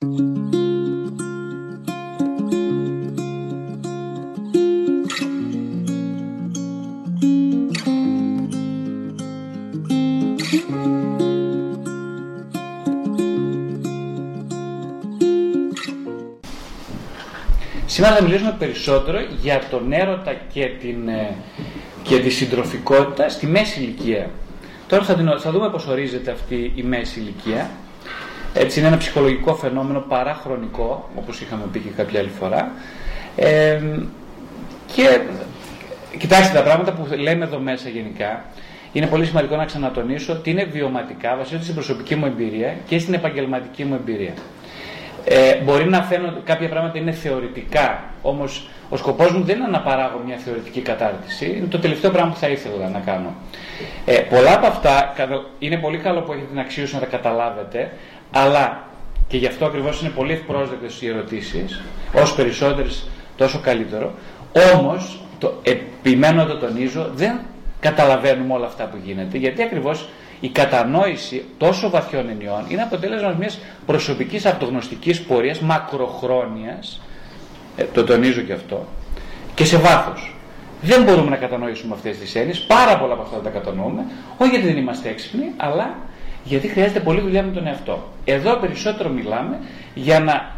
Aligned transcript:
Σήμερα 0.00 0.16
θα 18.16 18.22
μιλήσουμε 18.22 18.56
περισσότερο 18.58 19.18
για 19.40 19.62
τον 19.70 19.92
έρωτα 19.92 20.34
και, 20.52 20.66
την, 20.80 21.08
ε, 21.08 21.34
και 22.02 22.18
τη 22.18 22.30
συντροφικότητα 22.30 23.28
στη 23.28 23.46
μέση 23.46 23.80
ηλικία. 23.80 24.30
Τώρα 24.88 25.04
θα, 25.04 25.38
θα 25.38 25.50
δούμε 25.50 25.70
πώς 25.70 25.86
ορίζεται 25.86 26.30
αυτή 26.30 26.72
η 26.74 26.82
μέση 26.82 27.20
ηλικία. 27.20 27.70
Έτσι 28.60 28.78
είναι 28.78 28.88
ένα 28.88 28.96
ψυχολογικό 28.96 29.54
φαινόμενο 29.54 30.00
παράχρονικό, 30.00 31.08
όπως 31.16 31.40
είχαμε 31.40 31.62
πει 31.72 31.78
και 31.78 31.88
κάποια 31.96 32.20
άλλη 32.20 32.28
φορά. 32.28 32.70
Ε, 33.36 33.80
και 34.94 35.20
κοιτάξτε 36.18 36.54
τα 36.54 36.62
πράγματα 36.62 36.92
που 36.92 37.06
λέμε 37.14 37.44
εδώ 37.44 37.58
μέσα 37.58 37.88
γενικά. 37.88 38.44
Είναι 38.92 39.06
πολύ 39.06 39.26
σημαντικό 39.26 39.56
να 39.56 39.64
ξανατονίσω 39.64 40.32
ότι 40.32 40.50
είναι 40.50 40.64
βιωματικά, 40.64 41.36
βασίζονται 41.36 41.62
στην 41.62 41.74
προσωπική 41.74 42.14
μου 42.14 42.26
εμπειρία 42.26 42.76
και 42.86 42.98
στην 42.98 43.14
επαγγελματική 43.14 43.84
μου 43.84 43.94
εμπειρία. 43.94 44.32
Ε, 45.24 45.56
μπορεί 45.64 45.88
να 45.88 46.02
φαίνονται 46.02 46.40
κάποια 46.44 46.68
πράγματα 46.68 46.98
είναι 46.98 47.12
θεωρητικά, 47.12 48.04
όμως 48.22 48.68
ο 48.88 48.96
σκοπός 48.96 49.32
μου 49.32 49.44
δεν 49.44 49.58
είναι 49.58 49.68
να 49.68 49.80
παράγω 49.80 50.22
μια 50.26 50.36
θεωρητική 50.36 50.80
κατάρτιση, 50.80 51.54
είναι 51.56 51.66
το 51.66 51.78
τελευταίο 51.78 52.10
πράγμα 52.10 52.30
που 52.32 52.38
θα 52.38 52.48
ήθελα 52.48 52.88
να 52.88 52.98
κάνω. 52.98 53.34
Ε, 54.04 54.14
πολλά 54.14 54.54
από 54.54 54.66
αυτά 54.66 55.14
είναι 55.58 55.76
πολύ 55.76 55.98
καλό 55.98 56.20
που 56.20 56.32
έχετε 56.32 56.46
την 56.46 56.58
αξίωση 56.58 56.94
να 56.94 57.00
τα 57.00 57.06
καταλάβετε, 57.06 57.92
αλλά 58.30 58.86
και 59.28 59.36
γι' 59.36 59.46
αυτό 59.46 59.64
ακριβώς 59.64 60.00
είναι 60.00 60.10
πολύ 60.10 60.32
ευπρόσδεκτες 60.32 61.02
οι 61.02 61.08
ερωτήσεις, 61.08 61.80
όσο 62.12 62.34
περισσότερες 62.34 63.08
τόσο 63.36 63.60
καλύτερο. 63.60 64.12
Όμως, 64.74 65.20
το 65.38 65.52
επιμένω 65.62 66.42
να 66.42 66.48
το 66.48 66.58
τονίζω, 66.58 67.10
δεν 67.14 67.40
καταλαβαίνουμε 67.80 68.54
όλα 68.54 68.66
αυτά 68.66 68.84
που 68.84 68.98
γίνεται, 69.04 69.38
γιατί 69.38 69.62
ακριβώς 69.62 70.08
η 70.40 70.48
κατανόηση 70.48 71.44
τόσο 71.58 71.90
βαθιών 71.90 72.28
ενιών 72.28 72.64
είναι 72.68 72.82
αποτέλεσμα 72.82 73.34
μιας 73.38 73.58
προσωπικής 73.86 74.46
αυτογνωστικής 74.46 75.22
πορείας 75.22 75.60
μακροχρόνιας, 75.60 77.00
ε, 77.76 77.84
το 77.84 78.04
τονίζω 78.04 78.40
και 78.40 78.52
αυτό, 78.52 78.86
και 79.54 79.64
σε 79.64 79.76
βάθος. 79.76 80.32
Δεν 80.82 81.02
μπορούμε 81.02 81.30
να 81.30 81.36
κατανοήσουμε 81.36 81.94
αυτές 81.94 82.18
τις 82.18 82.34
έννοιες, 82.34 82.58
πάρα 82.58 82.98
πολλά 82.98 83.12
από 83.12 83.22
αυτά 83.22 83.36
τα 83.36 83.50
κατανοούμε, 83.50 84.04
όχι 84.36 84.50
γιατί 84.50 84.66
δεν 84.66 84.76
είμαστε 84.76 85.08
έξυπνοι, 85.08 85.52
αλλά 85.56 85.96
γιατί 86.48 86.68
χρειάζεται 86.68 87.00
πολλή 87.00 87.20
δουλειά 87.20 87.42
με 87.42 87.52
τον 87.52 87.66
εαυτό. 87.66 88.08
Εδώ 88.24 88.56
περισσότερο 88.56 89.08
μιλάμε 89.08 89.58
για 89.94 90.20
να 90.20 90.56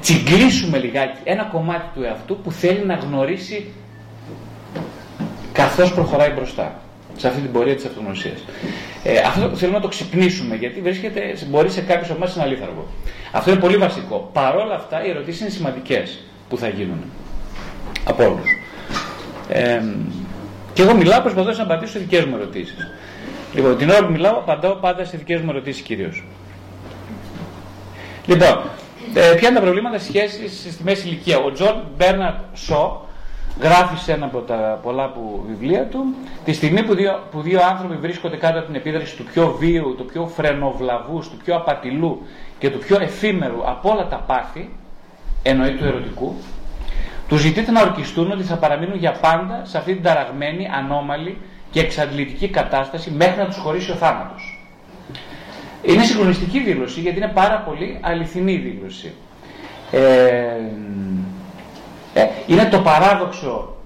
τσιγκλίσουμε 0.00 0.78
λιγάκι 0.78 1.18
ένα 1.24 1.44
κομμάτι 1.44 1.86
του 1.94 2.02
εαυτού 2.02 2.36
που 2.36 2.50
θέλει 2.52 2.84
να 2.86 2.94
γνωρίσει 2.94 3.66
καθώς 5.52 5.94
προχωράει 5.94 6.30
μπροστά 6.30 6.80
σε 7.16 7.28
αυτή 7.28 7.40
την 7.40 7.52
πορεία 7.52 7.74
της 7.74 7.84
αυτογνωσίας. 7.84 8.44
Ε, 9.04 9.18
αυτό 9.18 9.56
θέλουμε 9.56 9.76
να 9.76 9.82
το 9.82 9.88
ξυπνήσουμε, 9.88 10.54
γιατί 10.56 10.80
βρίσκεται, 10.80 11.36
μπορεί 11.48 11.70
σε 11.70 11.80
κάποιους 11.80 12.10
από 12.10 12.18
εμάς 12.18 12.36
ένα 12.36 12.46
λίθαργο. 12.46 12.86
Αυτό 13.32 13.50
είναι 13.50 13.60
πολύ 13.60 13.76
βασικό. 13.76 14.30
Παρ' 14.32 14.56
όλα 14.56 14.74
αυτά, 14.74 15.04
οι 15.06 15.10
ερωτήσεις 15.10 15.40
είναι 15.40 15.50
σημαντικές 15.50 16.18
που 16.48 16.58
θα 16.58 16.68
γίνουν 16.68 17.02
από 18.04 18.24
όλους. 18.24 18.58
Ε, 19.48 19.82
και 20.72 20.82
εγώ 20.82 20.94
μιλάω, 20.94 21.20
προσπαθώ 21.20 21.52
να 21.52 21.62
απαντήσω 21.62 21.92
σε 21.92 21.98
δικές 21.98 22.24
μου 22.24 22.36
ερωτήσεις. 22.36 22.88
Λοιπόν, 23.56 23.76
την 23.76 23.90
ώρα 23.90 24.04
που 24.06 24.12
μιλάω, 24.12 24.36
απαντάω 24.36 24.74
πάντα 24.74 25.04
σε 25.04 25.16
δικές 25.16 25.40
μου 25.40 25.50
ερωτήσεις 25.50 25.82
κυρίως. 25.82 26.24
Λοιπόν, 28.26 28.60
ε, 29.14 29.34
ποια 29.36 29.48
είναι 29.48 29.58
τα 29.58 29.64
προβλήματα 29.64 29.98
σχέσης 29.98 30.72
στη 30.72 30.82
μέση 30.82 31.06
ηλικία; 31.08 31.38
Ο 31.38 31.52
Τζον 31.52 31.82
Μπέρναρντ 31.96 32.36
Σο, 32.52 33.06
γράφει 33.60 33.96
σε 33.96 34.12
ένα 34.12 34.24
από 34.24 34.38
τα 34.38 34.80
πολλά 34.82 35.08
που 35.08 35.44
βιβλία 35.48 35.84
του, 35.86 36.14
τη 36.44 36.52
στιγμή 36.52 36.82
που 36.82 36.94
δύο, 36.94 37.22
που 37.30 37.40
δύο 37.40 37.60
άνθρωποι 37.70 37.96
βρίσκονται 37.96 38.36
κάτω 38.36 38.58
από 38.58 38.66
την 38.66 38.74
επίδραση 38.74 39.16
του 39.16 39.24
πιο 39.24 39.56
βίαιου, 39.58 39.94
του 39.98 40.04
πιο 40.04 40.26
φρενοβλαβού, 40.26 41.18
του 41.18 41.36
πιο 41.44 41.56
απατηλού 41.56 42.26
και 42.58 42.70
του 42.70 42.78
πιο 42.78 42.98
εφήμερου 43.00 43.68
από 43.68 43.90
όλα 43.90 44.06
τα 44.06 44.16
πάθη, 44.16 44.70
εννοεί 45.42 45.72
του 45.72 45.84
ερωτικού, 45.84 46.34
τους 47.28 47.40
ζητείται 47.40 47.70
να 47.70 47.80
ορκιστούν 47.82 48.30
ότι 48.30 48.42
θα 48.42 48.56
παραμείνουν 48.56 48.96
για 48.96 49.12
πάντα 49.12 49.60
σε 49.64 49.78
αυτή 49.78 49.92
την 49.92 50.02
ταραγμένη, 50.02 50.68
ανώμαλη 50.78 51.38
και 51.76 51.82
εξαντλητική 51.82 52.48
κατάσταση 52.48 53.10
μέχρι 53.10 53.38
να 53.38 53.46
τους 53.46 53.56
χωρίσει 53.56 53.90
ο 53.90 53.94
θάνατος. 53.94 54.60
Είναι 55.82 56.04
συγκλονιστική 56.04 56.60
δήλωση 56.60 57.00
γιατί 57.00 57.16
είναι 57.16 57.30
πάρα 57.34 57.58
πολύ 57.58 57.98
αληθινή 58.00 58.56
δήλωση. 58.56 59.12
Ε, 59.90 60.00
ε, 62.14 62.26
είναι 62.46 62.64
το 62.64 62.80
παράδοξο 62.80 63.76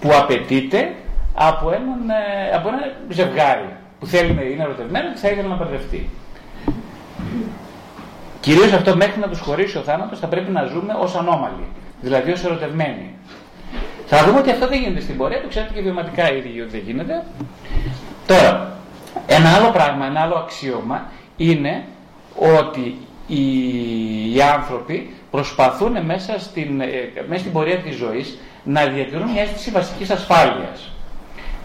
που 0.00 0.10
απαιτείται 0.14 0.94
από, 1.34 1.70
έναν, 1.70 2.10
ε, 2.10 2.56
από 2.56 2.68
ένα 2.68 2.78
ζευγάρι 3.08 3.76
που 4.00 4.06
θέλει, 4.06 4.52
είναι 4.52 4.62
ερωτευμένο 4.62 5.12
και 5.12 5.18
θα 5.18 5.28
ήθελε 5.28 5.48
να 5.48 5.56
παντρευτεί. 5.56 6.10
Κυρίως 8.40 8.72
αυτό 8.72 8.96
μέχρι 8.96 9.20
να 9.20 9.28
τους 9.28 9.40
χωρίσει 9.40 9.78
ο 9.78 9.80
θάνατος 9.80 10.18
θα 10.18 10.26
πρέπει 10.26 10.50
να 10.50 10.64
ζούμε 10.64 10.94
ως 11.00 11.16
ανώμαλοι, 11.16 11.66
δηλαδή 12.00 12.32
ως 12.32 12.44
ερωτευμένοι. 12.44 13.14
Θα 14.06 14.24
δούμε 14.24 14.38
ότι 14.38 14.50
αυτό 14.50 14.68
δεν 14.68 14.80
γίνεται 14.80 15.00
στην 15.00 15.16
πορεία, 15.16 15.40
το 15.40 15.48
ξέρετε 15.48 15.72
και 15.74 15.80
βιωματικά 15.80 16.32
ήδη 16.32 16.60
ότι 16.60 16.70
δεν 16.70 16.82
γίνεται. 16.86 17.24
Τώρα, 18.26 18.76
ένα 19.26 19.48
άλλο 19.54 19.70
πράγμα, 19.70 20.06
ένα 20.06 20.20
άλλο 20.20 20.34
αξίωμα 20.34 21.10
είναι 21.36 21.84
ότι 22.60 22.96
οι, 23.26 23.44
οι 24.34 24.42
άνθρωποι 24.42 25.14
προσπαθούν 25.30 26.04
μέσα 26.04 26.38
στην, 26.38 26.80
ε, 26.80 26.86
μέσα 27.28 27.40
στην 27.40 27.52
πορεία 27.52 27.76
της 27.76 27.94
ζωής 27.94 28.38
να 28.64 28.86
διατηρούν 28.86 29.30
μια 29.30 29.42
αίσθηση 29.42 29.70
βασικής 29.70 30.10
ασφάλειας. 30.10 30.90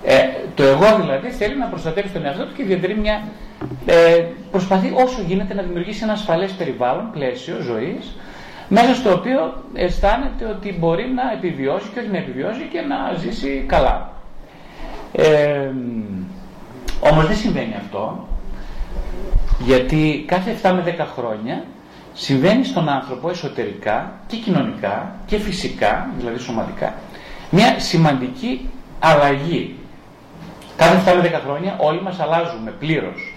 Ε, 0.04 0.16
το 0.56 0.64
εγώ 0.64 0.96
δηλαδή 1.00 1.30
θέλει 1.30 1.58
να 1.58 1.66
προστατεύσει 1.66 2.12
τον 2.12 2.26
εαυτό 2.26 2.46
του 2.46 2.54
και 2.56 2.64
διατηρεί 2.64 2.96
μια. 2.96 3.24
Ε, 3.86 4.24
προσπαθεί 4.52 4.94
όσο 4.96 5.22
γίνεται 5.28 5.54
να 5.54 5.62
δημιουργήσει 5.62 6.04
ένα 6.04 6.14
ασφαλές 6.14 6.52
περιβάλλον, 6.52 7.12
πλαίσιο 7.12 7.56
ζωής, 7.62 8.16
μέσα 8.74 8.96
στο 8.96 9.14
οποίο 9.14 9.64
αισθάνεται 9.74 10.46
ότι 10.46 10.76
μπορεί 10.80 11.12
να 11.16 11.32
επιβιώσει 11.32 11.90
και 11.94 12.00
όχι 12.00 12.10
να 12.10 12.18
επιβιώσει 12.18 12.68
και 12.72 12.82
να 12.82 13.14
ζήσει 13.18 13.64
καλά. 13.68 14.12
Ε, 15.12 15.72
όμως 17.00 17.28
δεν 17.28 17.36
συμβαίνει 17.36 17.76
αυτό, 17.78 18.28
γιατί 19.60 20.24
κάθε 20.28 20.56
7 20.64 20.72
με 20.72 20.96
10 21.00 21.06
χρόνια 21.16 21.64
συμβαίνει 22.14 22.66
στον 22.66 22.90
άνθρωπο 22.90 23.30
εσωτερικά 23.30 24.14
και 24.28 24.38
κοινωνικά 24.38 25.16
και 25.26 25.38
φυσικά, 25.38 26.10
δηλαδή 26.18 26.40
σωματικά, 26.40 26.94
μια 27.50 27.80
σημαντική 27.80 28.70
αλλαγή. 29.00 29.76
Κάθε 30.76 31.12
7 31.12 31.16
με 31.22 31.30
10 31.38 31.42
χρόνια 31.44 31.76
όλοι 31.78 32.02
μας 32.02 32.20
αλλάζουμε 32.20 32.72
πλήρως. 32.72 33.36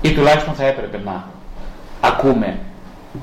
Ή 0.00 0.12
τουλάχιστον 0.12 0.54
θα 0.54 0.64
έπρεπε 0.66 1.00
να 1.04 1.24
ακούμε 2.00 2.58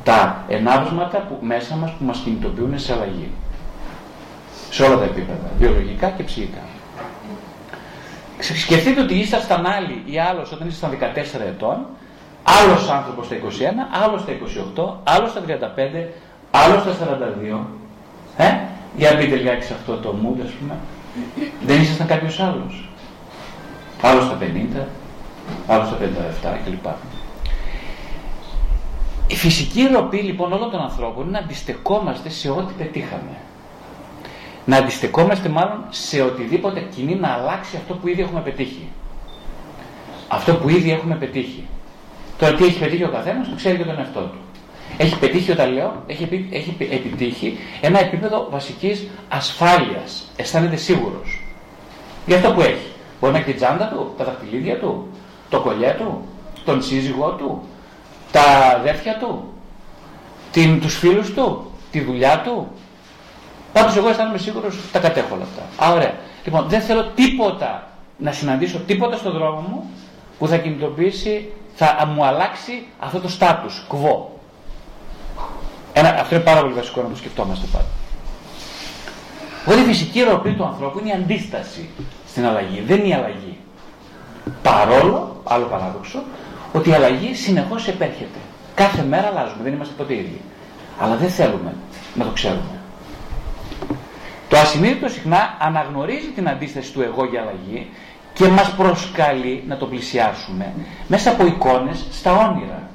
τα 0.03 0.45
ενάβσματα 0.47 1.17
που 1.17 1.37
μέσα 1.41 1.75
μας 1.75 1.91
που 1.91 2.05
μας 2.05 2.17
κινητοποιούν 2.17 2.79
σε 2.79 2.93
αλλαγή. 2.93 3.31
Σε 4.69 4.83
όλα 4.83 4.97
τα 4.97 5.03
επίπεδα, 5.03 5.49
βιολογικά 5.59 6.09
και 6.09 6.23
ψυχικά. 6.23 6.61
Σκεφτείτε 8.39 9.01
ότι 9.01 9.13
ήσασταν 9.13 9.65
άλλοι 9.65 10.03
ή 10.05 10.19
άλλος 10.19 10.51
όταν 10.51 10.67
ήσασταν 10.67 10.91
14 10.91 11.41
ετών 11.47 11.85
Άλλος 12.49 12.89
άνθρωπος 12.89 13.25
στα 13.25 13.35
21, 13.35 13.39
άλλος 14.03 14.21
στα 14.21 14.31
28, 14.31 14.97
άλλος 15.03 15.29
στα 15.31 15.41
35, 15.41 16.13
άλλος 16.51 16.81
στα 16.81 16.93
42. 16.93 17.67
Ε; 18.37 18.57
Για 18.95 19.13
μπείτε 19.15 19.35
λιγάκι 19.35 19.65
σε 19.65 19.73
αυτό 19.73 19.97
το 19.97 20.15
mood, 20.21 20.41
ας 20.45 20.51
πούμε. 20.51 20.75
Δεν 21.65 21.81
ήσασταν 21.81 22.07
κάποιος 22.07 22.39
άλλος. 22.39 22.89
Άλλος 24.01 24.25
στα 24.25 24.37
50, 24.39 24.87
άλλος 25.67 25.87
στα 25.87 25.97
57 25.97 26.57
κλπ. 26.65 26.85
Η 29.27 29.35
φυσική 29.35 29.87
ροπή 29.93 30.17
λοιπόν 30.17 30.53
όλων 30.53 30.71
των 30.71 30.81
ανθρώπων 30.81 31.23
είναι 31.23 31.31
να 31.31 31.45
αντιστεκόμαστε 31.45 32.29
σε 32.29 32.49
ό,τι 32.49 32.73
πετύχαμε. 32.77 33.37
Να 34.65 34.77
αντιστεκόμαστε 34.77 35.49
μάλλον 35.49 35.83
σε 35.89 36.21
οτιδήποτε 36.21 36.87
κινεί 36.95 37.15
να 37.15 37.27
αλλάξει 37.27 37.75
αυτό 37.75 37.93
που 37.93 38.07
ήδη 38.07 38.21
έχουμε 38.21 38.41
πετύχει. 38.41 38.87
Αυτό 40.27 40.53
που 40.53 40.69
ήδη 40.69 40.91
έχουμε 40.91 41.15
πετύχει. 41.15 41.67
Τώρα 42.37 42.53
τι 42.53 42.63
έχει 42.63 42.79
πετύχει 42.79 43.03
ο 43.03 43.09
καθένας, 43.09 43.49
το 43.49 43.55
ξέρει 43.55 43.77
και 43.77 43.83
τον 43.83 43.99
εαυτό 43.99 44.19
του. 44.19 44.37
Έχει 44.97 45.19
πετύχει, 45.19 45.51
όταν 45.51 45.73
λέω, 45.73 46.03
έχει, 46.07 46.47
έχει 46.51 46.75
επιτύχει 46.79 47.57
ένα 47.81 47.99
επίπεδο 47.99 48.47
βασικής 48.51 49.07
ασφάλειας. 49.29 50.31
Αισθάνεται 50.35 50.75
σίγουρος. 50.75 51.41
Για 52.25 52.35
αυτό 52.35 52.51
που 52.51 52.61
έχει. 52.61 52.91
Μπορεί 53.19 53.33
να 53.33 53.39
έχει 53.39 53.47
την 53.47 53.55
τσάντα 53.55 53.87
του, 53.87 54.13
τα 54.17 54.23
δαχτυλίδια 54.23 54.79
του, 54.79 55.07
το 55.49 55.59
κολλιέ 55.59 55.95
του, 55.97 56.25
τον 56.65 56.83
σύζυγό 56.83 57.29
του, 57.29 57.63
τα 58.31 58.41
αδέρφια 58.79 59.17
του, 59.17 59.53
την, 60.51 60.81
τους 60.81 60.97
φίλους 60.97 61.33
του, 61.33 61.71
τη 61.91 62.01
δουλειά 62.01 62.41
του. 62.45 62.67
Πάντως 63.73 63.95
εγώ 63.95 64.09
αισθάνομαι 64.09 64.37
σίγουρος 64.37 64.77
ότι 64.77 64.87
τα 64.91 64.99
κατέχω 64.99 65.35
όλα 65.35 65.43
αυτά. 65.43 65.85
Α, 65.85 65.93
ωραία. 65.93 66.13
Λοιπόν, 66.45 66.65
δεν 66.67 66.81
θέλω 66.81 67.05
τίποτα 67.05 67.87
να 68.17 68.31
συναντήσω 68.31 68.79
τίποτα 68.79 69.17
στον 69.17 69.31
δρόμο 69.31 69.59
μου 69.59 69.89
που 70.39 70.47
θα 70.47 70.57
κινητοποιήσει 70.57 71.51
θα 71.75 72.05
μου 72.15 72.25
αλλάξει 72.25 72.85
αυτό 72.99 73.19
το 73.19 73.29
status 73.39 73.93
quo. 73.93 74.37
Ένα, 75.93 76.09
αυτό 76.09 76.35
είναι 76.35 76.43
πάρα 76.43 76.61
πολύ 76.61 76.73
βασικό 76.73 77.01
να 77.01 77.09
το 77.09 77.15
σκεφτόμαστε 77.15 77.67
πάντα. 77.71 77.87
Ότι 79.65 79.79
η 79.79 79.83
φυσική 79.83 80.21
ροπή 80.21 80.53
του 80.53 80.65
ανθρώπου 80.65 80.99
είναι 80.99 81.09
η 81.09 81.11
αντίσταση 81.11 81.89
στην 82.27 82.45
αλλαγή, 82.45 82.83
δεν 82.87 82.97
είναι 82.97 83.07
η 83.07 83.13
αλλαγή. 83.13 83.57
Παρόλο, 84.61 85.41
άλλο 85.43 85.65
παράδοξο, 85.65 86.23
ότι 86.73 86.89
η 86.89 86.93
αλλαγή 86.93 87.33
συνεχώς 87.33 87.87
επέρχεται. 87.87 88.39
Κάθε 88.75 89.03
μέρα 89.03 89.27
αλλάζουμε, 89.27 89.63
δεν 89.63 89.73
είμαστε 89.73 89.93
ποτέ 89.97 90.13
ίδιοι. 90.13 90.41
Αλλά 90.99 91.15
δεν 91.15 91.29
θέλουμε 91.29 91.73
να 92.15 92.23
το 92.23 92.31
ξέρουμε. 92.31 92.77
Το 94.47 94.57
ασυνείδητο 94.57 95.09
συχνά 95.09 95.57
αναγνωρίζει 95.59 96.27
την 96.27 96.49
αντίσταση 96.49 96.91
του 96.91 97.01
εγώ 97.01 97.25
για 97.25 97.41
αλλαγή 97.41 97.89
και 98.33 98.47
μας 98.47 98.71
προσκαλεί 98.71 99.63
να 99.67 99.77
το 99.77 99.85
πλησιάσουμε 99.85 100.73
μέσα 101.07 101.31
από 101.31 101.45
εικόνες 101.45 102.05
στα 102.11 102.49
όνειρα. 102.49 102.89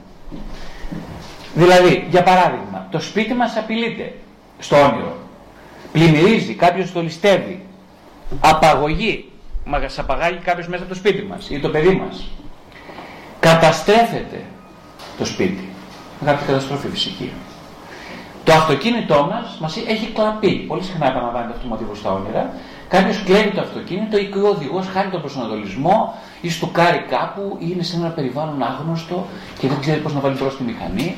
Δηλαδή, 1.54 2.06
για 2.10 2.22
παράδειγμα, 2.22 2.86
το 2.90 3.00
σπίτι 3.00 3.34
μας 3.34 3.56
απειλείται 3.56 4.14
στο 4.58 4.76
όνειρο. 4.76 5.16
Πλημμυρίζει, 5.92 6.54
κάποιος 6.54 6.92
το 6.92 7.02
ληστεύει. 7.02 7.66
Απαγωγή, 8.40 9.30
μας 9.64 9.98
απαγάγει 9.98 10.38
κάποιος 10.38 10.68
μέσα 10.68 10.82
από 10.82 10.92
το 10.92 10.98
σπίτι 10.98 11.22
μας 11.22 11.50
ή 11.50 11.60
το 11.60 11.68
παιδί 11.68 11.94
μας. 12.06 12.30
Καταστρέφεται 13.48 14.44
το 15.18 15.24
σπίτι. 15.24 15.68
Κάποια 16.24 16.46
καταστροφή 16.46 16.88
φυσική. 16.88 17.32
Το 18.44 18.52
αυτοκίνητό 18.52 19.28
μας 19.30 19.56
μας 19.60 19.76
έχει 19.76 20.06
κλαπεί. 20.14 20.52
Πολύ 20.68 20.82
συχνά 20.82 21.06
επαναλαμβάνεται 21.06 21.50
αυτό 21.50 21.62
το 21.62 21.68
μοτίβο 21.68 21.94
στα 21.94 22.12
όνειρα. 22.12 22.54
Κάποιος 22.88 23.22
κλέβει 23.24 23.50
το 23.50 23.60
αυτοκίνητο 23.60 24.16
ή 24.18 24.32
ο 24.44 24.48
οδηγός 24.48 24.86
χάνει 24.92 25.10
τον 25.10 25.20
προσανατολισμό 25.20 26.14
ή 26.40 26.50
στουκάρει 26.50 26.98
κάπου 26.98 27.56
ή 27.58 27.66
είναι 27.72 27.82
σε 27.82 27.96
ένα 27.96 28.08
περιβάλλον 28.08 28.62
άγνωστο 28.62 29.26
και 29.58 29.68
δεν 29.68 29.80
ξέρει 29.80 30.00
πώς 30.00 30.14
να 30.14 30.20
βάλει 30.20 30.36
μπρος 30.38 30.56
τη 30.56 30.62
μηχανή. 30.62 31.16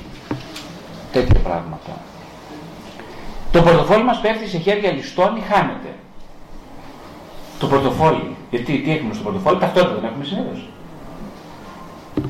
Τέτοια 1.12 1.40
πράγματα. 1.40 1.92
Το 3.52 3.62
πορτοφόλι 3.62 4.04
μας 4.04 4.20
πέφτει 4.20 4.48
σε 4.48 4.58
χέρια 4.58 4.90
ληστών 4.92 5.36
ή 5.36 5.40
χάνεται. 5.40 5.94
Το 7.58 7.66
πορτοφόλι. 7.66 8.36
Γιατί 8.50 8.78
τι 8.78 8.90
έχουμε 8.90 9.14
στο 9.14 9.22
πορτοφόλι, 9.22 9.58
ταυτότητα 9.58 9.94
δεν 9.94 10.04
έχουμε 10.04 10.24
συνήθως. 10.24 10.68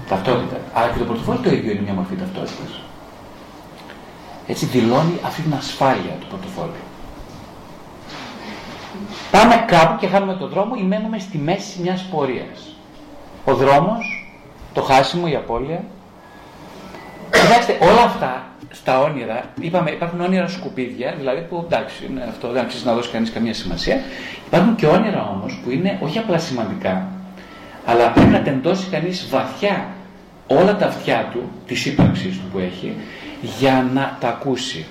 Ταυτότητα. 0.08 0.56
Αλλά 0.72 0.92
και 0.92 0.98
το 0.98 1.04
πορτοφόλι 1.04 1.38
το 1.38 1.50
ίδιο 1.50 1.70
είναι 1.70 1.80
μια 1.80 1.92
μορφή 1.92 2.14
ταυτότητας. 2.14 2.80
Έτσι 4.46 4.66
δηλώνει 4.66 5.18
αυτή 5.24 5.42
την 5.42 5.54
ασφάλεια 5.54 6.14
του 6.20 6.26
πορτοφόλι. 6.26 6.82
Πάμε 9.30 9.64
κάπου 9.66 9.98
και 10.00 10.06
χάνουμε 10.06 10.34
τον 10.34 10.48
δρόμο 10.48 10.74
ή 10.78 10.82
μένουμε 10.82 11.18
στη 11.18 11.38
μέση 11.38 11.80
μιας 11.80 12.02
πορείας. 12.02 12.76
Ο 13.44 13.54
δρόμος, 13.54 14.28
το 14.72 14.82
χάσιμο, 14.82 15.26
η 15.28 15.34
απώλεια. 15.34 15.84
Κοιτάξτε, 17.30 17.78
όλα 17.80 18.02
αυτά 18.02 18.44
στα 18.70 19.00
όνειρα, 19.00 19.44
είπαμε, 19.60 19.90
υπάρχουν 19.90 20.20
όνειρα 20.20 20.48
σκουπίδια, 20.48 21.14
δηλαδή 21.18 21.40
που 21.40 21.62
εντάξει, 21.64 22.06
είναι 22.10 22.26
αυτό 22.28 22.50
δεν 22.50 22.62
αξίζει 22.62 22.84
να 22.84 22.94
δώσει 22.94 23.10
κανείς 23.10 23.30
καμία 23.30 23.54
σημασία. 23.54 24.00
Υπάρχουν 24.46 24.74
και 24.74 24.86
όνειρα 24.86 25.28
όμως 25.36 25.60
που 25.64 25.70
είναι 25.70 25.98
όχι 26.02 26.18
απλά 26.18 26.38
σημαντικά, 26.38 27.08
αλλά 27.84 28.10
πρέπει 28.10 28.30
να 28.30 28.42
τεντώσει 28.42 28.86
κανείς 28.90 29.28
βαθιά 29.30 29.86
όλα 30.46 30.76
τα 30.76 30.86
αυτιά 30.86 31.28
του, 31.32 31.50
της 31.66 31.86
ύπαρξής 31.86 32.36
του 32.38 32.44
που 32.52 32.58
έχει, 32.58 32.94
για 33.58 33.90
να 33.94 34.16
τα 34.20 34.28
ακούσει. 34.28 34.86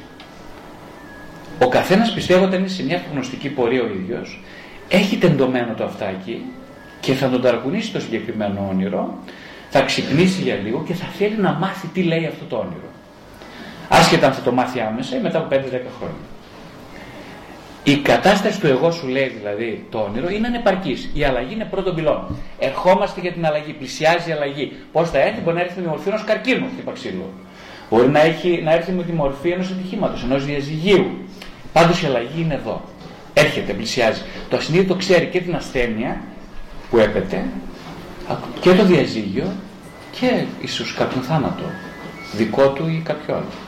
Ο 1.60 1.68
καθένας 1.68 2.14
πιστεύω 2.14 2.44
όταν 2.44 2.60
είναι 2.60 2.68
σε 2.68 2.84
μια 2.84 3.02
γνωστική 3.12 3.50
πορεία 3.50 3.82
ο 3.82 3.88
ίδιος, 3.88 4.44
έχει 4.90 5.18
τεντωμένο 5.18 5.74
το 5.74 5.84
αυτάκι 5.84 6.46
και 7.00 7.14
θα 7.14 7.30
τον 7.30 7.42
ταρακουνήσει 7.42 7.92
το 7.92 8.00
συγκεκριμένο 8.00 8.68
όνειρο, 8.70 9.18
θα 9.70 9.82
ξυπνήσει 9.82 10.42
για 10.42 10.56
λίγο 10.56 10.84
και 10.88 10.94
θα 10.94 11.06
θέλει 11.06 11.38
να 11.38 11.52
μάθει 11.52 11.88
τι 11.88 12.04
λέει 12.04 12.26
αυτό 12.26 12.46
το 12.46 12.56
όνειρο. 12.56 12.90
Άσχετα 13.90 14.28
αν 14.28 14.34
θα 14.34 14.42
το 14.42 14.52
μάθει 14.52 14.80
άμεσα 14.80 15.16
ή 15.16 15.20
μετά 15.20 15.38
από 15.38 15.56
5-10 15.56 15.60
χρόνια. 15.98 16.33
Η 17.84 17.98
κατάσταση 17.98 18.60
του 18.60 18.68
εγώ 18.68 18.92
σου 18.92 19.08
λέει 19.08 19.28
δηλαδή 19.28 19.86
το 19.90 19.98
όνειρο 19.98 20.30
είναι 20.30 20.48
ανεπαρκής. 20.48 21.10
Η 21.14 21.24
αλλαγή 21.24 21.54
είναι 21.54 21.68
πρώτον 21.72 21.96
πυλόν. 21.96 22.36
Ερχόμαστε 22.60 23.22
για 23.22 23.32
την 23.32 23.46
αλλαγή, 23.46 23.74
πλησιάζει 23.74 24.30
η 24.30 24.34
αλλαγή. 24.34 24.72
Πώς 24.92 25.10
θα 25.10 25.20
έρθει, 25.20 25.42
μπορεί 25.42 25.56
να 25.56 25.62
έρθει 25.62 25.76
με 25.76 25.82
τη 25.82 25.88
μορφή 25.88 26.10
ενός 26.10 26.24
καρκίνου, 26.24 26.66
χτύπα 26.74 26.92
ξύλο. 26.92 27.30
Μπορεί 27.90 28.10
να, 28.10 28.22
έχει, 28.22 28.62
να 28.64 28.74
έρθει 28.74 28.92
με 28.92 29.04
τη 29.04 29.12
μορφή 29.12 29.50
ενός 29.50 29.72
ατυχήματος, 29.72 30.24
ενός 30.24 30.46
διαζυγίου. 30.46 31.06
Πάντως 31.74 32.02
η 32.02 32.06
αλλαγή 32.06 32.42
είναι 32.42 32.54
εδώ. 32.54 32.82
Έρχεται, 33.34 33.74
πλησιάζει. 33.74 34.22
Το 34.50 34.58
ασυνείδητο 34.58 34.96
ξέρει 34.96 35.26
και 35.26 35.42
την 35.42 35.56
ασθένεια 35.56 36.22
που 36.90 36.98
έπεται 36.98 37.46
και 38.60 38.74
το 38.74 38.86
διαζύγιο 38.86 39.52
και 40.20 40.44
ίσως 40.62 40.94
κάποιον 40.94 41.24
θάνατο 41.24 41.64
δικό 42.36 42.70
του 42.70 42.88
ή 42.88 43.02
κάποιο 43.06 43.36
άλλο. 43.36 43.63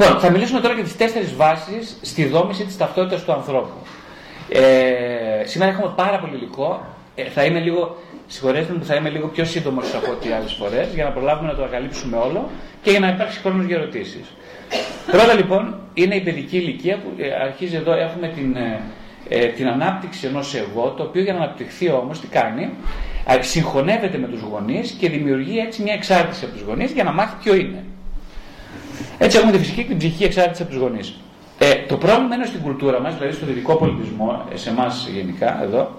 Λοιπόν, 0.00 0.20
θα 0.20 0.30
μιλήσουμε 0.30 0.60
τώρα 0.60 0.74
για 0.74 0.82
τις 0.84 0.96
τέσσερις 0.96 1.34
βάσεις 1.36 1.96
στη 2.02 2.24
δόμηση 2.24 2.64
της 2.64 2.76
ταυτότητας 2.76 3.24
του 3.24 3.32
ανθρώπου. 3.32 3.76
Ε, 4.48 5.44
σήμερα 5.44 5.70
έχουμε 5.70 5.92
πάρα 5.96 6.18
πολύ 6.18 6.36
υλικό. 6.36 6.86
Ε, 7.14 7.24
θα 7.24 7.44
είμαι 7.44 7.58
λίγο 7.58 7.96
Συγχωρέστε 8.32 8.72
μου 8.72 8.78
που 8.78 8.84
θα 8.84 8.94
είμαι 8.94 9.08
λίγο 9.08 9.26
πιο 9.26 9.44
σύντομος 9.44 9.94
από 9.94 10.10
ό,τι 10.10 10.32
άλλες 10.32 10.52
φορές 10.52 10.88
για 10.94 11.04
να 11.04 11.10
προλάβουμε 11.10 11.50
να 11.50 11.56
το 11.56 11.64
αναλύσουμε 11.64 12.16
όλο 12.16 12.50
και 12.82 12.90
για 12.90 13.00
να 13.00 13.08
υπάρξει 13.08 13.38
χρόνος 13.40 13.66
για 13.66 13.76
ερωτήσεις. 13.76 14.26
Πρώτα 15.10 15.34
λοιπόν 15.34 15.74
είναι 15.94 16.14
η 16.14 16.20
παιδική 16.20 16.56
ηλικία 16.56 16.96
που 16.96 17.08
ε, 17.16 17.32
αρχίζει 17.44 17.76
εδώ, 17.76 17.92
έχουμε 17.92 18.28
την, 18.28 18.56
ε, 18.56 18.80
ε, 19.28 19.46
την 19.46 19.68
ανάπτυξη 19.68 20.26
ενός 20.26 20.54
εγώ, 20.54 20.90
το 20.96 21.02
οποίο 21.02 21.22
για 21.22 21.32
να 21.32 21.38
αναπτυχθεί 21.38 21.90
όμως 21.90 22.20
τι 22.20 22.26
κάνει, 22.26 22.70
συγχωνεύεται 23.40 24.18
με 24.18 24.26
τους 24.26 24.40
γονείς 24.40 24.90
και 24.90 25.08
δημιουργεί 25.08 25.58
έτσι 25.58 25.82
μια 25.82 25.94
εξάρτηση 25.94 26.44
από 26.44 26.54
τους 26.54 26.62
γονείς 26.62 26.92
για 26.92 27.04
να 27.04 27.12
μάθει 27.12 27.34
ποιο 27.42 27.54
είναι. 27.54 27.84
Έτσι 29.22 29.36
έχουμε 29.36 29.52
τη 29.52 29.58
φυσική 29.58 29.82
και 29.82 29.88
την 29.88 29.98
ψυχική 29.98 30.24
εξάρτηση 30.24 30.62
από 30.62 30.70
τους 30.70 30.80
γονείς. 30.80 31.14
Ε, 31.58 31.74
το 31.88 31.96
πρόβλημα 31.96 32.34
είναι 32.34 32.44
στην 32.44 32.60
κουλτούρα 32.60 33.00
μας, 33.00 33.14
δηλαδή 33.14 33.34
στο 33.34 33.46
δυτικό 33.46 33.76
πολιτισμό, 33.76 34.44
σε 34.54 34.70
εμάς 34.70 35.08
γενικά 35.14 35.62
εδώ, 35.62 35.90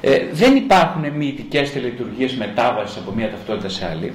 ε, 0.00 0.18
δεν 0.32 0.56
υπάρχουν 0.56 1.10
μυητικές 1.16 1.72
τελετουργίες 1.72 2.34
μετάβασης 2.34 2.96
από 2.96 3.12
μία 3.16 3.30
ταυτότητα 3.30 3.68
σε 3.68 3.86
άλλη. 3.90 4.12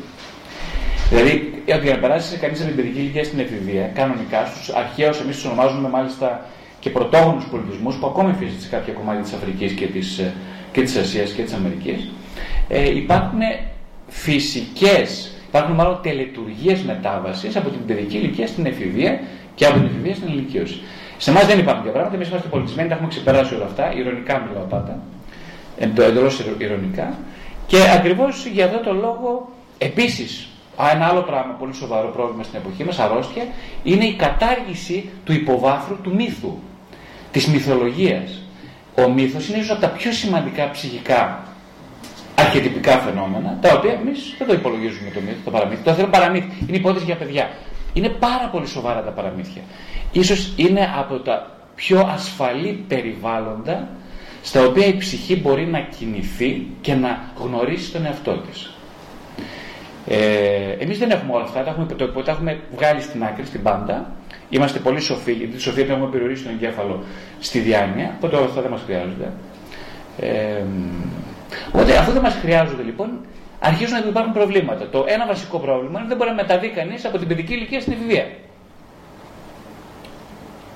Δηλαδή, 1.09 1.63
για 1.65 1.93
να 1.93 1.97
περάσει 1.97 2.37
κανείς 2.37 2.59
από 2.59 2.67
την 2.67 2.75
παιδική 2.75 2.99
ηλικία 2.99 3.23
στην 3.23 3.39
εφηβεία, 3.39 3.87
κανονικά 3.87 4.45
στους 4.45 4.69
αρχαίους, 4.69 5.19
εμείς 5.19 5.35
τους 5.35 5.45
ονομάζουμε 5.45 5.89
μάλιστα 5.89 6.45
και 6.79 6.89
πρωτόγονους 6.89 7.45
πολιτισμούς 7.45 7.95
που 7.95 8.07
ακόμη 8.07 8.29
υφίσταται 8.31 8.61
σε 8.61 8.69
κάποια 8.69 8.93
κομμάτια 8.93 9.21
της 9.21 9.33
Αφρικής 9.33 9.71
και 9.71 9.85
της 9.85 10.17
ε, 10.17 10.33
και 10.71 10.81
της 10.81 10.95
Ασίας 10.97 11.31
και 11.31 11.41
της 11.41 11.53
Αμερικής, 11.53 12.09
ε, 12.67 12.95
υπάρχουν 12.95 13.39
φυσικές, 14.07 15.31
υπάρχουν 15.49 15.75
μάλλον 15.75 15.99
τελετουργίες 16.01 16.81
μετάβασης 16.81 17.55
από 17.55 17.69
την 17.69 17.85
παιδική 17.85 18.17
ηλικία 18.17 18.47
στην 18.47 18.65
εφηβεία 18.65 19.19
και 19.55 19.65
από 19.65 19.75
την 19.75 19.85
εφηβεία 19.85 20.15
στην 20.15 20.27
ηλικίωση. 20.27 20.81
Σε 21.17 21.29
εμάς 21.29 21.45
δεν 21.45 21.59
υπάρχουν 21.59 21.83
τέτοια 21.83 21.93
πράγματα, 21.93 22.15
εμείς 22.15 22.29
είμαστε 22.29 22.47
πολιτισμένοι, 22.47 22.87
τα 22.87 22.93
έχουμε 22.93 23.09
ξεπεράσει 23.09 23.55
όλα 23.55 23.65
αυτά, 23.65 23.93
ηρωνικά 23.93 24.45
μιλάω 24.47 24.63
πάντα 24.63 24.99
εντελώς 25.79 26.41
ηρωνικά. 26.57 27.17
Και 27.67 27.77
ακριβώς 27.97 28.45
για 28.45 28.65
αυτό 28.65 28.79
το 28.79 28.93
λόγο, 28.93 29.49
επίσης, 29.77 30.47
ένα 30.93 31.05
άλλο 31.05 31.21
πράγμα, 31.21 31.53
πολύ 31.53 31.73
σοβαρό 31.73 32.07
πρόβλημα 32.07 32.43
στην 32.43 32.59
εποχή 32.59 32.83
μας, 32.83 32.99
αρρώστια, 32.99 33.43
είναι 33.83 34.05
η 34.05 34.13
κατάργηση 34.13 35.09
του 35.23 35.33
υποβάθρου 35.33 36.01
του 36.01 36.13
μύθου, 36.15 36.57
της 37.31 37.47
μυθολογίας. 37.47 38.41
Ο 38.95 39.09
μύθος 39.09 39.49
είναι 39.49 39.57
ίσως 39.57 39.71
από 39.71 39.81
τα 39.81 39.89
πιο 39.89 40.11
σημαντικά 40.11 40.71
ψυχικά 40.71 41.43
αρχιετυπικά 42.39 42.97
φαινόμενα, 42.99 43.57
τα 43.61 43.73
οποία 43.77 43.91
εμείς 43.91 44.35
δεν 44.37 44.47
το 44.47 44.53
υπολογίζουμε 44.53 45.09
το 45.13 45.19
μύθο, 45.19 45.37
το 45.45 45.51
παραμύθι. 45.51 45.83
Το 45.83 45.93
θέλω 45.93 46.07
παραμύθι. 46.07 46.65
Είναι 46.67 46.77
υπόθεση 46.77 47.05
για 47.05 47.15
παιδιά. 47.15 47.49
Είναι 47.93 48.09
πάρα 48.09 48.49
πολύ 48.51 48.67
σοβαρά 48.67 49.03
τα 49.03 49.11
παραμύθια. 49.11 49.61
Ίσως 50.11 50.53
είναι 50.55 50.89
από 50.97 51.15
τα 51.19 51.51
πιο 51.75 52.09
ασφαλή 52.13 52.85
περιβάλλοντα 52.87 53.87
στα 54.41 54.63
οποία 54.65 54.85
η 54.85 54.97
ψυχή 54.97 55.35
μπορεί 55.35 55.65
να 55.65 55.79
κινηθεί 55.79 56.67
και 56.81 56.93
να 56.93 57.19
γνωρίσει 57.37 57.91
τον 57.91 58.05
εαυτό 58.05 58.31
της. 58.31 58.73
Ε, 60.07 60.71
εμείς 60.79 60.97
δεν 60.97 61.11
έχουμε 61.11 61.33
όλα 61.33 61.43
αυτά, 61.43 61.63
τα 61.63 61.69
έχουμε, 61.69 61.85
το, 61.85 62.07
τα 62.07 62.31
έχουμε 62.31 62.59
βγάλει 62.75 63.01
στην 63.01 63.23
άκρη, 63.23 63.45
στην 63.45 63.61
πάντα. 63.61 64.11
Είμαστε 64.49 64.79
πολύ 64.79 64.99
σοφοί, 64.99 65.31
γιατί 65.31 65.53
τη 65.55 65.61
σοφία 65.61 65.83
την 65.83 65.93
έχουμε 65.93 66.09
περιορίσει 66.09 66.43
τον 66.43 66.51
εγκέφαλο 66.53 67.03
στη 67.39 67.59
διάνοια, 67.59 68.13
οπότε 68.17 68.35
όλα 68.35 68.45
αυτά 68.45 68.61
δεν 68.61 68.71
μας 68.71 68.81
χρειάζονται. 68.85 69.31
Ε, 70.19 70.63
οπότε 71.67 71.97
αφού 71.97 72.11
δεν 72.11 72.21
μας 72.21 72.35
χρειάζονται 72.41 72.83
λοιπόν, 72.83 73.09
αρχίζουν 73.59 73.99
να 73.99 74.07
υπάρχουν 74.07 74.33
προβλήματα. 74.33 74.89
Το 74.89 75.05
ένα 75.07 75.25
βασικό 75.25 75.57
πρόβλημα 75.59 75.89
είναι 75.89 75.99
ότι 75.99 76.07
δεν 76.07 76.17
μπορεί 76.17 76.29
να 76.29 76.35
μεταβεί 76.35 76.69
κανείς 76.69 77.05
από 77.05 77.17
την 77.17 77.27
παιδική 77.27 77.53
ηλικία 77.53 77.81
στην 77.81 77.93
εφηβεία. 77.93 78.27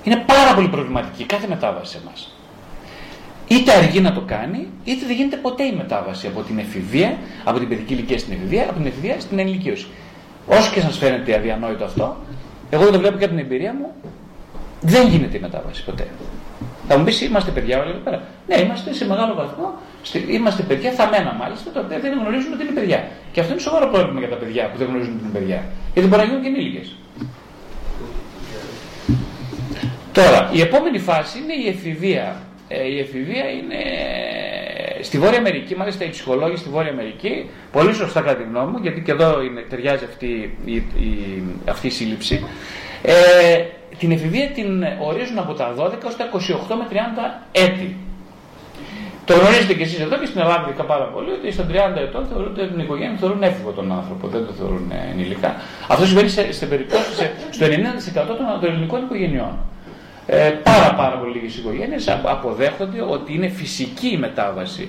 Είναι 0.04 0.16
πάρα 0.26 0.54
πολύ 0.54 0.68
προβληματική 0.68 1.24
κάθε 1.24 1.46
μετάβαση 1.46 1.92
σε 1.92 1.98
εμάς 2.02 2.34
είτε 3.48 3.72
αργεί 3.72 4.00
να 4.00 4.12
το 4.12 4.20
κάνει, 4.20 4.68
είτε 4.84 5.06
δεν 5.06 5.16
γίνεται 5.16 5.36
ποτέ 5.36 5.62
η 5.62 5.72
μετάβαση 5.72 6.26
από 6.26 6.42
την 6.42 6.58
εφηβεία, 6.58 7.16
από 7.44 7.58
την 7.58 7.68
παιδική 7.68 7.92
ηλικία 7.92 8.18
στην 8.18 8.32
εφηβεία, 8.32 8.62
από 8.62 8.72
την 8.72 8.86
εφηβεία 8.86 9.20
στην 9.20 9.38
ενηλικίωση. 9.38 9.86
Όσο 10.46 10.72
και 10.72 10.80
σας 10.80 10.98
φαίνεται 10.98 11.36
αδιανόητο 11.36 11.84
αυτό, 11.84 12.16
εγώ 12.70 12.90
το 12.90 12.98
βλέπω 12.98 13.18
και 13.18 13.24
από 13.24 13.34
την 13.34 13.44
εμπειρία 13.44 13.74
μου, 13.74 13.92
δεν 14.80 15.08
γίνεται 15.08 15.36
η 15.36 15.40
μετάβαση 15.40 15.84
ποτέ. 15.84 16.06
Θα 16.88 16.98
μου 16.98 17.04
πεις, 17.04 17.20
είμαστε 17.20 17.50
παιδιά 17.50 17.80
όλοι 17.80 17.90
εδώ 17.90 17.98
πέρα. 17.98 18.22
Ναι, 18.48 18.56
είμαστε 18.60 18.92
σε 18.92 19.06
μεγάλο 19.06 19.34
βαθμό. 19.34 19.74
Είμαστε 20.28 20.62
παιδιά 20.62 20.90
θαμμένα 20.90 21.32
μάλιστα, 21.40 21.70
τα 21.70 21.80
οποία 21.80 21.98
δεν 21.98 22.18
γνωρίζουν 22.18 22.52
ότι 22.52 22.62
είναι 22.62 22.72
παιδιά. 22.72 23.08
Και 23.32 23.40
αυτό 23.40 23.52
είναι 23.52 23.62
σοβαρό 23.62 23.86
πρόβλημα 23.88 24.18
για 24.18 24.28
τα 24.28 24.36
παιδιά 24.36 24.70
που 24.70 24.78
δεν 24.78 24.86
γνωρίζουν 24.86 25.14
ότι 25.14 25.22
είναι 25.22 25.38
παιδιά. 25.38 25.64
Γιατί 25.92 26.08
μπορεί 26.08 26.22
να 26.22 26.28
γίνουν 26.28 26.42
και 26.42 26.48
ενήλικε. 26.48 26.82
Τώρα, 30.12 30.50
η 30.52 30.60
επόμενη 30.60 30.98
φάση 30.98 31.38
είναι 31.38 31.54
η 31.64 31.68
εφηβεία. 31.68 32.42
Ε, 32.68 32.86
η 32.88 32.98
εφηβεία 32.98 33.44
είναι 33.50 33.80
στη 35.00 35.18
Βόρεια 35.18 35.38
Αμερική, 35.38 35.76
μάλιστα 35.76 36.04
οι 36.04 36.08
ψυχολόγοι 36.10 36.56
στη 36.56 36.68
Βόρεια 36.68 36.90
Αμερική, 36.90 37.50
πολύ 37.72 37.94
σωστά 37.94 38.20
κατά 38.20 38.36
τη 38.36 38.42
γνώμη 38.42 38.70
μου, 38.70 38.78
γιατί 38.82 39.00
και 39.00 39.12
εδώ 39.12 39.42
είναι, 39.42 39.60
ταιριάζει 39.60 40.04
αυτή 40.04 40.56
η, 40.64 40.74
η, 40.74 41.42
αυτή 41.68 41.86
η 41.86 41.90
σύλληψη, 41.90 42.46
ε, 43.02 43.12
την 43.98 44.10
εφηβεία 44.10 44.46
την 44.48 44.84
ορίζουν 45.00 45.38
από 45.38 45.52
τα 45.52 45.74
12 45.78 45.92
έως 46.04 46.16
τα 46.16 46.30
28 46.32 46.74
με 46.78 46.86
30 46.90 46.94
έτη. 47.52 47.96
Το 49.24 49.34
γνωρίζετε 49.34 49.74
και 49.74 49.82
εσείς 49.82 50.00
εδώ 50.00 50.16
και 50.18 50.26
στην 50.26 50.40
Ελλάδα 50.40 50.64
ειδικά 50.68 50.84
πάρα 50.84 51.04
πολύ 51.04 51.30
ότι 51.30 51.52
στα 51.52 51.66
30 51.70 51.72
ετών 51.96 52.26
θεωρούνται 52.26 52.66
την 52.66 52.78
οικογένεια 52.78 53.16
θεωρούν 53.18 53.42
έφηβο 53.42 53.70
τον 53.70 53.92
άνθρωπο, 53.92 54.28
δεν 54.28 54.46
το 54.46 54.52
θεωρούν 54.52 54.92
ενηλικά. 55.12 55.54
Αυτό 55.88 56.06
συμβαίνει 56.06 56.28
σε, 56.28 56.52
σε 56.52 56.66
περίπτωση 56.66 57.30
στο 57.50 57.66
90% 57.66 57.70
των 58.60 58.68
ελληνικών 58.70 59.02
οικογενειών. 59.02 59.58
Ε, 60.26 60.50
πάρα 60.62 60.94
πάρα 60.94 61.16
πολύ 61.16 61.32
λίγες 61.34 61.56
οικογένειες 61.56 62.08
αποδέχονται 62.08 63.02
ότι 63.02 63.34
είναι 63.34 63.48
φυσική 63.48 64.08
η 64.08 64.16
μετάβαση 64.16 64.88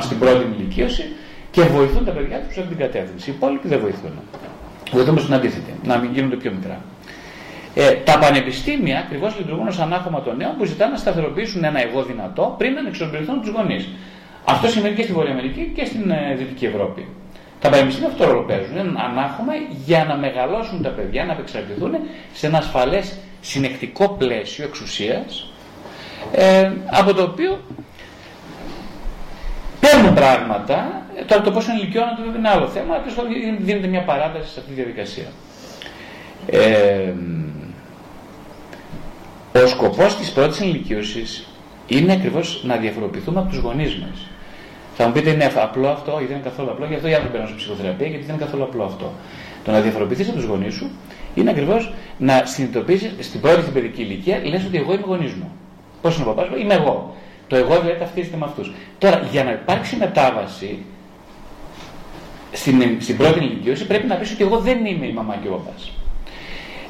στην 0.00 0.18
πρώτη 0.18 0.44
ηλικίωση 0.58 1.04
και 1.50 1.62
βοηθούν 1.62 2.04
τα 2.04 2.10
παιδιά 2.10 2.38
τους 2.38 2.54
σε 2.54 2.60
αυτήν 2.60 2.76
την 2.76 2.86
κατεύθυνση. 2.86 3.30
Οι 3.30 3.32
υπόλοιποι 3.36 3.68
δεν 3.68 3.80
βοηθούν. 3.80 4.10
Βοηθούν 4.92 5.14
προς 5.14 5.24
την 5.26 5.34
αντίθετη, 5.34 5.74
να 5.84 5.96
μην 5.96 6.12
γίνονται 6.12 6.36
πιο 6.36 6.50
μικρά. 6.50 6.80
Ε, 7.74 7.92
τα 7.92 8.18
πανεπιστήμια 8.18 8.98
ακριβώς 8.98 9.38
λειτουργούν 9.38 9.66
ως 9.68 9.78
ανάχωμα 9.78 10.22
των 10.22 10.36
νέων 10.36 10.56
που 10.56 10.64
ζητάνε 10.64 10.92
να 10.92 10.98
σταθεροποιήσουν 10.98 11.64
ένα 11.64 11.82
εγώ 11.82 12.02
δυνατό 12.02 12.54
πριν 12.58 12.72
να 12.72 12.88
εξορμπηθούν 12.88 13.40
τους 13.40 13.50
γονείς. 13.50 13.88
Αυτό 14.44 14.68
σημαίνει 14.68 14.94
και 14.94 15.02
στη 15.02 15.12
Βόρεια 15.12 15.32
Αμερική 15.32 15.72
και 15.74 15.84
στην 15.84 16.10
ε, 16.10 16.34
Δυτική 16.38 16.64
Ευρώπη. 16.64 17.08
Τα 17.60 17.68
πανεπιστήμια 17.68 18.08
αυτό 18.08 18.24
ρόλο 18.24 18.42
παίζουν. 18.42 18.76
Είναι 18.76 19.00
ανάχωμα 19.00 19.52
για 19.84 20.04
να 20.04 20.16
μεγαλώσουν 20.16 20.82
τα 20.82 20.88
παιδιά, 20.88 21.24
να 21.24 21.32
απεξαρτηθούν 21.32 21.92
σε 22.32 22.46
ένα 22.46 22.58
ασφαλές 22.58 23.18
συνεκτικό 23.40 24.08
πλαίσιο 24.08 24.64
εξουσίας 24.64 25.52
ε, 26.32 26.70
από 26.90 27.14
το 27.14 27.22
οποίο 27.22 27.60
παίρνουν 29.80 30.14
πράγματα, 30.14 31.02
τώρα 31.26 31.42
το 31.42 31.50
πόσο 31.50 31.70
ενηλικιώνονται 31.70 32.38
είναι 32.38 32.48
άλλο 32.48 32.66
θέμα, 32.66 32.94
αλλά 32.94 33.04
δίνεται 33.60 33.86
μια 33.86 34.02
παράταση 34.02 34.52
σε 34.52 34.60
αυτή 34.60 34.72
τη 34.72 34.76
διαδικασία. 34.76 35.26
Ε, 36.46 37.12
ο 39.52 39.66
σκοπός 39.66 40.16
της 40.16 40.32
πρώτης 40.32 40.60
ενηλικίωσης 40.60 41.46
είναι 41.86 42.12
ακριβώς 42.12 42.62
να 42.64 42.76
διαφοροποιηθούμε 42.76 43.40
από 43.40 43.48
τους 43.48 43.58
γονείς 43.58 43.96
μας. 43.96 44.26
Θα 44.96 45.06
μου 45.06 45.12
πείτε 45.12 45.30
είναι 45.30 45.52
απλό 45.54 45.88
αυτό, 45.88 46.18
ή 46.22 46.24
δεν 46.24 46.36
είναι 46.36 46.44
καθόλου 46.44 46.70
απλό, 46.70 46.86
γι' 46.86 46.94
αυτό 46.94 47.08
οι 47.08 47.14
άνθρωποι 47.14 47.36
παίρνουν 47.36 47.56
ψυχοθεραπεία, 47.56 48.06
γιατί 48.06 48.24
δεν 48.24 48.34
είναι 48.34 48.44
καθόλου 48.44 48.62
απλό 48.62 48.84
αυτό. 48.84 49.12
Το 49.64 49.70
να 49.70 49.80
διαφοροποιηθείς 49.80 50.28
από 50.28 50.36
τους 50.36 50.46
γονείς 50.46 50.74
σου 50.74 50.90
είναι 51.34 51.50
ακριβώς 51.50 51.92
να 52.18 52.42
συνειδητοποιήσεις 52.44 53.12
στην 53.20 53.40
πρώτη 53.40 53.60
στην 53.60 53.72
παιδική 53.72 54.02
ηλικία, 54.02 54.40
λες 54.44 54.64
ότι 54.64 54.76
εγώ 54.76 54.92
είμαι 54.92 55.04
γονείς 55.06 55.32
μου. 55.32 55.52
Πώς 56.02 56.14
είναι 56.16 56.24
ο 56.24 56.32
παπάς 56.32 56.48
μου, 56.48 56.56
είμαι 56.56 56.74
εγώ. 56.74 57.14
Το 57.46 57.56
εγώ 57.56 57.80
δηλαδή 57.80 57.98
ταυτίζεται 57.98 58.36
με 58.36 58.44
αυτούς. 58.44 58.72
Τώρα, 58.98 59.28
για 59.30 59.44
να 59.44 59.50
υπάρξει 59.50 59.96
μετάβαση 59.96 60.78
στην, 62.52 62.82
στην 63.00 63.16
πρώτη 63.16 63.38
ηλικίωση, 63.38 63.86
πρέπει 63.86 64.06
να 64.06 64.14
πεις 64.14 64.32
ότι 64.32 64.42
εγώ 64.42 64.58
δεν 64.58 64.84
είμαι 64.84 65.06
η 65.06 65.12
μαμά 65.12 65.36
και 65.42 65.48
ο 65.48 65.50
παπάς. 65.50 65.92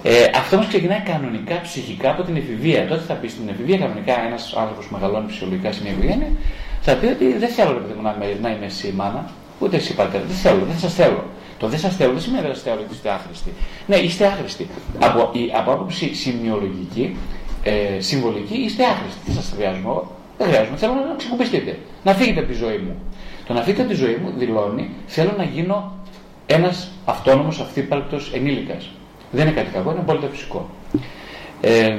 Ε, 0.03 0.31
αυτό 0.35 0.57
όμως 0.57 0.69
ξεκινάει 0.69 1.01
κανονικά 1.01 1.61
ψυχικά 1.61 2.11
από 2.11 2.23
την 2.23 2.37
εφηβεία. 2.37 2.87
Τότε 2.87 3.01
θα 3.01 3.15
πεις 3.15 3.33
στην 3.33 3.49
εφηβεία 3.49 3.79
κανονικά 3.79 4.25
ένας 4.27 4.55
άνθρωπος 4.57 4.87
που 4.87 4.95
μεγαλώνει 4.95 5.31
φυσιολογικά 5.31 5.73
σε 5.73 5.83
μια 5.83 5.93
οικογένεια, 5.93 6.31
θα 6.81 6.95
πει 6.95 7.07
ότι 7.07 7.39
δεν 7.39 7.49
θέλω 7.49 7.83
να, 8.03 8.17
να 8.41 8.49
είμαι 8.51 8.67
εσύ 8.67 8.87
η 8.87 8.93
μάνα, 8.93 9.31
ούτε 9.59 9.77
εσύ 9.77 9.95
πατέρα. 9.95 10.25
Δεν 10.27 10.37
θέλω, 10.37 10.65
δεν 10.69 10.79
σας 10.79 10.95
θέλω. 10.95 11.25
Το 11.59 11.69
δεν 11.69 11.79
σας 11.79 11.97
θέλω 11.97 12.13
δεν 12.13 12.21
σημαίνει 12.21 12.43
δεν 12.43 12.55
σας 12.55 12.63
θέλω 12.63 12.81
ότι 12.81 12.95
είστε 12.95 13.11
άχρηστοι. 13.11 13.53
Ναι, 13.87 13.97
είστε 13.97 14.27
άχρηστοι. 14.27 14.69
Από, 14.99 15.31
η, 15.33 15.53
από 15.55 15.73
άποψη 15.73 16.15
σημειολογική, 16.15 17.17
ε, 17.63 18.01
συμβολική, 18.01 18.57
είστε 18.57 18.85
άχρηστοι. 18.85 19.21
Τι 19.25 19.33
σας 19.33 19.53
χρειάζομαι 19.57 20.03
Δεν 20.39 20.47
χρειάζομαι. 20.49 20.77
Θέλω 20.77 20.93
να 20.93 21.15
ξεκουμπιστείτε. 21.17 21.79
Να 22.05 22.15
φύγετε 22.15 22.41
από 22.41 22.49
τη 22.49 22.55
ζωή 22.55 22.79
μου. 22.79 22.95
Το 23.47 23.53
να 23.53 23.61
φύγετε 23.61 23.83
από 23.83 23.91
τη 23.91 23.97
ζωή 23.97 24.17
μου 24.23 24.33
δηλώνει 24.37 24.91
θέλω 25.07 25.35
να 25.37 25.45
γίνω 25.45 25.93
ένας 26.47 26.91
αυτόνομος 27.05 27.61
αυθύπαρκτο 27.61 28.19
ενήλικας. 28.35 28.91
Δεν 29.31 29.47
είναι 29.47 29.55
κάτι 29.55 29.71
κακό, 29.73 29.91
είναι 29.91 30.01
απόλυτα 30.01 30.29
φυσικό. 30.29 30.71
Ε, 31.61 31.97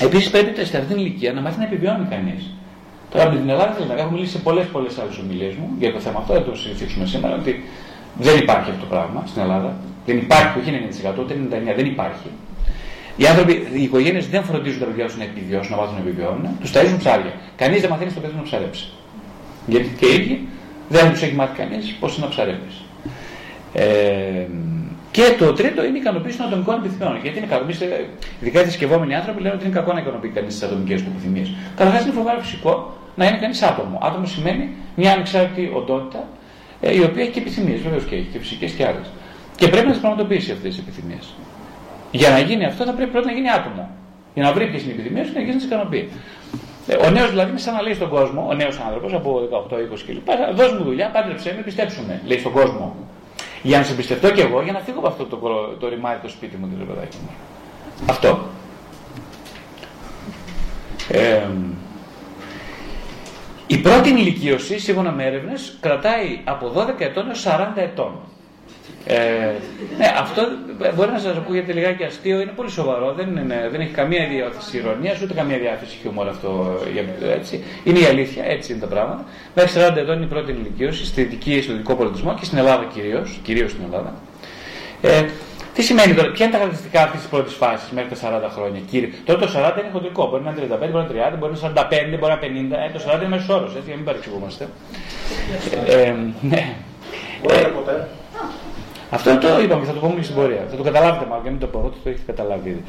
Επίσης 0.00 0.30
πρέπει 0.30 0.64
σε 0.64 0.76
αυτήν 0.76 0.86
την 0.88 0.98
ηλικία 0.98 1.32
να 1.32 1.40
μάθει 1.40 1.58
να 1.58 1.64
επιβιώνει 1.64 2.06
κανείς. 2.10 2.42
Τώρα 3.10 3.30
με 3.30 3.38
την 3.38 3.48
Ελλάδα 3.48 3.72
δηλαδή, 3.72 4.00
έχω 4.00 4.10
μιλήσει 4.10 4.32
σε 4.32 4.38
πολλές 4.38 4.66
πολλές 4.66 4.98
άλλες 4.98 5.18
ομιλίες 5.18 5.54
μου 5.54 5.68
για 5.78 5.92
το 5.92 6.00
θέμα 6.00 6.18
αυτό, 6.18 6.32
δεν 6.32 6.44
το 6.44 6.54
συζητήσουμε 6.56 7.06
σήμερα, 7.06 7.34
ότι 7.34 7.64
δεν 8.18 8.38
υπάρχει 8.38 8.70
αυτό 8.70 8.80
το 8.80 8.88
πράγμα 8.94 9.22
στην 9.26 9.42
Ελλάδα. 9.42 9.76
Δεν 10.06 10.16
υπάρχει, 10.16 10.58
όχι 10.58 10.70
90%, 10.70 11.20
ούτε 11.20 11.34
99%, 11.34 11.74
δεν 11.76 11.86
υπάρχει. 11.86 12.28
Οι 13.16 13.26
άνθρωποι, 13.26 13.52
οι 13.74 13.82
οικογένειες 13.82 14.28
δεν 14.28 14.42
φροντίζουν 14.42 14.80
τα 14.80 14.86
παιδιά 14.86 15.06
τους 15.06 15.16
να 15.16 15.24
επιβιώσουν, 15.24 15.70
να 15.70 15.76
μάθουν 15.76 15.94
να 15.94 16.00
επιβιώνουν, 16.00 16.48
τους 16.60 16.70
ταΐζουν 16.74 16.98
ψάρια. 16.98 17.32
Κανείς 17.56 17.80
δεν 17.80 17.90
μαθαίνει 17.90 18.10
στο 18.10 18.20
παιδί 18.20 18.34
να 18.36 18.42
ψαρέψει. 18.42 18.86
Γιατί 19.66 19.88
και 19.98 20.06
οι 20.06 20.14
ίδιοι 20.14 20.48
δεν 20.88 21.10
τους 21.10 21.22
έχει 21.22 21.34
μάθει 21.34 21.56
κανείς 21.56 21.94
πώς 22.00 22.18
να 22.18 22.28
ψαρέψει. 22.28 22.80
Ε, 23.72 24.46
και 25.16 25.24
το 25.38 25.52
τρίτο 25.52 25.84
είναι 25.84 25.96
η 25.98 26.00
ικανοποίηση 26.00 26.36
των 26.38 26.46
ατομικών 26.46 26.74
επιθυμιών. 26.74 27.18
Γιατί 27.22 27.38
είναι 27.38 27.46
κακό. 27.46 27.64
Ειδικά 28.40 28.60
οι 28.60 28.62
θρησκευόμενοι 28.62 29.14
άνθρωποι 29.14 29.42
λένε 29.42 29.54
ότι 29.54 29.64
είναι 29.64 29.74
κακό 29.74 29.92
να 29.92 30.00
ικανοποιεί 30.00 30.30
κανείς 30.30 30.54
τις 30.54 30.62
ατομικές 30.62 31.02
του 31.02 31.08
επιθυμίες. 31.12 31.48
Καταρχάς 31.76 32.02
είναι 32.04 32.12
φοβερά 32.12 32.38
φυσικό 32.38 32.96
να 33.14 33.26
είναι 33.26 33.38
κανείς 33.38 33.62
άτομο. 33.62 33.98
Άτομο 34.02 34.26
σημαίνει 34.26 34.68
μια 34.94 35.12
ανεξάρτητη 35.12 35.70
οντότητα 35.74 36.28
ε, 36.80 36.94
η 36.94 37.02
οποία 37.02 37.22
έχει 37.22 37.32
και 37.32 37.38
επιθυμίες, 37.38 37.80
βεβαίως 37.80 38.04
και 38.04 38.14
έχει 38.14 38.28
και 38.32 38.38
φυσικές 38.38 38.72
και 38.72 38.86
άλλες. 38.86 39.06
Και 39.56 39.68
πρέπει 39.68 39.86
να 39.86 39.92
τις 39.92 40.00
πραγματοποιήσει 40.00 40.50
αυτές 40.52 40.74
τι 40.74 40.80
επιθυμίες. 40.80 41.34
Για 42.10 42.30
να 42.30 42.38
γίνει 42.38 42.64
αυτό 42.64 42.84
θα 42.84 42.92
πρέπει 42.92 43.10
πρώτα 43.10 43.26
να 43.26 43.32
γίνει 43.32 43.50
άτομο. 43.50 43.90
Για 44.34 44.42
να 44.42 44.52
βρει 44.52 44.66
ποιες 44.66 44.82
είναι 44.82 44.92
οι 44.92 44.94
επιθυμίες 44.94 45.26
και 45.26 45.34
να 45.34 45.40
γίνει 45.40 45.52
να 45.52 45.58
τις 45.58 45.66
ικανοποιεί. 45.66 46.08
Ε, 46.86 46.94
ο 47.06 47.10
νέος 47.10 47.30
δηλαδή 47.30 47.50
είναι 47.50 47.58
σαν 47.58 47.74
να 47.74 47.82
λέει 47.82 47.94
στον 47.94 48.08
κόσμο, 48.08 48.46
ο 48.50 48.54
νέος 48.54 48.80
άνθρωπος 48.86 49.12
από 49.12 49.48
18, 49.70 49.76
20 49.76 50.02
κλπ. 50.06 50.28
Δώσ' 50.54 50.72
μου 50.72 50.84
δουλειά, 50.84 51.10
πάντρεψέ 51.10 51.52
με, 51.56 51.62
πιστέψου 51.62 52.02
με, 52.06 52.20
λέει 52.26 52.38
στον 52.38 52.52
κόσμο. 52.52 52.96
Για 53.62 53.78
να 53.78 53.84
σε 53.84 53.92
εμπιστευτώ 53.92 54.30
κι 54.30 54.40
εγώ, 54.40 54.62
για 54.62 54.72
να 54.72 54.78
φύγω 54.78 54.98
από 54.98 55.08
αυτό 55.08 55.24
το, 55.24 55.36
το, 55.36 55.76
το 55.80 55.88
ρημάδι 55.88 56.20
το 56.22 56.28
σπίτι 56.28 56.56
μου, 56.56 56.66
δηλαδή 56.66 56.84
παιδάκι 56.92 57.16
μου. 57.22 57.30
Αυτό. 58.06 58.38
Ε, 61.08 61.46
η 63.66 63.78
πρώτη 63.78 64.08
ηλικίωση, 64.08 64.78
σύμφωνα 64.78 65.10
με 65.12 65.24
έρευνες, 65.24 65.76
κρατάει 65.80 66.40
από 66.44 66.72
12 66.76 67.00
ετών 67.00 67.28
έως 67.28 67.46
40 67.46 67.76
ετών. 67.76 68.14
Ε, 69.06 69.16
ναι, 69.98 70.06
αυτό 70.18 70.42
μπορεί 70.94 71.10
να 71.10 71.18
σας 71.18 71.36
ακούγεται 71.36 71.72
λιγάκι 71.72 72.04
αστείο, 72.04 72.40
είναι 72.40 72.52
πολύ 72.56 72.70
σοβαρό. 72.70 73.12
Δεν, 73.12 73.36
είναι, 73.36 73.68
δεν 73.70 73.80
έχει 73.80 73.90
καμία 73.90 74.28
διάθεση 74.28 74.76
ηρωνία 74.76 75.16
ούτε 75.22 75.34
καμία 75.34 75.58
διάθεση 75.58 75.96
χιούμορ 76.00 76.28
αυτό. 76.28 76.78
Έτσι. 77.38 77.64
Είναι 77.84 77.98
η 77.98 78.04
αλήθεια, 78.04 78.44
έτσι 78.44 78.72
είναι 78.72 78.80
τα 78.80 78.86
πράγματα. 78.86 79.24
Μέχρι 79.54 79.80
40 79.80 79.96
ετών 79.96 80.16
είναι 80.16 80.24
η 80.24 80.28
πρώτη 80.28 80.52
ηλικίωση, 80.52 81.04
στη 81.04 81.22
δική, 81.22 81.62
στο 81.62 81.72
δικό 81.72 81.94
πολιτισμό 81.94 82.34
και 82.34 82.44
στην 82.44 82.58
Ελλάδα 82.58 82.84
κυρίως, 82.94 83.40
κυρίως 83.42 83.70
στην 83.70 83.84
Ελλάδα. 83.84 84.14
Ε, 85.02 85.24
τι 85.74 85.82
σημαίνει 85.82 86.14
τώρα, 86.14 86.30
ποια 86.30 86.44
είναι 86.44 86.54
τα 86.54 86.60
χαρακτηριστικά 86.60 87.02
αυτής 87.02 87.20
της 87.20 87.28
πρώτης 87.28 87.54
φάσης 87.54 87.90
μέχρι 87.90 88.10
τα 88.14 88.48
40 88.48 88.50
χρόνια, 88.54 88.80
κύριε; 88.90 89.08
Τώρα 89.24 89.40
το 89.40 89.48
40 89.54 89.80
είναι 89.80 89.90
χοντρικό. 89.92 90.28
Μπορεί 90.28 90.42
να 90.42 90.50
είναι 90.50 90.60
35, 90.60 90.78
μπορεί 90.78 90.92
να 90.92 91.00
είναι 91.00 91.28
30, 91.34 91.36
μπορεί 91.38 91.52
να 91.52 91.68
είναι 91.68 92.14
45, 92.14 92.18
μπορεί 92.18 92.32
να 92.32 92.46
είναι 92.46 92.74
50. 92.74 92.88
Ε, 92.88 92.98
το 92.98 93.00
40 93.06 93.20
είναι 93.20 93.28
μέσος 93.28 93.48
όρος, 93.48 93.70
έτσι, 93.70 93.88
για 93.90 93.90
να 93.90 93.96
μην 93.96 94.04
παρεξηγούμαστε. 94.04 94.68
Ε, 95.86 96.02
ε, 96.02 96.14
ναι. 96.40 96.74
Μπορεί 97.42 97.68
ποτέ. 97.78 98.08
Αυτό 99.14 99.38
το 99.38 99.60
είπαμε 99.62 99.80
και 99.80 99.86
θα 99.86 99.92
το 99.92 100.00
πούμε 100.00 100.14
και 100.14 100.22
στην 100.22 100.34
πορεία. 100.34 100.64
Θα 100.70 100.76
το 100.76 100.82
καταλάβετε 100.82 101.26
μάλλον 101.28 101.44
και 101.44 101.50
μην 101.50 101.60
το 101.60 101.66
πω, 101.66 101.82
ότι 101.86 101.98
το 102.02 102.08
έχετε 102.08 102.32
καταλάβει 102.32 102.68
ήδη. 102.68 102.82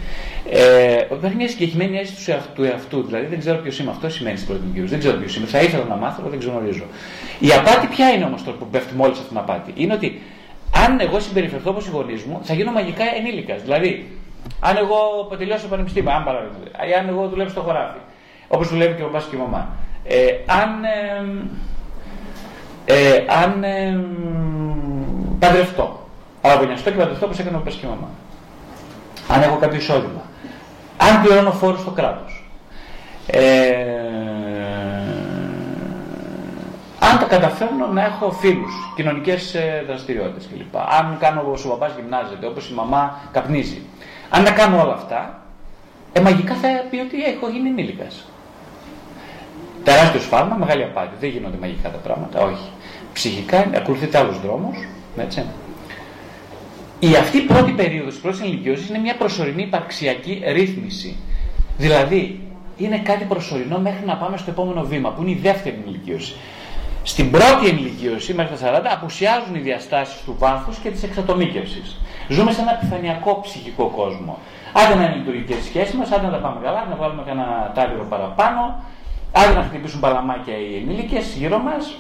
Ε, 0.52 1.16
υπάρχει 1.16 1.36
μια 1.36 1.48
συγκεκριμένη 1.48 1.98
αίσθηση 1.98 2.40
του 2.56 2.64
εαυτού, 2.64 3.04
δηλαδή 3.04 3.26
δεν 3.26 3.40
ξέρω 3.40 3.58
ποιος 3.58 3.80
είμαι. 3.80 3.92
Αυτό 3.92 4.10
σημαίνει 4.10 4.38
στην 4.38 4.48
πρώτη 4.50 4.80
μου 4.82 4.88
Δεν 4.88 5.00
ξέρω 5.00 5.18
ποιος 5.18 5.36
είμαι. 5.36 5.46
Θα 5.46 5.62
ήθελα 5.62 5.84
να 5.84 5.96
μάθω, 5.96 6.22
αλλά 6.22 6.30
δεν 6.36 6.50
γνωρίζω. 6.50 6.84
Η 7.40 7.52
απάτη 7.52 7.88
ποια 7.88 8.10
είναι 8.10 8.26
όμως 8.26 8.44
τώρα 8.44 8.58
που 8.58 8.68
πέφτει 8.68 8.94
μόλις 8.96 9.18
αυτή 9.18 9.30
την 9.30 9.38
απάτη; 9.38 9.74
Είναι 9.76 9.94
ότι 9.94 10.22
αν 10.86 11.00
εγώ 11.00 11.20
συμπεριφερθώ 11.20 11.70
όπως 11.70 11.88
οι 11.88 11.90
γονείς 11.90 12.24
μου, 12.24 12.40
θα 12.44 12.54
γίνω 12.54 12.72
μαγικά 12.72 13.04
ενήλικας. 13.18 13.62
Δηλαδή, 13.62 14.18
αν 14.60 14.78
εγώ 14.78 14.98
τελειώσω 15.38 15.68
πανεπιστήμιο, 15.68 16.12
αν 16.12 16.24
παράδειγμα, 16.24 16.58
ή 16.90 16.94
αν 16.94 17.08
εγώ 17.08 17.28
δουλεύω 17.28 17.50
στο 17.50 17.62
χωράφι, 17.62 17.98
όπως 18.48 18.70
δουλεύει 18.70 18.94
και 18.96 19.04
ο 19.04 19.06
παπά 19.06 19.26
και 19.30 19.36
η 19.36 19.40
μαμά. 19.40 19.70
Ε, 20.04 20.26
αν 20.46 20.84
ε, 20.84 21.34
ε, 22.86 23.26
αν 23.44 23.64
ε, 23.64 24.00
παντρευτώ, 25.40 26.04
αραβωνιαστώ 26.46 26.92
και 26.92 26.98
παντρευτώ 26.98 27.26
όπως 27.26 27.40
έκανε 27.40 27.56
ο 27.56 27.60
παπά 27.60 27.72
και 27.72 27.86
η 27.86 27.90
μαμά. 27.90 28.10
Αν 29.28 29.42
έχω 29.42 29.56
κάποιο 29.56 29.78
εισόδημα. 29.78 30.22
Αν 30.98 31.22
πληρώνω 31.22 31.52
φόρους 31.52 31.80
στο 31.80 31.92
κράτος. 31.92 32.46
Ε, 33.28 33.42
αν 37.00 37.20
τα 37.20 37.26
καταφέρνω 37.26 37.88
να 37.88 38.04
έχω 38.06 38.32
φίλους, 38.32 38.74
κοινωνικές 38.96 39.54
ε, 39.54 39.84
δραστηριότητες 39.88 40.48
κλπ. 40.48 40.78
Αν 40.78 41.18
κάνω 41.20 41.42
όπως 41.42 41.66
ο 41.66 41.70
παπάς 41.70 41.92
γυμνάζεται, 41.96 42.46
όπως 42.46 42.70
η 42.70 42.74
μαμά 42.74 43.20
καπνίζει. 43.32 43.82
Αν 44.30 44.44
τα 44.44 44.52
κάνω 44.52 44.82
όλα 44.82 44.94
αυτά, 44.94 45.40
ε, 46.14 46.20
μαγικά 46.20 46.54
θα 46.54 46.68
πει 46.90 46.98
ότι 46.98 47.24
έχω 47.24 47.50
γίνει 47.50 47.70
ενήλικας. 47.70 48.26
Τεράστιο 49.84 50.20
σφάλμα, 50.20 50.56
μεγάλη 50.56 50.84
απάτη. 50.84 51.16
Δεν 51.20 51.30
γίνονται 51.30 51.58
μαγικά 51.60 51.90
τα 51.90 51.98
πράγματα, 51.98 52.42
όχι. 52.42 52.70
Ψυχικά 53.14 53.70
ακολουθείται 53.76 54.18
άλλους 54.18 54.42
δρόμους. 54.42 54.78
Η 57.10 57.16
αυτή 57.16 57.38
η 57.38 57.42
πρώτη 57.42 57.72
περίοδος 57.72 58.14
τη 58.14 58.20
πρώτης 58.22 58.40
ενηλικίωση 58.40 58.86
είναι 58.90 58.98
μια 58.98 59.16
προσωρινή 59.16 59.62
υπαρξιακή 59.62 60.42
ρύθμιση. 60.46 61.16
Δηλαδή, 61.78 62.42
είναι 62.78 62.98
κάτι 62.98 63.24
προσωρινό 63.24 63.80
μέχρι 63.80 64.06
να 64.06 64.16
πάμε 64.16 64.38
στο 64.38 64.50
επόμενο 64.52 64.84
βήμα, 64.84 65.10
που 65.10 65.22
είναι 65.22 65.32
η 65.32 65.40
δεύτερη 65.42 65.76
ενηλικίωση. 65.84 66.36
Στην 67.04 67.32
πρώτη 67.32 67.68
ενηλικίωση, 67.68 68.34
μέχρι 68.34 68.58
τα 68.58 68.82
40, 68.82 68.92
απουσιάζουν 68.92 69.56
οι 69.56 69.60
διαστάσεις 69.60 70.22
του 70.26 70.36
βάθους 70.40 70.78
και 70.78 70.90
της 70.90 71.04
εξατομίκευσης. 71.04 72.00
Ζούμε 72.30 72.52
σε 72.52 72.62
ένα 72.62 72.74
επιφανειακό 72.78 73.40
ψυχικό 73.42 73.86
κόσμο. 73.86 74.38
Άντε 74.74 74.96
να 74.96 75.04
είναι 75.04 75.16
λειτουργικές 75.16 75.64
σχέσεις 75.64 75.96
μας, 75.96 76.12
άντε 76.12 76.26
να 76.26 76.32
τα 76.32 76.38
πάμε 76.38 76.60
καλά, 76.64 76.86
να 76.90 76.96
βάλουμε 76.96 77.24
κανένα 77.26 77.72
τάλιρο 77.76 78.06
παραπάνω, 78.10 78.84
άντε 79.32 79.54
να 79.54 79.64
χτυπήσουν 79.64 80.00
παλαμάκια 80.00 80.58
οι 80.58 80.76
ενήλικες 80.76 81.36
γύρω 81.38 81.58
μας, 81.58 81.96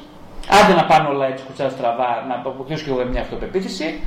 άντε 0.62 0.74
να 0.74 0.86
πάνε 0.86 1.08
όλα 1.08 1.26
έτσι 1.26 1.44
κουτσά 1.46 1.70
στραβά, 1.70 2.26
να 2.28 2.36
αποκτήσω 2.36 2.84
και 2.86 2.90
εγώ 2.90 3.06
μια 3.06 3.22
αυτοπεποίθηση, 3.22 4.00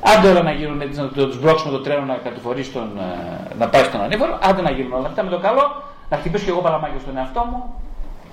άντε 0.00 0.28
όλα 0.28 0.42
να 0.42 0.52
γίνουν 0.52 0.80
έτσι, 0.80 1.00
να 1.00 1.08
τους 1.08 1.40
μπρόξουμε 1.40 1.72
το 1.72 1.80
τρένο 1.80 2.04
να 2.04 2.14
κατηφορήσει 2.14 2.70
τον, 2.70 2.98
ε, 2.98 3.54
να 3.58 3.68
πάει 3.68 3.82
στον 3.84 4.00
ανήφορο, 4.00 4.38
άντε 4.42 4.62
να 4.62 4.70
γίνουν 4.70 4.92
όλα 4.92 5.06
αυτά 5.06 5.22
με 5.22 5.30
το 5.30 5.38
καλό, 5.38 5.82
να 6.08 6.16
χτυπήσω 6.16 6.44
και 6.44 6.50
εγώ 6.50 6.60
παλαμάκια 6.60 7.00
στον 7.00 7.16
εαυτό 7.16 7.46
μου 7.50 7.74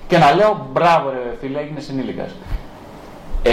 και 0.06 0.18
να 0.18 0.34
λέω 0.34 0.68
μπράβο 0.72 1.10
ρε 1.10 1.36
φίλε, 1.40 1.58
έγινες 1.58 1.88
ενήλικας. 1.88 2.34
Ε, 3.42 3.52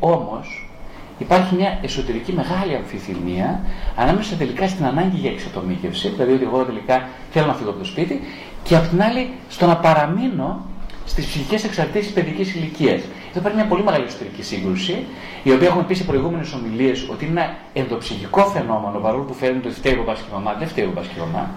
Όμως 0.00 0.70
υπάρχει 1.18 1.54
μια 1.54 1.78
εσωτερική 1.82 2.32
μεγάλη 2.32 2.74
αμφιθυμία 2.76 3.60
ανάμεσα 3.96 4.36
τελικά 4.36 4.68
στην 4.68 4.84
ανάγκη 4.84 5.16
για 5.16 5.30
εξατομίκευση, 5.30 6.08
δηλαδή 6.08 6.32
ότι 6.32 6.44
εγώ 6.44 6.62
τελικά 6.62 7.08
θέλω 7.30 7.46
να 7.46 7.54
φύγω 7.54 7.70
από 7.70 7.78
το 7.78 7.84
σπίτι, 7.84 8.20
και 8.62 8.76
απ' 8.76 8.88
την 8.88 9.02
άλλη 9.02 9.30
στο 9.48 9.66
να 9.66 9.76
παραμείνω 9.76 10.64
στις 11.04 11.26
ψυχικές 11.26 11.64
εξαρτήσεις 11.64 12.12
παιδικής 12.12 12.54
ηλικίας. 12.54 13.00
Εδώ 13.38 13.46
υπάρχει 13.48 13.62
μια 13.62 13.68
πολύ 13.72 13.84
μεγάλη 13.88 14.04
εσωτερική 14.04 14.42
σύγκρουση, 14.42 15.04
η 15.42 15.50
οποία 15.52 15.66
έχουμε 15.66 15.82
πει 15.82 15.94
σε 15.94 16.04
προηγούμενες 16.04 16.52
ομιλίες 16.52 17.08
ότι 17.12 17.24
είναι 17.24 17.40
ένα 17.40 17.56
ενδοψυχικό 17.72 18.42
φαινόμενο, 18.44 18.98
παρόλο 18.98 19.22
που 19.22 19.34
φαίνεται 19.34 19.68
ότι 19.68 19.76
φταίει 19.76 19.92
ο 19.92 20.04
και 20.14 20.32
μαμά, 20.32 20.52
δεν 20.58 20.68
φταίει 20.68 20.84
ο 20.84 20.92
και 21.14 21.20
μαμά. 21.20 21.50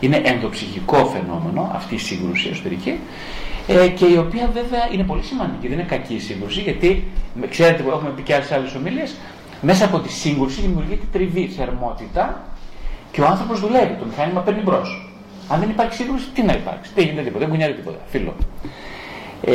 Είναι 0.00 0.20
ενδοψυχικό 0.24 1.04
φαινόμενο 1.14 1.70
αυτή 1.74 1.94
η 1.94 1.98
σύγκρουση 1.98 2.48
εσωτερική, 2.48 2.98
ε, 3.66 3.88
και 3.88 4.06
η 4.06 4.16
οποία 4.16 4.50
βέβαια 4.52 4.88
είναι 4.92 5.02
πολύ 5.02 5.22
σημαντική, 5.22 5.68
δεν 5.68 5.78
είναι 5.78 5.88
κακή 5.88 6.14
η 6.14 6.18
σύγκρουση, 6.18 6.60
γιατί 6.60 7.08
ξέρετε 7.50 7.82
που 7.82 7.90
έχουμε 7.90 8.10
πει 8.10 8.22
και 8.22 8.34
άλλες 8.34 8.52
άλλες 8.52 8.74
ομιλίες, 8.74 9.14
μέσα 9.60 9.84
από 9.84 9.98
τη 9.98 10.12
σύγκρουση 10.12 10.60
δημιουργείται 10.60 11.06
τριβή, 11.12 11.46
θερμότητα 11.46 12.44
και 13.12 13.20
ο 13.20 13.26
άνθρωπος 13.26 13.60
δουλεύει, 13.60 13.94
το 13.94 14.04
μηχάνημα 14.04 14.40
παίρνει 14.40 14.60
μπρος. 14.60 15.10
Αν 15.48 15.60
δεν 15.60 15.70
υπάρχει 15.70 15.94
σύγκρουση, 15.94 16.26
τι 16.34 16.42
να 16.42 16.52
υπάρξει, 16.52 16.90
δεν 16.94 17.04
γίνεται 17.04 17.22
τίποτα, 17.22 17.38
δεν 17.38 17.48
κουνιάζει 17.48 17.74
τίποτα. 17.74 17.98
Φίλο. 18.06 18.34
Ε, 19.44 19.52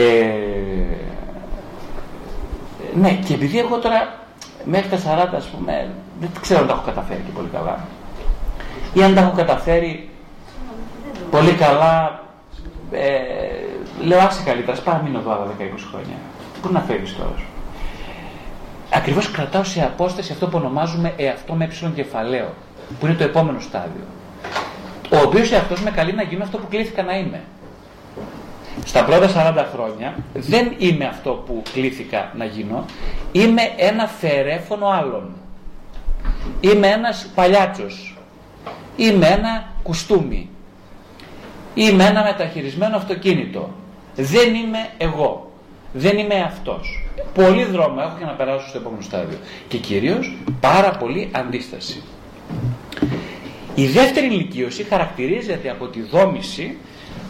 ναι, 3.00 3.12
και 3.14 3.34
επειδή 3.34 3.60
εγώ 3.60 3.78
τώρα 3.78 4.16
μέχρι 4.64 4.90
τα 4.90 4.98
40 4.98 5.36
ας 5.36 5.46
πούμε 5.46 5.90
δεν 6.20 6.30
ξέρω 6.42 6.60
αν 6.60 6.68
τα 6.68 6.74
έχω 6.74 6.84
καταφέρει 6.86 7.22
και 7.26 7.32
πολύ 7.32 7.48
καλά 7.48 7.86
ή 8.94 9.04
αν 9.04 9.16
τα 9.16 9.22
έχω 9.22 9.32
καταφέρει 9.36 10.10
πολύ 11.32 11.52
καλά 11.52 12.26
ε, 12.92 13.08
λέω 14.04 14.20
άσε 14.20 14.44
καλύτερα, 14.46 14.78
σπάρα 14.78 15.02
μείνω 15.04 15.20
εδώ 15.20 15.32
άλλα 15.32 15.46
10-20 15.60 15.62
χρόνια. 15.92 16.16
Πού 16.62 16.72
να 16.72 16.80
φεύγεις 16.80 17.16
τώρα 17.16 17.34
σου; 17.38 17.46
Ακριβώς 18.94 19.32
κρατάω 19.32 19.64
σε 19.64 19.82
απόσταση 19.84 20.32
αυτό 20.32 20.48
που 20.48 20.58
ονομάζουμε 20.58 21.14
εαυτό 21.18 21.54
με 21.54 21.64
έψιλον 21.64 21.94
κεφαλαίο, 21.94 22.54
που 23.00 23.06
είναι 23.06 23.16
το 23.16 23.24
επόμενο 23.24 23.60
στάδιο. 23.60 24.04
Ο 25.12 25.18
οποίος 25.18 25.52
εαυτός 25.52 25.82
με 25.82 25.92
καλεί 25.92 26.14
να 26.14 26.24
γίνω 26.24 26.44
αυτό 26.44 26.58
που 26.58 26.68
κλήθηκα 26.70 27.04
να 27.04 27.18
είμαι. 27.18 27.42
Στα 28.88 29.04
πρώτα 29.04 29.54
40 29.58 29.66
χρόνια 29.74 30.16
δεν 30.34 30.74
είμαι 30.78 31.06
αυτό 31.06 31.44
που 31.46 31.64
κλήθηκα 31.74 32.32
να 32.38 32.46
γίνω, 32.46 32.86
είμαι 33.32 33.62
ένα 33.78 34.08
φερέφωνο 34.08 34.88
άλλων. 34.88 35.30
Είμαι 36.60 36.88
ένας 36.88 37.32
παλιάτσος. 37.36 38.18
Είμαι 38.96 39.28
ένα 39.28 39.74
κουστούμι. 39.84 40.50
Είμαι 41.74 42.06
ένα 42.06 42.24
μεταχειρισμένο 42.24 42.96
αυτοκίνητο. 42.96 43.70
Δεν 44.16 44.56
είμαι 44.56 44.90
εγώ. 44.98 45.52
Δεν 45.94 46.18
είμαι 46.18 46.42
αυτός. 46.42 47.08
Πολύ 47.34 47.64
δρόμο 47.64 47.96
έχω 48.00 48.18
για 48.18 48.26
να 48.26 48.32
περάσω 48.32 48.68
στο 48.68 48.78
επόμενο 48.78 49.02
στάδιο. 49.02 49.38
Και 49.68 49.78
κυρίως 49.78 50.38
πάρα 50.60 50.92
πολύ 50.92 51.30
αντίσταση. 51.32 52.04
Η 53.76 53.88
δεύτερη 53.88 54.26
ηλικίωση 54.26 54.84
χαρακτηρίζεται 54.84 55.70
από 55.70 55.88
τη 55.88 56.02
δόμηση 56.02 56.78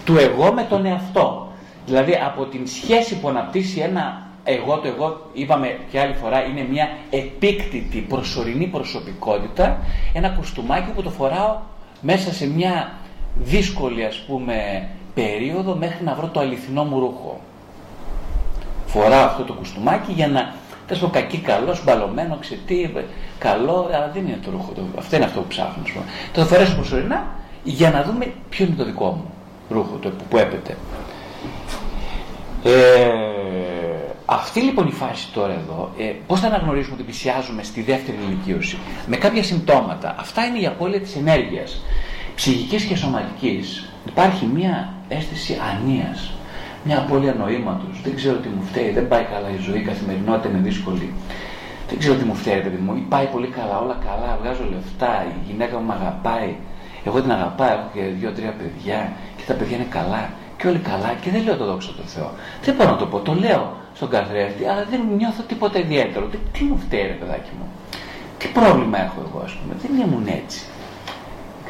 του 0.08 0.17
εγώ 0.17 0.54
με 0.54 0.63
τον 0.63 0.86
εαυτό. 0.86 1.52
Δηλαδή 1.86 2.20
από 2.26 2.46
την 2.46 2.67
σχέση 2.67 3.20
που 3.20 3.30
αναπτύσσει 3.30 3.80
ένα 3.80 4.28
εγώ, 4.43 4.78
το 4.78 4.88
εγώ 4.88 5.30
είπαμε 5.34 5.80
και 5.91 6.00
άλλη 6.00 6.13
φορά 6.13 6.43
είναι 6.43 6.67
μια 6.70 6.89
επίκτητη 7.10 8.00
προσωρινή 8.00 8.65
προσωπικότητα, 8.65 9.80
ένα 10.13 10.30
κουστούμάκι 10.30 10.91
που 10.96 11.02
το 11.02 11.10
φοράω 11.10 11.58
μέσα 12.02 12.34
σε 12.34 12.48
μια 12.48 12.91
δύσκολη 13.36 14.06
ας 14.06 14.17
πούμε 14.28 14.88
περίοδο 15.13 15.76
μέχρι 15.76 16.04
να 16.04 16.13
βρω 16.13 16.28
το 16.28 16.39
αληθινό 16.39 16.84
μου 16.84 17.00
ρούχο. 17.00 17.39
Φοράω 18.86 19.26
αυτό 19.26 19.43
το 19.43 19.54
κουστούμάκι 19.54 20.12
για 20.12 20.28
να 20.28 20.54
Τέλο 20.88 21.00
πω 21.00 21.08
κακή, 21.08 21.38
καλός, 21.38 21.84
μπαλωμένο, 21.84 22.38
ξετί, 22.39 22.93
καλό, 23.39 23.89
αλλά 23.93 24.12
δεν 24.13 24.28
είναι 24.28 24.39
το 24.46 24.52
ρούχο. 24.52 24.72
Το, 24.72 24.82
αυτό 24.98 25.15
είναι 25.15 25.26
αυτό 25.26 25.39
που 25.39 25.48
ψάχνω. 25.48 25.84
Το 26.34 26.41
θα 26.41 26.48
φορέσω 26.48 26.76
προσωρινά 26.76 27.26
για 27.63 27.91
να 27.91 28.04
δούμε 28.04 28.34
ποιο 28.50 28.65
είναι 28.65 28.76
το 28.76 28.86
δικό 28.86 29.06
μου 29.06 29.37
ρούχο, 29.69 29.97
το 30.01 30.12
που 30.30 30.38
έπεται. 30.38 30.77
Ε, 32.63 33.10
αυτή 34.25 34.60
λοιπόν 34.60 34.88
η 34.88 34.91
φάση 34.91 35.32
τώρα 35.34 35.53
εδώ, 35.53 35.91
ε, 35.97 36.13
πώς 36.27 36.39
θα 36.39 36.47
αναγνωρίσουμε 36.47 36.95
ότι 36.95 37.03
πλησιάζουμε 37.03 37.63
στη 37.63 37.82
δεύτερη 37.82 38.17
ηλικίωση, 38.27 38.77
με 39.08 39.15
κάποια 39.15 39.43
συμπτώματα. 39.43 40.15
Αυτά 40.19 40.45
είναι 40.45 40.60
η 40.60 40.65
απώλεια 40.65 40.99
της 41.01 41.15
ενέργειας. 41.15 41.82
Ψυχικής 42.36 42.84
και 42.84 42.95
σωματικής 42.95 43.89
υπάρχει 44.08 44.45
μια 44.45 44.93
αίσθηση 45.08 45.58
ανίας 45.73 46.32
μια 46.88 46.97
απώλεια 46.97 47.34
νοήματος. 47.34 48.01
Δεν 48.03 48.15
ξέρω 48.15 48.38
τι 48.38 48.47
μου 48.47 48.63
φταίει, 48.69 48.89
δεν 48.91 49.08
πάει 49.08 49.23
καλά 49.23 49.49
η 49.58 49.60
ζωή, 49.65 49.80
η 49.80 49.84
καθημερινότητα 49.91 50.49
είναι 50.49 50.62
δύσκολη. 50.69 51.13
Δεν 51.89 51.97
ξέρω 51.99 52.15
τι 52.15 52.23
μου 52.23 52.36
φταίει, 52.36 52.62
παιδί 52.62 52.82
μου. 52.86 53.06
Πάει 53.10 53.25
πολύ 53.25 53.47
καλά, 53.47 53.80
όλα 53.84 53.97
καλά, 54.08 54.38
βγάζω 54.41 54.63
λεφτά, 54.73 55.25
η 55.30 55.51
γυναίκα 55.51 55.77
μου 55.80 55.91
αγαπάει. 55.91 56.56
Εγώ 57.08 57.22
την 57.22 57.32
αγαπάω, 57.32 57.67
έχω 57.67 57.89
και 57.93 58.02
δύο-τρία 58.20 58.54
παιδιά 58.60 59.12
και 59.38 59.43
τα 59.48 59.54
παιδιά 59.54 59.76
είναι 59.78 59.88
καλά 59.89 60.30
και 60.58 60.67
όλοι 60.67 60.80
καλά 60.91 61.13
και 61.22 61.30
δεν 61.30 61.43
λέω 61.43 61.56
το 61.58 61.65
δόξα 61.65 61.91
τω 61.98 62.04
Θεώ. 62.13 62.30
Δεν 62.63 62.76
μπορώ 62.76 62.89
να 62.89 62.98
το 62.98 63.06
πω, 63.06 63.20
το 63.20 63.34
λέω 63.34 63.63
στον 63.93 64.10
καθρέφτη, 64.10 64.65
αλλά 64.65 64.84
δεν 64.91 65.02
νιώθω 65.17 65.41
τίποτα 65.48 65.80
ιδιαίτερο. 65.80 66.26
Τι, 66.26 66.38
τι 66.54 66.63
μου 66.63 66.78
φταίει, 66.78 67.06
ρε 67.12 67.17
παιδάκι 67.22 67.52
μου; 67.58 67.65
Τι 68.38 68.48
πρόβλημα 68.48 68.98
έχω 69.06 69.20
εγώ, 69.28 69.39
ας 69.46 69.54
πούμε; 69.58 69.74
Δεν 69.82 69.91
ήμουν 70.04 70.28
έτσι. 70.28 70.62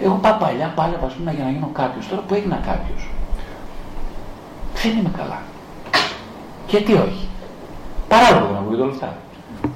Εγώ 0.03 0.15
πάω 0.21 0.37
παλιά, 0.39 0.67
πάλευα 0.75 1.07
πούμε, 1.17 1.31
για 1.33 1.43
να 1.43 1.49
γίνω 1.49 1.69
κάποιος. 1.73 2.07
Τώρα 2.07 2.21
που 2.27 2.33
έγινα 2.33 2.55
κάποιος 2.55 3.01
δεν 4.83 4.97
είμαι 4.97 5.11
καλά. 5.17 5.41
Γιατί 6.67 6.93
όχι; 6.93 7.27
Παράλογο 8.07 8.51
να 8.53 8.59
μου 8.59 8.69
πείτε 8.69 8.81
όλα 8.81 8.91
αυτά. 8.91 9.17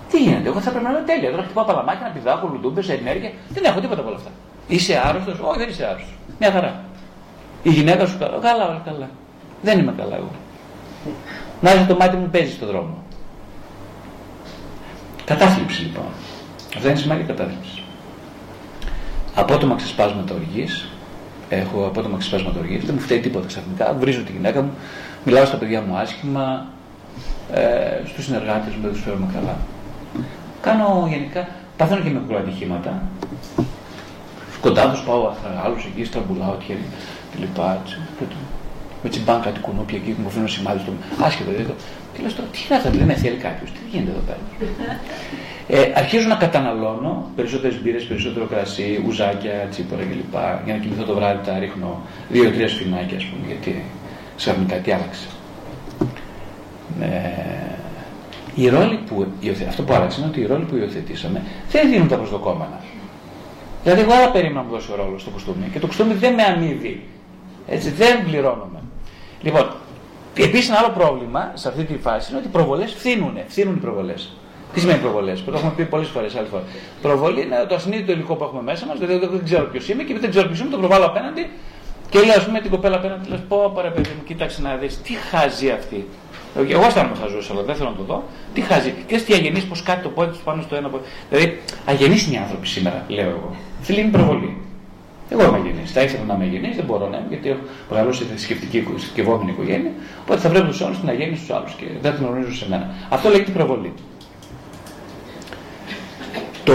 Τι 0.09 0.17
γίνεται, 0.23 0.47
εγώ 0.49 0.59
θα 0.59 0.69
πρέπει 0.69 0.85
να 0.85 0.91
είμαι 0.91 1.03
τέλεια. 1.05 1.31
Τώρα 1.31 1.43
χτυπάω 1.43 1.65
παλαμάκια, 1.65 2.07
να 2.07 2.13
πηδάω, 2.13 2.47
λουντούμπε, 2.51 2.81
ενέργεια. 2.99 3.31
Δεν 3.49 3.63
έχω 3.63 3.79
τίποτα 3.79 3.99
από 4.01 4.09
όλα 4.09 4.17
αυτά. 4.17 4.31
Είσαι 4.71 5.01
άρρωστος, 5.05 5.39
όχι 5.39 5.57
δεν 5.57 5.69
είσαι 5.69 5.85
άρρωστος. 5.85 6.13
Μια 6.39 6.51
χαρά. 6.51 6.83
Η 7.63 7.69
γυναίκα 7.69 8.05
σου 8.05 8.17
καλά, 8.19 8.37
καλά, 8.41 8.67
όλα 8.67 8.81
καλά. 8.85 9.09
Δεν 9.61 9.79
είμαι 9.79 9.93
καλά 9.97 10.15
εγώ. 10.15 10.31
Να 11.61 11.73
είσαι 11.73 11.85
το 11.87 11.95
μάτι 11.95 12.15
μου 12.15 12.29
παίζεις 12.31 12.53
στον 12.53 12.67
δρόμο. 12.67 13.03
Κατάθλιψη 15.25 15.81
λοιπόν. 15.81 16.05
Αυτό 16.75 16.87
είναι 16.87 16.97
σημαντική 16.97 17.27
κατάθλιψη. 17.27 17.83
Απότομα 19.35 19.75
ξεσπάσματα 19.75 20.33
οργής, 20.33 20.87
έχω 21.49 21.85
απότομα 21.85 22.17
ξεσπάσματα 22.17 22.59
οργής, 22.59 22.85
δεν 22.85 22.95
μου 22.95 23.01
φταίει 23.01 23.19
τίποτα 23.19 23.47
ξαφνικά. 23.47 23.95
Βρίζω 23.99 24.21
τη 24.23 24.31
γυναίκα 24.31 24.61
μου, 24.61 24.71
μιλάω 25.23 25.45
στα 25.45 25.57
παιδιά 25.57 25.81
μου 25.81 25.95
άσχημα, 25.97 26.65
ε, 27.53 28.05
στους 28.05 28.25
συνεργάτες 28.25 28.73
μου 28.73 28.81
δεν 28.81 28.91
τους 28.91 29.01
φέρουμε 29.01 29.27
καλά. 29.33 29.57
Κάνω 30.61 31.07
γενικά, 31.09 31.47
παθαίνω 31.77 32.01
και 32.01 32.09
με 32.09 32.19
πολλά 32.19 32.39
ατυχήματα. 32.39 33.01
Κοντά 34.61 34.89
τους 34.91 35.01
πάω 35.01 35.31
άλλου 35.63 35.77
εκεί, 35.89 36.03
στραμπουλάω 36.05 36.55
χέρι 36.65 36.85
κλπ. 37.35 37.57
Με 39.03 39.09
τσιμπάν 39.09 39.41
κάτι 39.41 39.59
κουνούπια 39.59 39.97
εκεί 39.97 40.11
που 40.11 40.21
μου 40.21 40.29
φέρνουν 40.29 40.49
σημάδι 40.49 40.79
στο 40.79 40.91
άσχετο. 41.25 41.51
Δηλαδή, 41.51 41.73
και 42.13 42.21
λες 42.23 42.35
τώρα, 42.35 42.47
τι 42.51 42.59
είναι 42.65 42.77
αυτό, 42.77 42.89
δεν 42.89 43.05
με 43.05 43.13
θέλει 43.13 43.35
κάποιος, 43.35 43.69
τι 43.71 43.79
γίνεται 43.91 44.11
εδώ 44.11 44.23
πέρα. 44.27 44.41
Ε, 45.67 45.91
αρχίζω 45.95 46.27
να 46.27 46.35
καταναλώνω 46.35 47.31
περισσότερες 47.35 47.81
μπύρες, 47.81 48.03
περισσότερο 48.03 48.45
κρασί, 48.45 49.03
ουζάκια, 49.07 49.67
τσίπορα 49.69 50.03
κλπ. 50.03 50.35
Για 50.65 50.73
να 50.73 50.79
κοιμηθώ 50.79 51.03
το 51.03 51.13
βράδυ 51.13 51.45
τα 51.45 51.59
ρίχνω 51.59 52.01
δύο-τρία 52.29 52.67
σφινάκια, 52.67 53.17
ας 53.17 53.23
πούμε, 53.23 53.47
γιατί 53.47 53.83
ξαφνικά 54.37 54.75
τι 54.75 54.91
άλλαξε. 54.91 55.27
Ε, 57.01 57.07
η 58.55 58.67
ρόλη 58.67 58.99
που, 59.07 59.25
αυτό 59.67 59.83
που 59.83 59.93
άλλαξε 59.93 60.19
είναι 60.19 60.29
ότι 60.29 60.39
οι 60.39 60.45
ρόλοι 60.45 60.63
που 60.63 60.75
υιοθετήσαμε 60.75 61.41
δεν 61.71 61.89
δίνουν 61.89 62.07
τα 62.07 62.15
προσδοκόμενα. 62.15 62.79
Δηλαδή, 63.83 64.01
εγώ 64.01 64.13
άλλα 64.13 64.31
περίμενα 64.31 64.59
να 64.59 64.65
μου 64.65 64.71
δώσει 64.71 64.91
ο 64.91 64.95
ρόλος 64.95 65.21
στο 65.21 65.29
κουστούμι 65.29 65.69
και 65.73 65.79
το 65.79 65.87
κουστούμι 65.87 66.13
δεν 66.13 66.33
με 66.33 66.43
αμύδει. 66.43 67.03
Έτσι, 67.67 67.89
δεν 67.89 68.23
πληρώνομαι. 68.23 68.79
Λοιπόν, 69.41 69.67
Επίσης, 70.35 70.69
ένα 70.69 70.77
άλλο 70.77 70.89
πρόβλημα 70.89 71.51
σε 71.53 71.67
αυτή 71.67 71.83
τη 71.83 71.97
φάση 71.97 72.29
είναι 72.29 72.39
ότι 72.39 72.47
οι 72.47 72.51
προβολές 72.51 72.93
φθήνουν. 72.93 73.37
Φθήνουν 73.47 73.75
οι 73.75 73.79
προβολές. 73.79 74.35
Τι 74.73 74.79
σημαίνει 74.79 74.99
προβολές, 74.99 75.39
που 75.39 75.51
το 75.51 75.57
έχουμε 75.57 75.71
πει 75.75 75.85
πολλές 75.85 76.07
φορές 76.07 76.35
άλλη 76.35 76.47
φορά. 76.47 76.63
Προβολή 77.01 77.41
είναι 77.41 77.65
το 77.69 77.75
ασυνείδητο 77.75 78.11
υλικό 78.11 78.35
που 78.35 78.43
έχουμε 78.43 78.61
μέσα 78.61 78.85
μας, 78.85 78.99
δηλαδή 78.99 79.27
δεν 79.27 79.43
ξέρω 79.43 79.65
ποιος 79.65 79.89
είμαι 79.89 80.03
και 80.03 80.13
δεν 80.19 80.29
ξέρω 80.29 80.47
ποιος 80.47 80.59
είμαι, 80.59 80.69
το 80.69 80.77
προβάλλω 80.77 81.05
απέναντι 81.05 81.49
και 82.09 82.19
λέει, 82.19 82.29
ας 82.29 82.45
πούμε, 82.45 82.59
την 82.59 82.71
κοπέλα 82.71 82.95
απέναντι, 82.95 83.29
λες, 83.29 83.39
πω 83.47 83.71
παρα 83.75 83.89
παιδί 83.89 84.09
μου, 84.17 84.23
κοίταξε 84.23 84.61
να 84.61 84.75
δεις, 84.75 85.01
τι 85.01 85.13
χάζει 85.13 85.69
αυτή. 85.69 86.07
Εγώ 86.69 86.85
αισθάνομαι 86.85 87.15
χαζό, 87.15 87.37
αλλά 87.51 87.61
δεν 87.61 87.75
θέλω 87.75 87.89
να 87.89 87.95
το 87.95 88.03
δω. 88.03 88.23
Τι 88.53 88.61
χάζει. 88.61 88.93
Και 89.07 89.17
τι 89.17 89.33
αγενεί, 89.33 89.61
πως 89.61 89.83
κάτι 89.83 90.03
το 90.03 90.09
πόδι 90.09 90.31
τους 90.31 90.41
πάνω 90.41 90.61
στο 90.61 90.75
ένα 90.75 90.89
πόδι. 90.89 91.03
Δηλαδή, 91.29 91.61
αγενείς 91.85 92.27
είναι 92.27 92.35
οι 92.35 92.39
άνθρωποι 92.39 92.67
σήμερα, 92.67 93.05
λέω 93.07 93.29
εγώ. 93.29 93.55
Θέλει 93.81 93.99
είναι 93.99 94.11
προβολή. 94.11 94.57
Εγώ 95.29 95.43
είμαι 95.43 95.57
αγενή. 95.57 95.85
Θα 95.85 96.01
ήθελα 96.01 96.23
να 96.23 96.33
είμαι 96.33 96.43
αγενή, 96.43 96.73
δεν 96.75 96.85
μπορώ 96.85 97.09
να 97.09 97.17
είμαι, 97.17 97.27
γιατί 97.29 97.49
έχω 97.49 97.59
μεγαλώσει 97.89 98.23
σε 98.23 98.29
θρησκευτική 98.29 98.87
συσκευόμενη 98.97 99.51
οικογένεια. 99.51 99.91
Οπότε 100.21 100.39
θα 100.39 100.49
βλέπω 100.49 100.67
τους 100.67 100.81
άλλου 100.81 100.95
την 100.99 101.09
αγέννη 101.09 101.35
στου 101.35 101.55
άλλους 101.55 101.73
και 101.73 101.85
δεν 102.01 102.15
την 102.15 102.25
γνωρίζω 102.25 102.53
σε 102.53 102.67
μένα. 102.69 102.89
Αυτό 103.09 103.29
λέγεται 103.29 103.51
προβολή. 103.51 103.93
Το 106.63 106.73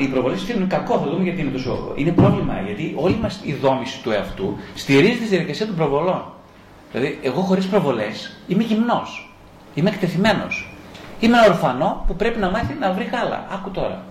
οι 0.00 0.06
προβολέ 0.06 0.34
είναι 0.56 0.64
κακό, 0.68 0.98
θα 0.98 1.10
δούμε 1.10 1.22
γιατί 1.22 1.40
είναι 1.40 1.50
τόσο. 1.50 1.92
Είναι 1.94 2.10
πρόβλημα, 2.10 2.60
γιατί 2.66 2.94
όλη 2.96 3.16
μας 3.22 3.40
η 3.44 3.52
δόμηση 3.52 4.02
του 4.02 4.10
εαυτού 4.10 4.56
στηρίζεται 4.74 5.16
στη 5.16 5.26
διαδικασία 5.26 5.66
των 5.66 5.76
προβολών. 5.76 6.22
Δηλαδή, 6.92 7.18
εγώ 7.22 7.40
χωρίς 7.40 7.66
προβολές 7.66 8.36
είμαι 8.46 8.62
γυμνός. 8.62 9.32
Είμαι 9.74 9.90
εκτεθειμένος. 9.90 10.72
Είμαι 11.20 11.36
ένα 11.36 11.46
ορφανό 11.46 12.04
που 12.06 12.16
πρέπει 12.16 12.38
να 12.38 12.50
μάθει 12.50 12.76
να 12.80 12.92
βρει 12.92 13.08
γάλα. 13.12 13.46
Άκου 13.52 13.70
τώρα. 13.70 14.04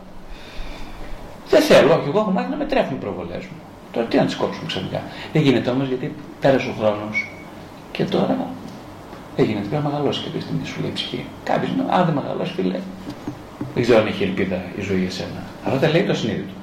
Δεν 1.49 1.61
θέλω, 1.61 1.93
όχι, 1.93 2.07
εγώ 2.07 2.19
έχω 2.19 2.31
μάθει 2.31 2.49
να 2.49 2.55
με 2.55 2.65
τρέφουν 2.65 2.95
οι 2.95 2.99
προβολές 2.99 3.43
μου. 3.43 3.57
Τώρα 3.91 4.07
τι 4.07 4.17
να 4.17 4.25
τις 4.25 4.35
κόψουμε 4.35 4.67
ξαφνικά. 4.67 5.01
Δεν 5.33 5.41
γίνεται 5.41 5.69
όμως 5.69 5.87
γιατί 5.87 6.15
πέρασε 6.41 6.69
ο 6.69 6.73
χρόνος 6.79 7.31
και 7.91 8.03
τώρα 8.03 8.37
δεν 9.35 9.45
γίνεται. 9.45 9.67
Πρέπει 9.67 9.83
να 9.83 9.89
μεγαλώσει 9.89 10.23
κάποια 10.23 10.41
στιγμή 10.41 10.65
σου 10.65 10.81
λέει 10.81 10.91
ψυχή. 10.93 11.25
Κάποιος, 11.43 11.71
αν 11.89 12.05
δεν 12.05 12.13
μεγαλώσει, 12.13 12.53
φίλε, 12.53 12.79
δεν 13.73 13.83
ξέρω 13.83 13.99
αν 13.99 14.07
έχει 14.07 14.23
ελπίδα 14.23 14.61
η 14.77 14.81
ζωή 14.81 14.99
για 14.99 15.11
σένα. 15.11 15.43
Αυτό 15.65 15.79
τα 15.79 15.89
λέει 15.89 16.03
το 16.03 16.13
συνείδητο. 16.13 16.53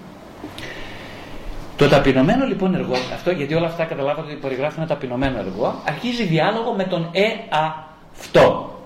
Το 1.76 1.88
ταπεινωμένο 1.88 2.46
λοιπόν 2.46 2.74
εργό, 2.74 2.96
αυτό 3.14 3.30
γιατί 3.30 3.54
όλα 3.54 3.66
αυτά 3.66 3.84
καταλάβατε 3.84 4.30
ότι 4.30 4.40
περιγράφουν 4.40 4.78
ένα 4.78 4.88
ταπεινωμένο 4.88 5.38
εργό, 5.38 5.74
αρχίζει 5.88 6.24
διάλογο 6.24 6.72
με 6.72 6.84
τον 6.84 7.10
εαυτό. 7.12 8.78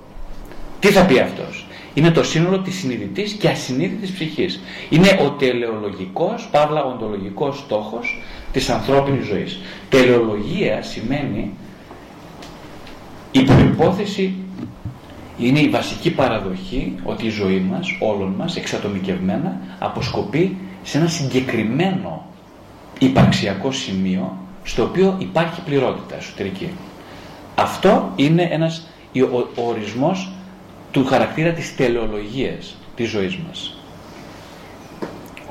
Τι 0.80 0.88
θα 0.88 1.04
πει 1.04 1.18
αυτός; 1.18 1.66
Είναι 1.98 2.11
το 2.11 2.22
σύνολο 2.22 2.58
της 2.58 2.74
συνειδητής 2.78 3.32
και 3.32 3.48
ασυνείδητης 3.48 4.11
ψυχής. 4.11 4.61
Είναι 4.90 5.18
ο 5.26 5.30
τελεολογικός, 5.30 6.48
παύλα 6.50 6.84
οντολογικός 6.84 7.58
στόχος 7.58 8.22
της 8.52 8.68
ανθρώπινης 8.68 9.26
ζωής. 9.26 9.61
Τελεολογία 9.88 10.82
σημαίνει 10.82 11.50
η 13.32 13.42
προϋπόθεση 13.42 14.34
είναι 15.38 15.58
η 15.61 15.68
βασική 15.68 16.11
παραδοχή 16.11 16.94
ότι 17.04 17.26
η 17.26 17.30
ζωή 17.30 17.61
μας, 17.70 17.88
όλων 18.00 18.34
μας, 18.38 18.56
εξατομικευμένα, 18.56 19.61
αποσκοπεί 19.78 20.56
σε 20.82 20.98
ένα 20.98 21.06
συγκεκριμένο 21.08 22.26
υπαρξιακό 22.98 23.72
σημείο 23.72 24.37
στο 24.64 24.82
οποίο 24.82 25.16
υπάρχει 25.18 25.61
πληρότητα 25.61 26.16
εσωτερική. 26.16 26.68
Αυτό 27.54 28.12
είναι 28.16 28.48
ένας 28.50 28.87
ο, 29.56 29.62
ορισμός 29.68 30.32
του 30.98 31.06
χαρακτήρα 31.06 31.52
της 31.52 31.76
τελεολογίας 31.76 32.76
της 32.94 33.08
ζωής 33.11 33.37
μας. 33.37 33.78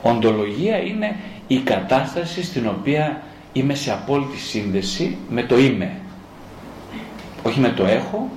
Οντολογία 0.02 0.78
είναι 0.78 1.16
η 1.48 1.58
κατάσταση 1.60 2.44
στην 2.44 2.68
οποία 2.68 3.22
είμαι 3.54 3.76
σε 3.76 3.92
απόλυτη 3.92 4.38
σύνδεση 4.38 5.18
με 5.30 5.44
το 5.44 5.58
είμαι. 5.58 5.92
Όχι 7.44 7.60
με 7.60 7.70
το 7.70 7.86
έχω, 7.86 8.30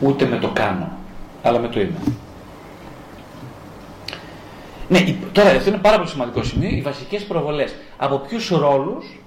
ούτε 0.00 0.26
με 0.26 0.38
το 0.38 0.48
κάνω, 0.48 0.92
αλλά 1.42 1.58
με 1.58 1.68
το 1.68 1.80
είμαι. 1.80 1.98
Ναι, 4.88 5.04
τώρα 5.32 5.50
αυτό 5.50 5.68
είναι 5.68 5.78
πάρα 5.78 5.96
πολύ 5.96 6.08
σημαντικό 6.08 6.42
σημείο, 6.42 6.68
οι 6.68 6.80
βασικές 6.80 7.22
προβολές. 7.22 7.74
Από 7.96 8.18
ποιους 8.18 8.48
ρόλους 8.48 9.20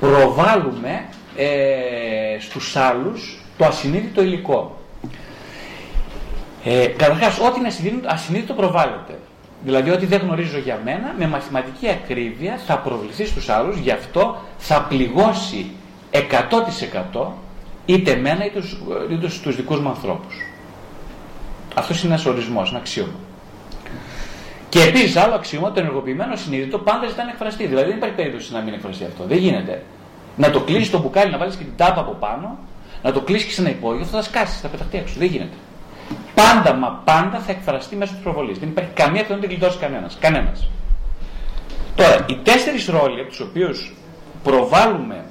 προβάλλουμε 0.00 1.04
ε, 1.36 2.36
στους 2.40 2.76
άλλους 2.76 3.42
το 3.58 3.64
ασυνείδητο 3.64 4.22
υλικό; 4.22 4.78
Ε, 6.64 6.86
Καταρχάς, 6.86 7.38
ό,τι 7.38 7.58
είναι 7.58 7.68
ασυνείδητο, 7.68 8.08
ασυνείδητο 8.10 8.52
προβάλλεται. 8.52 9.18
Δηλαδή, 9.64 9.90
ό,τι 9.90 10.06
δεν 10.06 10.20
γνωρίζω 10.20 10.58
για 10.58 10.80
μένα, 10.84 11.14
με 11.18 11.26
μαθηματική 11.26 11.88
ακρίβεια 11.88 12.58
θα 12.66 12.78
προβληθεί 12.78 13.26
στους 13.26 13.48
άλλους, 13.48 13.76
γι' 13.76 13.90
αυτό 13.90 14.40
θα 14.58 14.82
πληγώσει 14.82 15.70
100% 16.10 17.26
είτε 17.86 18.10
εμένα 18.10 18.44
είτε 18.44 18.60
τους, 18.60 18.76
είτε 19.10 19.26
τους 19.42 19.56
δικούς 19.56 19.80
μου 19.80 19.88
ανθρώπους. 19.88 20.34
Αυτός 21.74 22.02
είναι 22.02 22.12
ένας 22.12 22.26
ορισμός, 22.26 22.70
ένα 22.70 22.78
αξίωμα. 22.78 23.12
Και 24.68 24.82
επίσης 24.82 25.16
άλλο 25.16 25.34
αξίωμα, 25.34 25.72
το 25.72 25.80
ενεργοποιημένο 25.80 26.36
συνείδητο 26.36 26.78
πάντα 26.78 27.08
ζητά 27.08 27.24
να 27.24 27.30
εκφραστεί. 27.30 27.66
Δηλαδή 27.66 27.88
δεν 27.88 27.96
υπάρχει 27.96 28.14
περίπτωση 28.14 28.52
να 28.52 28.60
μην 28.60 28.74
εκφραστεί 28.74 29.04
αυτό. 29.04 29.24
Δεν 29.24 29.38
γίνεται. 29.38 29.82
Να 30.36 30.50
το 30.50 30.60
κλείσει 30.60 30.90
το 30.90 30.98
μπουκάλι, 30.98 31.30
να 31.30 31.38
βάλεις 31.38 31.56
και 31.56 31.64
την 31.64 31.76
τάπα 31.76 32.00
από 32.00 32.12
πάνω, 32.12 32.58
να 33.02 33.12
το 33.12 33.20
κλείσει 33.20 33.46
και 33.46 33.52
σε 33.52 33.60
ένα 33.60 33.70
υπόγειο, 33.70 34.02
αυτό 34.02 34.16
θα 34.16 34.22
σκάσεις, 34.22 34.60
θα 34.60 34.68
πεταχτεί 34.68 34.96
έξω. 34.96 35.14
Δεν 35.18 35.28
γίνεται. 35.28 35.56
Πάντα 36.34 36.74
μα 36.74 37.02
πάντα 37.04 37.38
θα 37.38 37.52
εκφραστεί 37.52 37.96
μέσω 37.96 38.12
της 38.12 38.22
προβολής. 38.22 38.58
Δεν 38.58 38.68
υπάρχει 38.68 38.90
καμία 38.94 39.24
που 39.24 39.32
να 39.32 39.38
την 39.38 39.48
γλιτώσει 39.48 39.78
κανένας. 39.78 40.18
Κανένας. 40.20 40.68
Τώρα, 41.94 42.26
οι 42.28 42.36
τέσσερις 42.42 42.86
ρόλοι 42.86 43.20
από 43.20 43.28
τους 43.28 43.40
οποίους 43.40 43.96
προβάλλουμε 44.42 45.24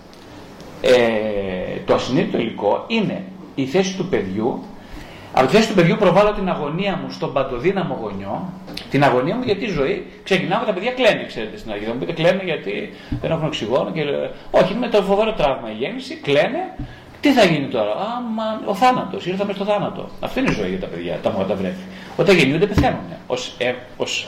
ε, 0.81 1.79
το 1.85 1.93
ασυνείδητο 1.93 2.37
υλικό 2.37 2.83
είναι 2.87 3.23
η 3.55 3.65
θέση 3.65 3.95
του 3.95 4.05
παιδιού. 4.05 4.63
Από 5.33 5.47
τη 5.47 5.55
θέση 5.55 5.67
του 5.67 5.73
παιδιού 5.73 5.95
προβάλλω 5.95 6.31
την 6.31 6.49
αγωνία 6.49 6.99
μου 7.01 7.11
στον 7.11 7.33
παντοδύναμο 7.33 7.97
γονιό. 8.01 8.53
Την 8.89 9.03
αγωνία 9.03 9.35
μου 9.35 9.43
γιατί 9.43 9.65
η 9.65 9.69
ζωή 9.69 10.05
ξεκινάμε 10.23 10.65
τα 10.65 10.73
παιδιά 10.73 10.91
κλαίνουν, 10.91 11.27
ξέρετε 11.27 11.57
στην 11.57 11.71
αρχή. 11.71 11.85
Θα 11.85 11.93
μου 11.93 11.99
πείτε 11.99 12.11
κλαίνουν 12.11 12.43
γιατί 12.43 12.93
δεν 13.21 13.31
έχουν 13.31 13.45
οξυγόνο. 13.45 13.91
Και... 13.91 14.01
Όχι, 14.51 14.73
είναι 14.73 14.87
το 14.87 15.01
φοβερό 15.01 15.33
τραύμα 15.33 15.71
η 15.71 15.73
γέννηση, 15.73 16.15
κλαίνε. 16.15 16.75
Τι 17.23 17.31
θα 17.31 17.45
γίνει 17.45 17.67
τώρα, 17.67 17.91
Άμα 17.91 18.62
ο 18.65 18.73
θάνατος, 18.75 19.25
ήρθαμε 19.25 19.53
στο 19.53 19.65
θάνατο. 19.65 20.09
Αυτή 20.19 20.39
είναι 20.39 20.51
η 20.51 20.53
ζωή 20.53 20.69
για 20.69 20.79
τα 20.79 20.86
παιδιά, 20.86 21.19
τα 21.23 21.31
μότα 21.31 21.55
βρέφη. 21.55 21.83
Όταν 22.17 22.36
γεννιούνται 22.36 22.65
πεθαίνουν. 22.65 22.99
Ω 23.27 23.33
ε, 23.57 23.73
ως, 23.97 24.27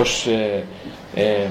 ως, 0.00 0.26
ε, 0.26 0.64
ε, 1.14 1.48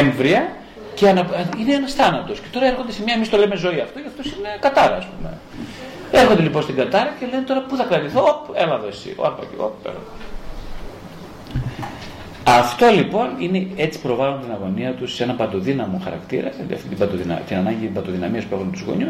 έμβρια 0.00 0.52
και 0.94 1.08
ανα... 1.08 1.26
είναι 1.58 1.74
ένας 1.74 1.94
θάνατος. 1.94 2.40
Και 2.40 2.46
τώρα 2.52 2.66
έρχονται 2.66 2.92
σε 2.92 3.02
μια, 3.02 3.14
εμείς 3.14 3.28
το 3.30 3.36
λέμε 3.36 3.56
ζωή 3.56 3.80
αυτό, 3.80 4.00
και 4.00 4.06
αυτό 4.06 4.38
είναι 4.38 4.56
κατάρα, 4.60 4.96
ας 4.96 5.06
πούμε. 5.06 5.38
Έρχονται 6.10 6.42
λοιπόν 6.42 6.62
στην 6.62 6.76
κατάρα 6.76 7.14
και 7.18 7.26
λένε 7.30 7.42
τώρα 7.42 7.60
πού 7.60 7.76
θα 7.76 7.84
κρατηθώ, 7.84 8.22
οπ, 8.22 8.56
έλα 8.56 8.74
εδώ 8.74 8.86
εσύ, 8.86 9.14
οπ, 9.16 9.38
οπ, 9.56 9.86
Αυτό 12.44 12.86
λοιπόν 12.86 13.28
είναι 13.38 13.66
έτσι 13.76 14.00
προβάλλουν 14.00 14.40
την 14.40 14.52
αγωνία 14.52 14.92
τους 14.92 15.14
σε 15.14 15.22
ένα 15.22 15.34
παντοδύναμο 15.34 16.00
χαρακτήρα, 16.04 16.50
δηλαδή 16.50 16.88
την, 16.88 16.98
παντοδυνα... 16.98 17.34
την 17.34 17.56
ανάγκη 17.56 17.86
παντοδυναμίας 17.86 18.44
που 18.44 18.54
έχουν 18.54 18.72
τους 18.72 18.80
γονεί 18.80 19.08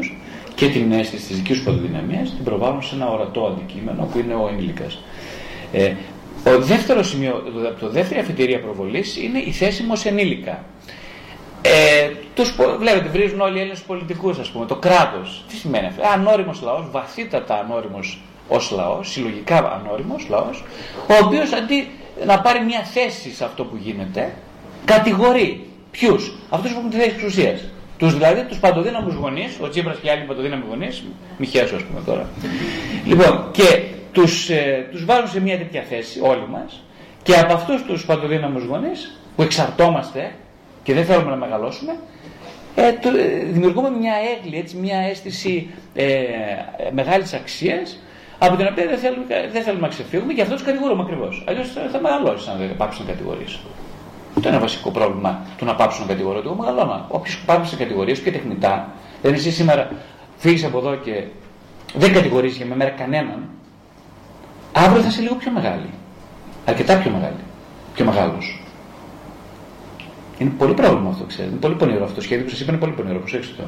και 0.55 0.69
την 0.69 0.93
αίσθηση 0.93 1.27
της 1.27 1.37
δικής 1.37 1.57
τους 1.57 1.65
παντοδυναμίας, 1.65 2.35
την 2.35 2.45
προβάλλουν 2.45 2.83
σε 2.83 2.95
ένα 2.95 3.11
ορατό 3.11 3.47
αντικείμενο 3.47 4.09
που 4.13 4.19
είναι 4.19 4.35
ο 4.35 4.49
ενήλικα. 4.53 4.85
Ε, 5.73 5.93
ο 6.45 6.59
δεύτερο 6.59 7.03
σημείο, 7.03 7.43
το 7.81 7.89
δεύτερη 7.89 8.21
αφιτηρία 8.21 8.61
προβολής 8.61 9.17
είναι 9.17 9.39
η 9.39 9.51
θέση 9.51 9.83
μου 9.83 9.93
ενήλικα. 10.05 10.65
Ε, 11.63 12.11
τους, 12.35 12.55
βλέπετε, 12.79 13.09
βρίζουν 13.09 13.41
όλοι 13.41 13.57
οι 13.57 13.61
Έλληνες 13.61 13.81
πολιτικούς, 13.81 14.39
ας 14.39 14.51
πούμε, 14.51 14.67
το 14.67 14.75
κράτος. 14.77 15.45
Τι 15.49 15.57
σημαίνει 15.57 15.87
αυτό; 15.87 16.03
Ανώριμος 16.13 16.63
λαός, 16.63 16.91
βαθύτατα 16.91 17.59
ανώριμος 17.59 18.21
ως 18.49 18.71
λαός, 18.71 19.11
συλλογικά 19.11 19.81
ανώριμος 19.81 20.27
λαός, 20.29 20.65
ο 21.09 21.25
οποίος 21.25 21.53
αντί 21.53 21.89
να 22.27 22.41
πάρει 22.41 22.65
μια 22.65 22.83
θέση 22.83 23.35
σε 23.35 23.45
αυτό 23.45 23.65
που 23.65 23.77
γίνεται, 23.77 24.33
κατηγορεί. 24.85 25.67
Ποιους, 25.91 26.33
αυτούς 26.51 26.73
που 26.73 26.79
έχουν 26.79 26.91
τη 26.91 26.97
θέση 26.97 27.11
εξουσία. 27.11 27.59
Τους 27.99 28.13
δηλαδή 28.13 28.45
τους 28.45 28.59
παντοδύναμους 28.59 29.15
γονείς, 29.15 29.59
ο 29.61 29.69
Τσίπρας 29.69 29.99
και 29.99 30.07
οι 30.07 30.11
άλλοι 30.11 30.25
παντοδύναμοι 30.25 30.65
γονείς, 30.69 31.05
μη 31.39 31.47
χέσω 31.47 31.77
ας 31.77 31.83
πούμε 31.83 32.01
τώρα. 32.07 32.29
Λοιπόν, 33.07 33.49
και 33.51 33.83
τους 34.13 34.51
ε, 34.51 34.89
τους 34.91 35.05
βάζουν 35.05 35.29
σε 35.29 35.41
μια 35.41 35.59
τέτοια 35.59 35.83
θέση, 35.83 36.21
όλοι 36.21 36.49
μας, 36.51 36.83
και 37.23 37.35
από 37.35 37.53
αυτούς 37.53 37.83
τους 37.83 38.05
παντοδύναμους 38.05 38.65
γονείς, 38.65 39.21
που 39.37 39.43
εξαρτώμαστε 39.43 40.33
και 40.83 40.95
δεν 40.95 41.05
θέλουμε 41.05 41.31
να 41.31 41.37
μεγαλώσουμε, 41.37 41.93
ε, 42.75 42.93
το, 42.93 43.09
ε, 43.09 43.45
δημιουργούμε 43.45 43.91
μια 43.91 44.15
έγκλη, 44.37 44.59
έτσι, 44.59 44.77
μια 44.77 44.99
αίσθηση 44.99 45.71
ε, 45.95 46.15
μεγάλης 46.93 47.33
αξίας 47.33 47.99
από 48.45 48.57
την 48.57 48.67
οποία 48.71 48.87
δεν 48.87 48.99
θέλουμε, 48.99 49.25
δεν 49.53 49.63
θέλουμε 49.63 49.83
να 49.83 49.89
ξεφύγουμε 49.89 50.33
και 50.33 50.43
αυτό 50.43 50.55
τους 50.55 50.65
κατηγορούμε 50.65 51.03
ακριβώς. 51.03 51.45
Αλλιώς 51.49 51.73
θα 51.93 52.01
μεγαλώσεις 52.01 52.49
αν 52.49 52.59
δεν 52.59 52.77
πάψουν 52.77 53.07
να 53.07 53.13
κατηγορήσει. 53.13 53.61
Αυτό 54.37 54.49
είναι 54.49 54.57
ένα 54.57 54.59
βασικό 54.59 54.91
πρόβλημα 54.91 55.41
του 55.57 55.65
να 55.65 55.75
πάψουν 55.75 56.03
να 56.07 56.13
κατηγορούνται. 56.13 56.47
Εγώ 56.47 56.57
μεγαλώνω. 56.57 57.05
Όποιος 57.09 57.43
πάψει 57.47 57.71
σε 57.71 57.77
κατηγορίες 57.77 58.19
και 58.19 58.33
τεχνητά, 58.33 58.89
δεν 59.23 59.35
εσύ 59.35 59.51
σήμερα 59.51 59.91
φύγεις 60.37 60.65
από 60.65 60.79
εδώ 60.79 60.95
και 60.95 61.25
δεν 61.95 62.13
κατηγορήσει 62.13 62.57
για 62.57 62.67
με 62.67 62.77
μέρα 62.77 62.91
κανέναν, 62.91 63.49
αύριο 64.73 65.03
θα 65.03 65.09
είσαι 65.09 65.21
λίγο 65.21 65.35
πιο 65.35 65.51
μεγάλη. 65.51 65.91
Αρκετά 66.65 66.97
πιο 66.97 67.11
μεγάλη. 67.11 67.43
Πιο 67.95 68.05
μεγάλος. 68.05 68.63
Είναι 70.39 70.51
πολύ 70.59 70.75
πρόβλημα 70.75 71.11
αυτό, 71.11 71.25
ξέρετε. 71.25 71.51
Είναι 71.51 71.61
πολύ 71.61 71.75
πονηρό 71.75 72.03
αυτό 72.05 72.15
το 72.15 72.21
σχέδιο 72.21 72.45
που 72.45 72.51
σας 72.51 72.61
είπα 72.61 72.71
είναι 72.71 72.81
πολύ 72.81 72.93
πονηρό. 72.93 73.19
Προσέξτε 73.19 73.55
το. 73.57 73.65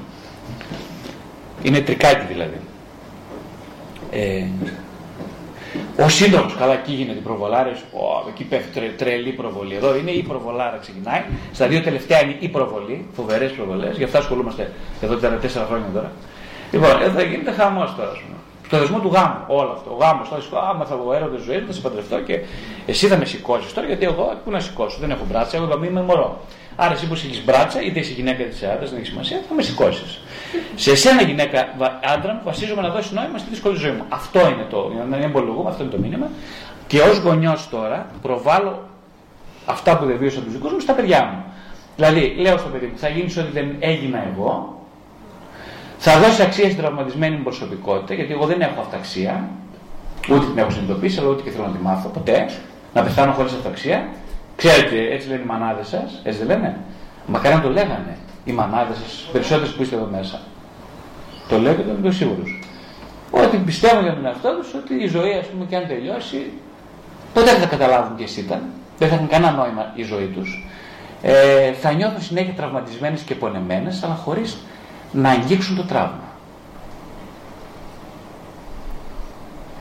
Είναι 1.62 1.80
τρικάκι 1.80 2.26
δηλαδή. 2.26 2.60
Ε, 4.14 4.46
ο 6.04 6.08
σύντομο, 6.08 6.50
καλά, 6.58 6.72
εκεί 6.72 6.92
γίνεται 6.92 7.18
η 7.18 7.22
προβολάρε. 7.22 7.72
Εκεί 8.28 8.44
πέφτει 8.44 8.80
τρε, 8.80 8.86
τρελή 8.86 9.30
προβολή. 9.30 9.74
Εδώ 9.74 9.96
είναι 9.96 10.10
η 10.10 10.22
προβολάρα, 10.22 10.78
ξεκινάει. 10.80 11.22
Στα 11.52 11.66
δύο 11.66 11.80
τελευταία 11.80 12.22
είναι 12.22 12.36
η 12.38 12.48
προβολή, 12.48 13.06
φοβερές 13.12 13.50
προβολές. 13.52 13.96
Γι' 13.96 14.04
αυτά 14.04 14.18
ασχολούμαστε 14.18 14.72
εδώ 15.00 15.16
τα 15.16 15.28
τέσσερα 15.28 15.64
χρόνια 15.64 15.88
τώρα. 15.94 16.12
Λοιπόν, 16.72 17.02
εδώ 17.02 17.22
γίνεται 17.22 17.50
χαμός 17.50 17.94
τώρα, 17.96 18.10
ας 18.10 18.18
πούμε. 18.18 18.36
Στο 18.66 18.78
δεσμό 18.78 18.98
του 18.98 19.10
γάμου, 19.12 19.44
όλο 19.46 19.70
αυτό. 19.70 19.90
Ο 19.90 19.96
γάμος, 20.00 20.28
θα 20.28 20.40
σου 20.40 20.58
άμα 20.58 20.84
θα 20.84 20.96
βγω 20.96 21.12
έρωτα 21.12 21.38
ζωή 21.46 21.64
θα 21.66 21.72
σε 21.72 21.80
παντρευτώ 21.80 22.20
και 22.20 22.40
εσύ 22.86 23.06
θα 23.06 23.16
με 23.16 23.24
σηκώσεις 23.24 23.72
τώρα, 23.72 23.86
γιατί 23.86 24.04
εγώ 24.04 24.32
πού 24.44 24.50
να 24.50 24.60
σηκώσω, 24.60 24.98
δεν 25.00 25.10
έχω 25.10 25.24
μπράτσα, 25.30 25.56
εγώ 25.56 25.66
θα 25.66 25.86
είμαι 25.86 26.02
μωρό. 26.02 26.40
Άρα 26.76 26.92
εσύ 26.92 27.06
που 27.06 27.14
έχεις 27.14 27.44
μπράτσα, 27.44 27.82
είτε 27.82 27.98
είσαι 27.98 28.12
γυναίκα 28.12 28.42
είτε 28.42 28.72
άντρας, 28.72 28.90
δεν 28.90 28.98
έχει 28.98 29.08
σημασία, 29.08 29.40
θα 29.48 29.54
με 29.54 29.62
σηκώσεις. 29.62 30.20
Σε 30.74 30.90
εσένα 30.90 31.22
γυναίκα 31.22 31.68
άντρα 32.14 32.32
μου 32.32 32.40
βασίζομαι 32.44 32.82
να 32.82 32.88
δώσεις 32.88 33.10
νόημα 33.10 33.38
στη 33.38 33.48
δύσκολη 33.50 33.76
ζωή 33.76 33.90
μου. 33.90 34.04
Αυτό 34.08 34.40
είναι 34.40 34.66
το, 34.70 34.90
για 34.94 35.04
να 35.04 35.16
εμπολογούμε, 35.24 35.70
αυτό 35.70 35.82
είναι 35.82 35.92
το 35.92 35.98
μήνυμα. 35.98 36.28
Και 36.86 37.00
ως 37.00 37.18
γονιός 37.18 37.68
τώρα 37.68 38.06
προβάλλω 38.22 38.88
αυτά 39.66 39.98
που 39.98 40.04
δεν 40.04 40.16
βίωσα 40.18 40.40
τους 40.40 40.52
δικούς 40.52 40.72
μου 40.72 40.80
στα 40.80 40.92
παιδιά 40.92 41.24
μου. 41.32 41.44
Δηλαδή, 41.96 42.34
λέω 42.38 42.58
στο 42.58 42.68
παιδί 42.68 42.86
μου, 42.86 42.98
θα 42.98 43.08
γίνεις 43.08 43.36
ό,τι 43.36 43.50
δεν 43.52 43.76
έγινα 43.78 44.24
εγώ, 44.32 44.78
θα 45.98 46.18
δώσεις 46.18 46.40
αξία 46.40 46.64
στην 46.64 46.76
τραυματισμένη 46.76 47.36
μου 47.36 47.42
προσωπικότητα, 47.42 48.14
γιατί 48.14 48.32
εγώ 48.32 48.46
δεν 48.46 48.60
έχω 48.60 48.80
αυταξία, 48.80 49.48
ούτε 50.30 50.46
την 50.46 50.58
έχω 50.58 50.70
συνειδητοποιήσει, 50.70 51.18
αλλά 51.18 51.28
ούτε 51.28 51.42
και 51.42 51.50
θέλω 51.50 51.66
να 51.66 51.72
τη 51.72 51.78
μάθω 51.82 52.08
ποτέ, 52.08 52.50
να 52.94 53.02
πεθάνω 53.02 53.32
χωρίς 53.32 53.52
αυταξία 53.52 54.08
Ξέρετε, 54.56 55.14
έτσι 55.14 55.28
λένε 55.28 55.42
οι 55.42 55.46
μανάδες 55.46 55.88
σας, 55.88 56.20
έτσι 56.22 56.38
δεν 56.38 56.46
λένε; 56.46 56.76
Μακάρι 57.26 57.54
να 57.54 57.60
το 57.60 57.70
λέγανε 57.70 58.16
οι 58.44 58.52
μανάδες 58.52 58.96
σας, 58.96 59.28
περισσότερες 59.32 59.72
που 59.72 59.82
είστε 59.82 59.96
εδώ 59.96 60.08
μέσα. 60.12 60.40
Το 61.48 61.58
λέω 61.58 61.74
και 61.74 61.82
το 61.82 61.90
είμαι 61.98 62.10
σίγουρος. 62.10 62.60
Ότι 63.30 63.56
πιστεύω 63.56 64.00
για 64.00 64.14
τον 64.14 64.26
εαυτό 64.26 64.56
τους 64.56 64.74
ότι 64.74 64.94
η 64.94 65.06
ζωή, 65.06 65.32
ας 65.32 65.46
πούμε, 65.46 65.64
και 65.64 65.76
αν 65.76 65.86
τελειώσει, 65.86 66.52
ποτέ 67.34 67.50
δεν 67.50 67.60
θα 67.60 67.66
καταλάβουν 67.66 68.16
ποιες 68.16 68.36
ήταν. 68.36 68.62
Δεν 68.98 69.08
θα 69.08 69.14
έχουν 69.14 69.28
κανένα 69.28 69.52
νόημα 69.52 69.92
η 69.94 70.02
ζωή 70.02 70.26
τους. 70.26 70.66
Ε, 71.22 71.72
θα 71.72 71.92
νιώθουν 71.92 72.22
συνέχεια 72.22 72.52
τραυματισμένες 72.52 73.20
και 73.20 73.34
πονεμένες, 73.34 74.02
αλλά 74.02 74.14
χωρίς 74.14 74.56
να 75.12 75.30
αγγίξουν 75.30 75.76
το 75.76 75.82
τραύμα. 75.82 76.22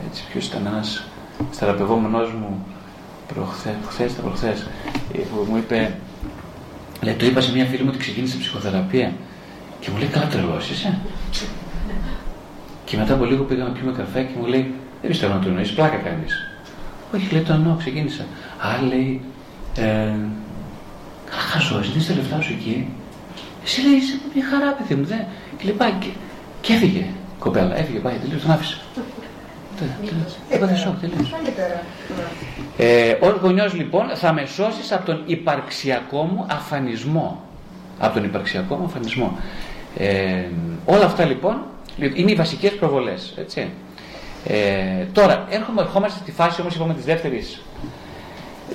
Έτσι, 0.08 0.24
ποιος 0.32 0.48
ήταν 0.48 0.66
ένας 0.66 1.04
θεραπευόμενο 1.52 2.18
μου 2.18 2.66
προχθές, 3.28 3.74
προχθές, 3.82 4.12
προχθές, 4.12 4.68
ε, 5.14 5.18
που 5.18 5.46
μου 5.50 5.58
είπε, 5.58 5.96
λέει, 7.02 7.14
το 7.14 7.26
είπα 7.26 7.42
σε 7.42 7.52
μια 7.52 7.66
φίλη 7.66 7.84
μου 7.84 7.90
ότι 7.90 7.98
ξεκίνησε 7.98 8.38
ψυχοθεραπεία 8.38 9.14
και 9.80 9.90
μου 9.92 9.98
λέει, 9.98 10.08
καλά 10.08 10.28
τρελός 10.28 10.70
είσαι. 10.70 11.00
Και 12.86 12.98
μετά 12.98 13.14
από 13.14 13.26
λίγο 13.26 13.44
πήγαμε 13.44 13.70
να 13.70 13.76
πιούμε 13.76 13.92
καφέ 13.92 14.22
και 14.24 14.34
μου 14.40 14.46
λέει, 14.46 14.74
δεν 15.02 15.10
πιστεύω 15.10 15.34
να 15.34 15.40
το 15.40 15.48
εννοείς, 15.48 15.72
πλάκα 15.74 15.96
κάνεις. 15.96 16.34
Όχι, 17.14 17.34
λέει, 17.34 17.42
το 17.42 17.54
εννοώ, 17.54 17.76
ξεκίνησα. 17.76 18.24
Α, 18.58 18.86
λέει, 18.88 19.22
ε, 19.76 20.16
καλά 21.30 21.42
χαζό, 21.52 21.80
εσύ 21.80 21.90
δίνεις 21.92 22.08
τα 22.08 22.14
λεφτά 22.14 22.42
σου 22.42 22.52
εκεί. 22.52 22.88
Εσύ 23.64 23.82
λέει, 23.82 23.94
είσαι 23.94 24.20
μια 24.34 24.46
χαρά, 24.46 24.72
παιδί 24.72 24.96
μου, 24.96 25.06
δε. 25.06 25.16
Και 25.58 25.64
λέει, 25.64 25.74
πάει, 25.74 25.92
και, 26.00 26.08
και 26.62 26.74
έφυγε, 26.74 27.06
κοπέλα, 27.40 27.78
έφυγε, 27.78 28.00
πάει, 28.00 28.16
τελείως, 28.22 28.42
τον 28.42 28.52
άφησε. 28.52 28.78
Ε, 32.78 33.12
Ω 33.22 33.30
γονιός 33.42 33.74
λοιπόν 33.74 34.10
θα 34.16 34.34
με 34.34 34.46
σώσεις 34.46 34.92
από 34.92 35.06
τον 35.06 35.24
υπαρξιακό 35.26 36.24
μου 36.24 36.46
αφανισμό. 36.50 37.42
Από 38.00 38.14
τον 38.14 38.24
υπαρξιακό 38.24 38.76
μου 38.76 38.86
αφανισμό. 38.86 39.38
Ε, 39.98 40.44
όλα 40.86 41.06
αυτά 41.06 41.26
λοιπόν 41.26 41.62
είναι 42.16 42.32
οι 42.32 42.36
βασικές 42.36 42.72
προβολές. 42.76 43.34
Ε, 44.48 45.06
τώρα, 45.12 45.48
έρχομαι, 45.50 45.82
ερχόμαστε 45.82 46.20
στη 46.20 46.32
φάση 46.32 46.62
όμω 46.62 46.70
είπαμε 46.76 46.94
της 46.94 47.06
δεύτερης 47.06 47.62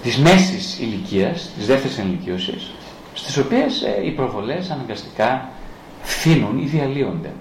της 0.02 0.16
μέσης 0.18 0.78
ηλικίας, 0.78 1.50
της 1.56 1.66
δεύτερης 1.66 1.98
ενηλικίωσης, 1.98 2.70
στις 3.14 3.36
οποίες 3.36 3.82
ε, 3.82 4.06
οι 4.06 4.10
προβολές 4.10 4.70
αναγκαστικά 4.70 5.48
φθήνουν 6.02 6.58
ή 6.58 6.64
διαλύονται. 6.64 7.32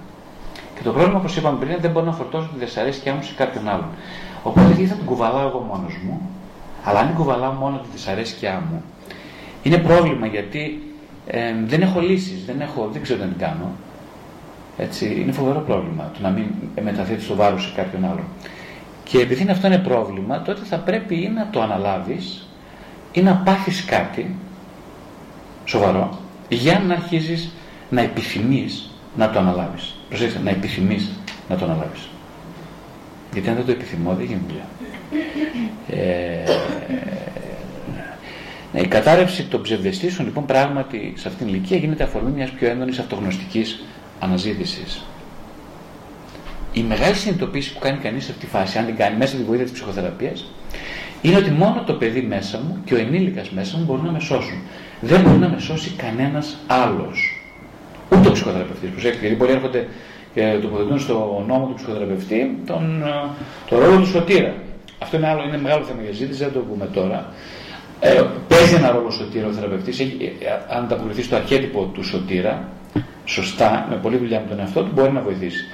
Και 0.78 0.84
το 0.84 0.92
πρόβλημα, 0.92 1.20
όπως 1.20 1.36
είπαμε 1.36 1.58
πριν, 1.60 1.78
δεν 1.80 1.92
μπορώ 1.92 2.06
να 2.06 2.12
φορτώσω 2.12 2.50
τη 2.54 2.66
δυσαρέσκειά 2.66 3.14
μου 3.14 3.24
σε 3.24 3.34
κάποιον 3.36 3.68
άλλον. 3.68 3.90
Οπότε 4.44 4.74
τι 4.74 4.86
θα 4.86 4.96
την 4.96 5.06
κουβαλάω 5.06 5.48
εγώ 5.48 5.60
μόνος 5.60 5.98
μου, 6.06 6.22
αλλά 6.84 7.00
αν 7.00 7.08
την 7.08 7.16
κουβαλάω 7.16 7.52
μόνο 7.52 7.78
τη 7.78 7.88
δυσαρέσκειά 7.92 8.64
μου, 8.70 8.84
είναι 9.64 9.78
πρόβλημα 9.78 10.28
γιατί 10.28 10.82
ε, 11.28 11.54
δεν 11.66 11.82
έχω 11.82 12.00
λύσεις, 12.00 12.46
δεν, 12.46 12.62
έχω, 12.62 12.90
δεν 12.92 13.02
ξέρω 13.02 13.20
τι 13.20 13.26
να 13.26 13.48
κάνω. 13.48 13.72
Έτσι, 14.78 15.22
είναι 15.22 15.32
φοβερό 15.32 15.60
πρόβλημα 15.60 16.12
το 16.14 16.20
να 16.22 16.30
μην 16.30 16.46
μεταθέτεις 16.82 17.28
το 17.28 17.36
βάρος 17.36 17.64
σε 17.64 17.72
κάποιον 17.76 18.06
άλλον. 18.06 18.24
Και 19.04 19.20
επειδή 19.20 19.50
αυτό 19.50 19.68
είναι 19.68 19.78
πρόβλημα, 19.78 20.42
τότε 20.42 20.62
θα 20.64 20.78
πρέπει 20.78 21.16
ή 21.16 21.30
να 21.30 21.48
το 21.52 21.62
αναλάβεις 21.62 22.48
ή 23.12 23.22
να 23.22 23.36
πάθεις 23.36 23.86
κάτι 23.86 24.36
σοβαρό 25.66 26.20
για 26.50 26.80
να 26.88 26.94
αρχίζεις 26.94 27.52
να 27.90 28.02
επιθυμείς 28.02 28.92
να 29.16 29.30
το 29.30 29.40
αναλάβεις. 29.40 29.97
Προσέξτε, 30.10 30.40
να 30.44 30.50
επιθυμείς 30.50 31.10
να 31.50 31.56
το 31.56 31.66
αναλάβεις. 31.66 32.08
Γιατί 33.34 33.50
αν 33.50 33.56
δεν 33.56 33.66
το 33.66 33.72
επιθυμώ 33.72 34.14
δεν 34.14 34.26
γίνει 34.26 34.42
δουλειά. 34.48 34.68
Ε, 35.90 36.44
ναι, 38.74 38.80
η 38.80 38.88
κατάρρευση 38.88 39.44
των 39.44 39.62
ψευδεστήσεων 39.62 40.28
λοιπόν 40.28 40.46
πράγματι 40.46 41.14
σε 41.16 41.28
αυτήν 41.28 41.46
την 41.46 41.56
ηλικία 41.56 41.78
γίνεται 41.78 42.04
αφορμή 42.04 42.30
μιας 42.30 42.50
πιο 42.50 42.70
έντονης 42.70 43.00
αυτογνωστικής 43.00 43.84
αναζήτησης. 44.20 45.06
Η 46.74 46.82
μεγάλη 46.82 47.16
συνειδητοποίηση 47.16 47.74
που 47.74 47.80
κάνει 47.80 47.98
κανείς 47.98 48.24
σε 48.24 48.32
αυτή 48.32 48.46
τη 48.46 48.52
φάση, 48.52 48.78
αν 48.78 48.86
την 48.86 48.96
κάνει 48.96 49.18
μέσα 49.18 49.32
από 49.32 49.42
τη 49.42 49.48
βοήθεια 49.48 49.66
της 49.66 49.74
ψυχοθεραπείας, 49.74 50.52
είναι 51.22 51.38
ότι 51.38 51.50
μόνο 51.50 51.84
το 51.84 51.94
παιδί 51.94 52.22
μέσα 52.22 52.58
μου 52.58 52.82
και 52.86 52.94
ο 52.94 52.98
ενήλικας 52.98 53.50
μέσα 53.50 53.78
μου 53.78 53.84
μπορούν 53.84 54.06
να 54.06 54.12
με 54.12 54.20
σώσουν. 54.20 54.62
Δεν 55.02 55.22
μπορεί 55.22 55.38
να 55.38 55.50
με 55.50 55.60
σώσει 55.60 55.90
κανένας 55.90 56.58
άλλος. 56.68 57.37
Ούτε 58.18 58.28
ο 58.28 58.32
ψυχοθεραπευτής. 58.32 58.90
Προσέξτε, 58.90 59.22
γιατί 59.22 59.36
πολλοί 59.36 59.52
έρχονται 59.52 59.88
και 60.34 60.60
τοποθετούν 60.62 61.00
στο 61.00 61.44
νόμο 61.48 61.66
του 61.68 61.74
ψυχοθεραπευτή 61.74 62.58
τον, 62.66 63.04
ε, 63.04 63.30
το 63.70 63.80
ρόλο 63.80 63.98
του 64.00 64.06
σωτήρα. 64.08 64.54
Αυτό 65.00 65.18
είναι, 65.18 65.28
άλλο, 65.28 65.44
είναι 65.44 65.58
μεγάλο 65.58 65.84
θέμα 65.84 66.02
για 66.02 66.12
ζήτηση, 66.12 66.44
δεν 66.44 66.54
το 66.54 66.60
πούμε 66.60 66.86
τώρα. 66.86 67.34
Ε, 68.00 68.22
παίζει 68.48 68.76
ένα 68.76 68.92
ρόλο 68.92 69.12
σωτήρα 69.12 69.48
ο 69.48 69.52
θεραπευτής, 69.52 70.00
ε, 70.00 70.06
αν 70.70 70.84
ανταποκριθεί 70.84 71.22
στο 71.22 71.36
αρχέτυπο 71.36 71.84
του 71.94 72.04
σωτήρα, 72.04 72.70
σωστά, 73.26 73.88
με 73.90 73.96
πολλή 73.96 74.18
δουλειά 74.18 74.40
με 74.40 74.46
τον 74.50 74.60
εαυτό 74.60 74.82
του, 74.84 74.92
μπορεί 74.94 75.12
να 75.12 75.22
βοηθήσει. 75.22 75.66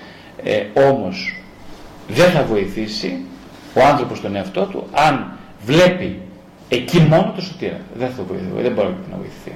Ε, 0.44 0.64
Όμως 0.90 1.42
δεν 2.08 2.30
θα 2.30 2.44
βοηθήσει 2.44 3.26
ο 3.74 3.82
άνθρωπος 3.92 4.22
τον 4.22 4.36
εαυτό 4.36 4.62
του 4.62 4.88
αν 4.92 5.38
βλέπει 5.66 6.20
εκεί 6.70 7.00
μόνο 7.00 7.32
το 7.36 7.42
σωτήρα. 7.42 7.80
Δεν 7.96 8.10
θα 8.10 8.24
βοηθήσει, 8.28 8.50
δεν 8.62 8.72
μπορεί 8.72 8.96
να 9.12 9.18
βοηθηθεί. 9.18 9.52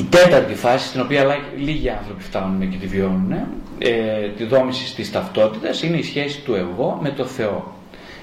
Η 0.00 0.06
τέταρτη 0.10 0.54
φάση, 0.54 0.86
στην 0.86 1.00
οποία 1.00 1.38
λίγοι 1.56 1.88
άνθρωποι 1.88 2.22
φτάνουν 2.22 2.70
και 2.70 2.76
τη 2.76 2.86
βιώνουν, 2.86 3.32
ε, 3.78 4.28
τη 4.36 4.44
δόμηση 4.44 4.94
της 4.94 5.10
ταυτότητας, 5.10 5.82
είναι 5.82 5.96
η 5.96 6.02
σχέση 6.02 6.40
του 6.40 6.54
εγώ 6.54 6.98
με 7.02 7.10
το 7.10 7.24
Θεό. 7.24 7.74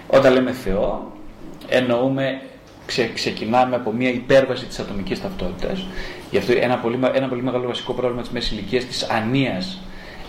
Όταν 0.07 0.33
λέμε 0.33 0.51
Θεό, 0.51 1.11
εννοούμε, 1.67 2.41
ξε, 2.85 3.09
ξεκινάμε 3.13 3.75
από 3.75 3.91
μια 3.91 4.09
υπέρβαση 4.09 4.65
της 4.65 4.79
ατομικής 4.79 5.21
ταυτότητας. 5.21 5.87
Γι' 6.31 6.37
αυτό 6.37 6.53
ένα 6.59 6.77
πολύ, 6.77 6.99
ένα 7.13 7.27
πολύ 7.27 7.43
μεγάλο 7.43 7.67
βασικό 7.67 7.93
πρόβλημα 7.93 8.21
της 8.21 8.31
μέσης 8.31 8.51
ηλικίας, 8.51 8.85
της 8.85 9.03
ανίας, 9.09 9.81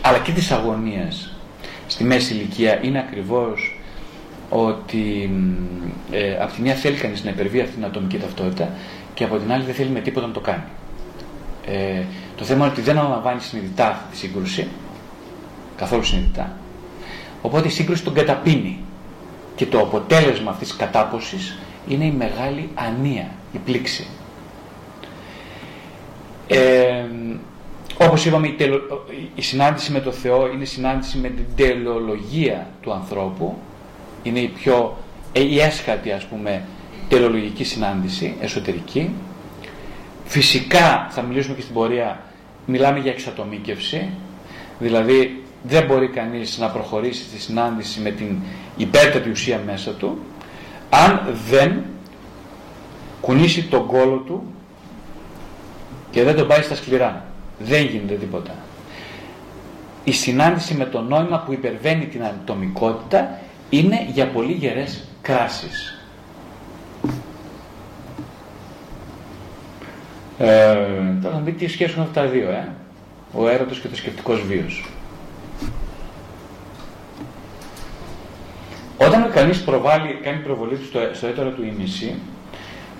αλλά 0.03 0.19
και 0.19 0.33
της 0.33 0.51
αγωνίας 0.51 1.37
στη 1.87 2.05
μέση 2.05 2.35
ηλικία 2.35 2.81
είναι 2.83 2.99
ακριβώς 2.99 3.81
ότι 4.51 5.31
ε, 6.11 6.37
από 6.41 6.53
τη 6.53 6.63
μια 6.63 6.75
θέλει 6.75 6.97
κανείς 6.97 7.25
να 7.25 7.31
υπερβεί 7.31 7.61
αυτή 7.61 7.75
την 7.75 7.85
ατομική 7.85 8.19
ταυτότητα 8.19 8.69
και 9.15 9.25
από 9.25 9.37
την 9.37 9.53
άλλη 9.53 9.65
δεν 9.65 9.75
θέλει 9.75 9.91
με 9.91 10.01
τίποτα 10.01 10.27
να 10.27 10.33
το 10.33 10.41
κάνει. 10.41 10.63
Ε, 11.71 12.03
το 12.37 12.45
θέμα 12.45 12.65
είναι 12.65 12.73
ότι 12.73 12.81
δεν 12.81 12.99
αναλαμβάνει 12.99 13.41
συνειδητά 13.41 13.89
αυτή 13.89 14.11
τη 14.11 14.17
σύγκρουση, 14.17 14.69
καθόλου 15.77 16.03
συνειδητά. 16.03 16.57
Οπότε 17.43 17.69
η 17.69 17.71
σύγκρουση 17.71 18.05
τον 18.05 18.15
καταπίνει. 18.15 18.79
Και 19.55 19.67
το 19.67 19.79
αποτέλεσμα 19.79 20.51
αυτής 20.51 20.69
της 20.69 20.77
κατάποσης 20.77 21.59
είναι 21.89 22.05
η 22.05 22.11
μεγάλη 22.11 22.69
ανία, 22.75 23.31
η 23.53 23.59
πλήξη. 23.59 24.07
Ε, 26.47 27.05
όπως 28.01 28.25
είπαμε 28.25 28.47
η, 28.47 28.57
η 29.35 29.43
συνάντηση 29.43 29.93
με 29.93 30.01
το 30.01 30.13
Θεό 30.13 30.53
είναι 30.53 30.63
η 30.63 30.67
συνάντηση 30.67 31.19
με 31.19 31.29
την 31.29 31.45
τελεολογία 31.57 32.67
του 32.83 32.93
ανθρώπου 32.93 33.59
είναι 34.23 34.39
η 34.39 34.47
πιο 34.49 34.97
ε, 35.33 35.41
η 35.41 35.61
έσχατη 35.61 36.13
ας 36.13 36.25
πούμε 36.25 36.63
τελεολογική 37.09 37.65
συνάντηση 37.65 38.35
εσωτερική 38.41 39.11
Φυσικά 40.29 41.07
θα 41.11 41.23
μιλήσουμε 41.23 41.55
και 41.55 41.63
στην 41.63 41.75
πορεία, 41.75 42.21
μιλάμε 42.67 42.99
για 42.99 43.11
εξατομίκευση, 43.11 44.09
δηλαδή 44.79 45.43
δεν 45.63 45.85
μπορεί 45.87 46.09
κανείς 46.09 46.59
να 46.59 46.69
προχωρήσει 46.69 47.23
στη 47.23 47.39
συνάντηση 47.39 48.01
με 48.01 48.11
την 48.11 48.37
υπέρτατη 48.77 49.31
ουσία 49.31 49.61
μέσα 49.67 49.91
του, 49.91 50.19
αν 50.91 51.37
δεν 51.51 51.83
κουνήσει 53.21 53.63
τον 53.63 53.87
κόλο 53.87 54.17
του 54.17 54.43
και 56.11 56.23
δεν 56.23 56.37
τον 56.37 56.47
πάει 56.47 56.63
στα 56.63 56.75
σκληρά. 56.75 57.25
Δεν 57.59 57.85
γίνεται 57.85 58.15
τίποτα. 58.15 58.55
Η 60.05 60.13
συνάντηση 60.13 60.75
με 60.75 60.85
το 60.85 61.01
νόημα 61.01 61.39
που 61.47 61.53
υπερβαίνει 61.53 62.07
την 62.07 62.25
ατομικότητα 62.25 63.39
είναι 63.71 64.07
για 64.13 64.29
πολύ 64.29 64.53
γερές 64.53 65.05
κράσεις. 65.23 65.98
Ε, 70.39 70.77
τώρα 71.23 71.43
θα 71.45 71.51
τι 71.51 71.69
σχέση 71.69 71.91
έχουν 71.91 72.03
αυτά 72.03 72.21
τα 72.21 72.27
δύο, 72.27 72.51
ε; 72.51 72.69
ο 73.33 73.49
έρωτος 73.49 73.79
και 73.79 73.89
το 73.89 73.97
σκεπτικός 73.97 74.43
βίος. 74.47 74.85
Όταν 78.99 79.31
κανείς 79.33 79.63
προβάλλει, 79.63 80.19
κάνει 80.23 80.39
προβολή 80.39 80.77
του 80.77 80.85
στο, 80.85 80.99
στο 81.13 81.27
έτερο 81.27 81.51
του 81.51 81.65
ήμιση, 81.65 82.15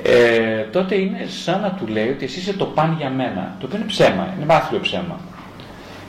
ε, 0.03 0.63
τότε 0.73 0.95
είναι 0.95 1.27
σαν 1.27 1.61
να 1.61 1.71
του 1.71 1.87
λέει 1.87 2.09
ότι 2.09 2.25
εσύ 2.25 2.39
είσαι 2.39 2.53
το 2.53 2.65
παν 2.65 2.95
για 2.99 3.11
μένα. 3.11 3.57
Το 3.61 3.67
οποίο 3.67 3.79
είναι 3.79 3.89
ψέμα, 3.89 4.35
είναι 4.37 4.47
μάθημα 4.47 4.81
ψέμα. 4.81 5.21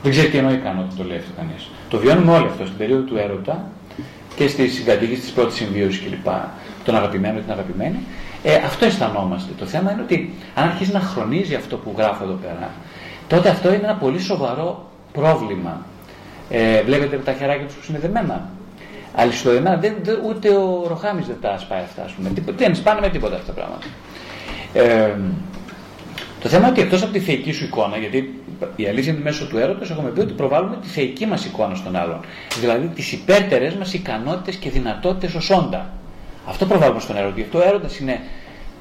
Δεν 0.02 0.10
ξέρει 0.10 0.28
τι 0.28 0.38
εννοεί 0.38 0.56
καν 0.56 0.78
όταν 0.78 0.96
το 0.96 1.04
λέει 1.04 1.16
αυτό 1.16 1.30
κανείς. 1.36 1.68
Το 1.88 1.98
βιώνουμε 1.98 2.32
όλοι 2.32 2.46
αυτό 2.46 2.64
στην 2.64 2.76
περίοδο 2.78 3.02
του 3.02 3.16
έρωτα 3.16 3.64
και 4.36 4.48
στη 4.48 4.68
συγκατοίκηση 4.68 5.20
της 5.20 5.30
πρώτης 5.30 5.56
συμβίωσης 5.56 6.00
κλπ. 6.00 6.28
Τον 6.84 6.96
αγαπημένο 6.96 7.38
ή 7.38 7.40
την 7.40 7.52
αγαπημένη. 7.52 7.98
Ε, 8.42 8.54
αυτό 8.54 8.84
αισθανόμαστε. 8.84 9.52
Το 9.58 9.66
θέμα 9.66 9.92
είναι 9.92 10.02
ότι 10.02 10.34
αν 10.54 10.68
αρχίσει 10.68 10.92
να 10.92 11.00
χρονίζει 11.00 11.54
αυτό 11.54 11.76
που 11.76 11.94
γράφω 11.96 12.24
εδώ 12.24 12.38
πέρα, 12.42 12.70
τότε 13.28 13.48
αυτό 13.48 13.68
είναι 13.68 13.84
ένα 13.84 13.94
πολύ 13.94 14.20
σοβαρό 14.20 14.90
πρόβλημα. 15.12 15.86
Ε, 16.50 16.82
βλέπετε 16.82 17.16
τα 17.16 17.32
χεράκια 17.32 17.66
τους 17.66 17.74
που 17.74 17.86
είναι 17.88 17.98
δεμένα. 17.98 18.48
Αλυσοδεμένα, 19.14 19.76
δεν, 19.76 19.94
ούτε 20.28 20.48
ο 20.48 20.86
Ροχάμι 20.88 21.22
δεν 21.22 21.36
τα 21.40 21.58
σπάει 21.58 21.80
αυτά. 21.80 22.02
Ας 22.02 22.12
πούμε. 22.12 22.32
Δεν 22.56 22.74
σπάνε 22.74 23.00
με 23.00 23.08
τίποτα 23.08 23.34
αυτά 23.34 23.52
τα 23.52 23.60
πράγματα. 23.60 23.86
Ε, 24.72 25.14
το 26.40 26.48
θέμα 26.48 26.62
είναι 26.62 26.72
ότι 26.72 26.80
εκτός 26.80 27.02
από 27.02 27.12
τη 27.12 27.20
θεϊκή 27.20 27.52
σου 27.52 27.64
εικόνα, 27.64 27.96
γιατί 27.96 28.42
η 28.76 28.86
αλήθεια 28.86 29.12
είναι 29.12 29.22
μέσω 29.22 29.46
του 29.46 29.58
έρωτος, 29.58 29.90
έχουμε 29.90 30.10
πει 30.10 30.20
ότι 30.20 30.32
προβάλλουμε 30.32 30.76
τη 30.82 30.88
θεϊκή 30.88 31.26
μας 31.26 31.44
εικόνα 31.44 31.74
στον 31.74 31.96
άλλον. 31.96 32.20
Δηλαδή 32.60 32.86
τις 32.86 33.12
υπέρτερες 33.12 33.74
μας 33.74 33.92
ικανότητες 33.92 34.56
και 34.56 34.70
δυνατότητες 34.70 35.34
ως 35.34 35.50
όντα. 35.50 35.90
Αυτό 36.46 36.66
προβάλλουμε 36.66 37.00
στον 37.00 37.16
έρωτα. 37.16 37.34
Γι' 37.36 37.42
αυτό 37.42 37.58
ο 37.58 37.62
έρωτας 37.62 37.98
είναι 37.98 38.20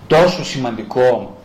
τόσο 0.07 0.45
σημαντικό 0.45 1.37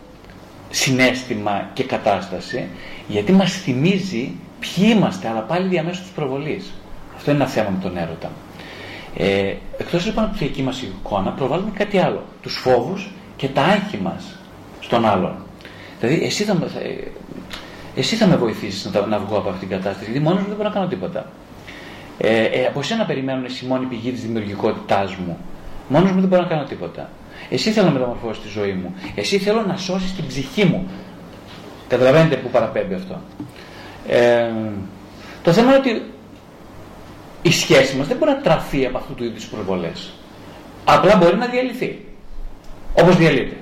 συνέστημα 0.69 1.69
και 1.73 1.83
κατάσταση, 1.83 2.67
γιατί 3.07 3.31
μας 3.31 3.51
θυμίζει 3.51 4.31
ποιοι 4.59 4.91
είμαστε, 4.95 5.27
αλλά 5.27 5.39
πάλι 5.39 5.67
διαμέσου 5.67 6.01
της 6.01 6.11
προβολής. 6.11 6.73
Αυτό 7.15 7.31
είναι 7.31 7.43
ένα 7.43 7.49
θέμα 7.49 7.69
με 7.69 7.77
τον 7.81 7.97
έρωτα. 7.97 8.31
Ε, 9.17 9.53
εκτός 9.77 10.05
λοιπόν 10.05 10.23
από 10.23 10.33
τη 10.33 10.37
θεϊκή 10.39 10.61
μας 10.61 10.81
εικόνα, 10.81 11.31
προβάλλουμε 11.31 11.71
κάτι 11.73 11.97
άλλο. 11.97 12.23
Τους 12.41 12.55
φόβους 12.55 13.11
και 13.35 13.47
τα 13.47 13.61
άγχη 13.61 13.97
μας 13.97 14.39
στον 14.79 15.05
άλλον. 15.05 15.35
Δηλαδή, 15.99 16.25
εσύ 16.25 16.43
θα, 16.43 16.53
θα, 16.53 16.79
εσύ 17.95 18.15
θα 18.15 18.25
με 18.25 18.35
βοηθήσεις 18.35 18.91
να, 18.93 19.05
να 19.05 19.19
βγω 19.19 19.37
από 19.37 19.49
αυτήν 19.49 19.67
την 19.67 19.77
κατάσταση, 19.77 20.11
γιατί 20.11 20.25
μόνος 20.25 20.41
μου 20.41 20.47
δεν 20.47 20.55
μπορώ 20.55 20.69
να 20.69 20.75
κάνω 20.75 20.87
τίποτα. 20.87 21.31
Ε, 22.17 22.43
ε, 22.43 22.65
από 22.65 22.79
εσένα 22.79 23.05
περιμένουν 23.05 23.45
εσύ 23.45 23.65
μόνη 23.65 23.85
πηγή 23.85 24.11
της 24.11 24.21
δημιουργικότητάς 24.21 25.15
μου. 25.15 25.37
Μόνος 25.87 26.11
μου 26.11 26.19
δεν 26.19 26.29
μπορώ 26.29 26.41
να 26.41 26.47
κάνω 26.47 26.63
τίποτα. 26.63 27.09
Εσύ 27.49 27.71
θέλω 27.71 27.85
να 27.85 27.91
μεταμορφώσεις 27.91 28.43
τη 28.43 28.49
ζωή 28.49 28.71
μου. 28.73 28.95
Εσύ 29.15 29.37
θέλω 29.37 29.61
να 29.67 29.77
σώσεις 29.77 30.15
την 30.15 30.27
ψυχή 30.27 30.65
μου. 30.65 30.87
Καταλαβαίνετε 31.87 32.35
που 32.35 32.49
παραπέμπει 32.49 32.93
αυτό. 32.93 33.21
Ε, 34.07 34.51
το 35.43 35.51
θέμα 35.53 35.67
είναι 35.67 35.77
ότι 35.77 36.03
η 37.41 37.51
σχέση 37.51 37.95
μας 37.95 38.07
δεν 38.07 38.17
μπορεί 38.17 38.31
να 38.31 38.41
τραφεί 38.41 38.85
από 38.85 38.97
αυτού 38.97 39.13
του 39.13 39.23
είδους 39.23 39.45
προβολές. 39.45 40.13
Απλά 40.85 41.17
μπορεί 41.17 41.37
να 41.37 41.45
διαλυθεί. 41.45 42.05
Όπως 42.93 43.15
διαλύεται. 43.17 43.55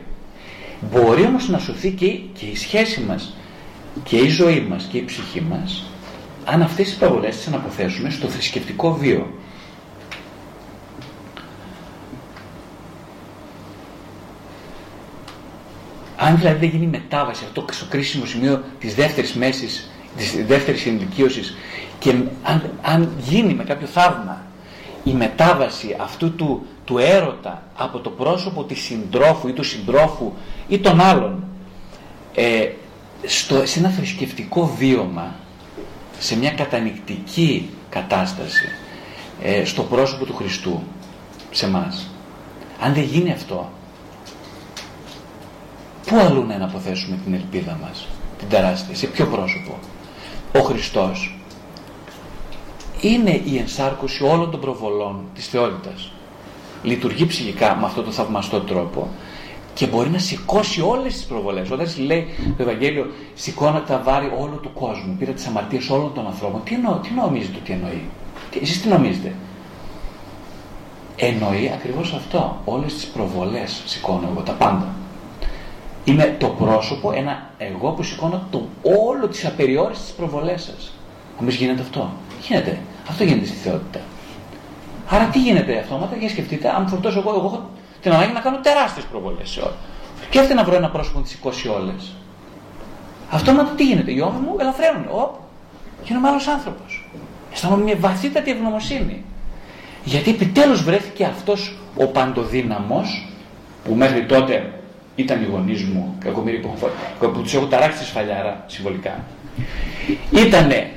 Μπορεί 0.91 1.23
όμως 1.25 1.49
να 1.49 1.57
σωθεί 1.57 1.91
και, 1.91 2.07
και 2.39 2.45
η 2.45 2.55
σχέση 2.55 3.01
μας 3.01 3.35
και 4.03 4.17
η 4.17 4.27
ζωή 4.27 4.65
μας 4.69 4.87
και 4.91 4.97
η 4.97 5.05
ψυχή 5.05 5.41
μας 5.41 5.83
αν 6.45 6.61
αυτές 6.61 6.87
τις 6.87 6.95
προβολές 6.95 7.35
τις 7.35 7.47
αναποθέσουμε 7.47 8.09
στο 8.09 8.27
θρησκευτικό 8.27 8.93
βίο. 8.93 9.27
Αν 16.25 16.37
δηλαδή 16.37 16.59
δεν 16.59 16.69
γίνει 16.69 16.85
μετάβαση 16.85 17.43
αυτό 17.43 17.65
στο 17.71 17.85
κρίσιμο 17.85 18.25
σημείο 18.25 18.63
της 18.79 18.95
δεύτερης 18.95 19.33
μέσης, 19.33 19.89
της 20.17 20.45
δεύτερης 20.45 20.85
ενηλικίωσης 20.85 21.55
και 21.99 22.09
αν, 22.43 22.69
αν 22.81 23.11
γίνει 23.19 23.53
με 23.53 23.63
κάποιο 23.63 23.87
θαύμα 23.87 24.41
η 25.03 25.13
μετάβαση 25.13 25.95
αυτού 25.99 26.35
του, 26.35 26.65
του 26.85 26.97
έρωτα 26.97 27.63
από 27.75 27.99
το 27.99 28.09
πρόσωπο 28.09 28.63
της 28.63 28.79
συντρόφου 28.81 29.47
ή 29.47 29.51
του 29.51 29.63
συντρόφου 29.63 30.33
ή 30.67 30.79
των 30.79 31.01
άλλων 31.01 31.43
ε, 32.35 32.69
στο, 33.25 33.65
σε 33.65 33.79
ένα 33.79 33.89
θρησκευτικό 33.89 34.75
βίωμα, 34.77 35.35
σε 36.19 36.37
μια 36.37 36.51
κατανικτική 36.51 37.69
κατάσταση 37.89 38.67
ε, 39.43 39.65
στο 39.65 39.81
πρόσωπο 39.81 40.25
του 40.25 40.35
Χριστού, 40.35 40.83
σε 41.51 41.69
μας. 41.69 42.09
Αν 42.79 42.93
δεν 42.93 43.03
γίνει 43.03 43.31
αυτό, 43.31 43.71
πού 46.05 46.15
αλλού 46.19 46.45
να 46.45 46.65
αποθέσουμε 46.65 47.19
την 47.23 47.33
ελπίδα 47.33 47.77
μας, 47.81 48.07
την 48.37 48.49
τεράστια, 48.49 48.95
σε 48.95 49.07
ποιο 49.07 49.25
πρόσωπο; 49.25 49.77
Ο 50.55 50.59
Χριστός 50.59 51.37
είναι 53.01 53.41
η 53.45 53.57
ενσάρκωση 53.57 54.23
όλων 54.23 54.51
των 54.51 54.59
προβολών 54.59 55.23
της 55.35 55.47
θεότητας. 55.47 56.11
Λειτουργεί 56.83 57.25
ψυχικά 57.25 57.75
με 57.75 57.85
αυτόν 57.85 58.03
τον 58.03 58.13
θαυμαστό 58.13 58.59
τρόπο 58.59 59.09
και 59.73 59.87
μπορεί 59.87 60.09
να 60.09 60.17
σηκώσει 60.17 60.81
όλες 60.81 61.13
τις 61.13 61.23
προβολές. 61.23 61.71
Όταν 61.71 61.87
λέει 62.05 62.27
το 62.57 62.63
Ευαγγέλιο 62.63 63.11
σηκώνα 63.33 63.81
τα 63.83 64.01
βάρη 64.05 64.31
όλου 64.39 64.59
του 64.59 64.73
κόσμου, 64.73 65.15
πήρα 65.19 65.31
τις 65.31 65.47
αμαρτίες 65.47 65.89
όλων 65.89 66.13
των 66.13 66.25
ανθρώπων. 66.25 66.61
Τι, 66.63 66.73
εννο, 66.73 66.99
τι 67.03 67.09
νομίζετε 67.13 67.57
ότι 67.61 67.71
εννοεί; 67.71 68.03
Τι, 68.51 68.59
εσείς 68.59 68.81
τι 68.81 68.87
νομίζετε; 68.87 69.33
Εννοεί 71.15 71.71
ακριβώς 71.73 72.13
αυτό. 72.13 72.61
Όλες 72.65 72.93
τις 72.93 73.05
προβολές 73.05 73.81
σηκώνω 73.85 74.29
εγώ, 74.31 74.41
τα 74.41 74.51
πάντα. 74.51 74.87
Είμαι 76.05 76.35
το 76.39 76.47
πρόσωπο, 76.47 77.11
ένα 77.11 77.49
εγώ 77.57 77.91
που 77.91 78.03
σηκώνω 78.03 78.47
το 78.51 78.67
όλο 79.07 79.27
τις 79.27 79.45
απεριόριστες 79.45 80.11
προβολές 80.11 80.63
σας. 80.63 80.93
Όμως 81.39 81.55
γίνεται 81.55 81.81
αυτό. 81.81 82.11
Γίνεται. 82.47 82.79
Αυτό 83.09 83.23
γίνεται 83.23 83.45
στη 83.45 83.55
θεότητα. 83.55 83.99
Άρα 85.09 85.25
τι 85.25 85.39
γίνεται 85.39 85.77
αυτόματα 85.77 86.15
και 86.15 86.29
σκεφτείτε, 86.29 86.75
αν 86.75 86.87
φορτώσω 86.87 87.19
εγώ, 87.19 87.29
εγώ 87.29 87.45
έχω 87.45 87.69
την 88.01 88.13
ανάγκη 88.13 88.33
να 88.33 88.39
κάνω 88.39 88.59
τεράστιες 88.59 89.05
προβολές 89.05 89.49
σε 89.49 89.59
όλα. 89.59 89.75
Σκέφτε 90.25 90.53
να 90.53 90.63
βρω 90.63 90.75
ένα 90.75 90.89
πρόσωπο 90.89 91.17
να 91.17 91.23
τις 91.23 91.33
σηκώσει 91.33 91.67
όλες. 91.67 92.13
Αυτόματα 93.29 93.71
τι 93.71 93.85
γίνεται, 93.85 94.11
οι 94.11 94.19
ώμοι 94.19 94.39
μου 94.39 94.55
ελαφραίνουν. 94.59 95.05
Οπ, 95.09 95.35
γίνομαι 96.03 96.27
άλλος 96.27 96.47
άνθρωπος. 96.47 97.09
Αισθάνομαι 97.53 97.83
μια 97.83 97.95
βαθύτατη 97.99 98.51
ευγνωμοσύνη. 98.51 99.23
Γιατί 100.03 100.29
επιτέλους 100.29 100.83
βρέθηκε 100.83 101.25
αυτός 101.25 101.77
ο 101.97 102.05
παντοδύναμος 102.07 103.27
που 103.83 103.93
μέχρι 103.95 104.25
τότε 104.25 104.73
ήταν 105.15 105.41
οι 105.41 105.45
γονείς 105.45 105.83
μου, 105.83 106.15
κακομίρι 106.19 106.57
που, 106.57 106.73
που 107.19 107.41
τους 107.41 107.53
έχω 107.53 107.65
ταράξει 107.65 107.99
τη 107.99 108.05
σφαλιάρα 108.05 108.63
συμβολικά. 108.67 109.23
Ήτανε 110.31 110.89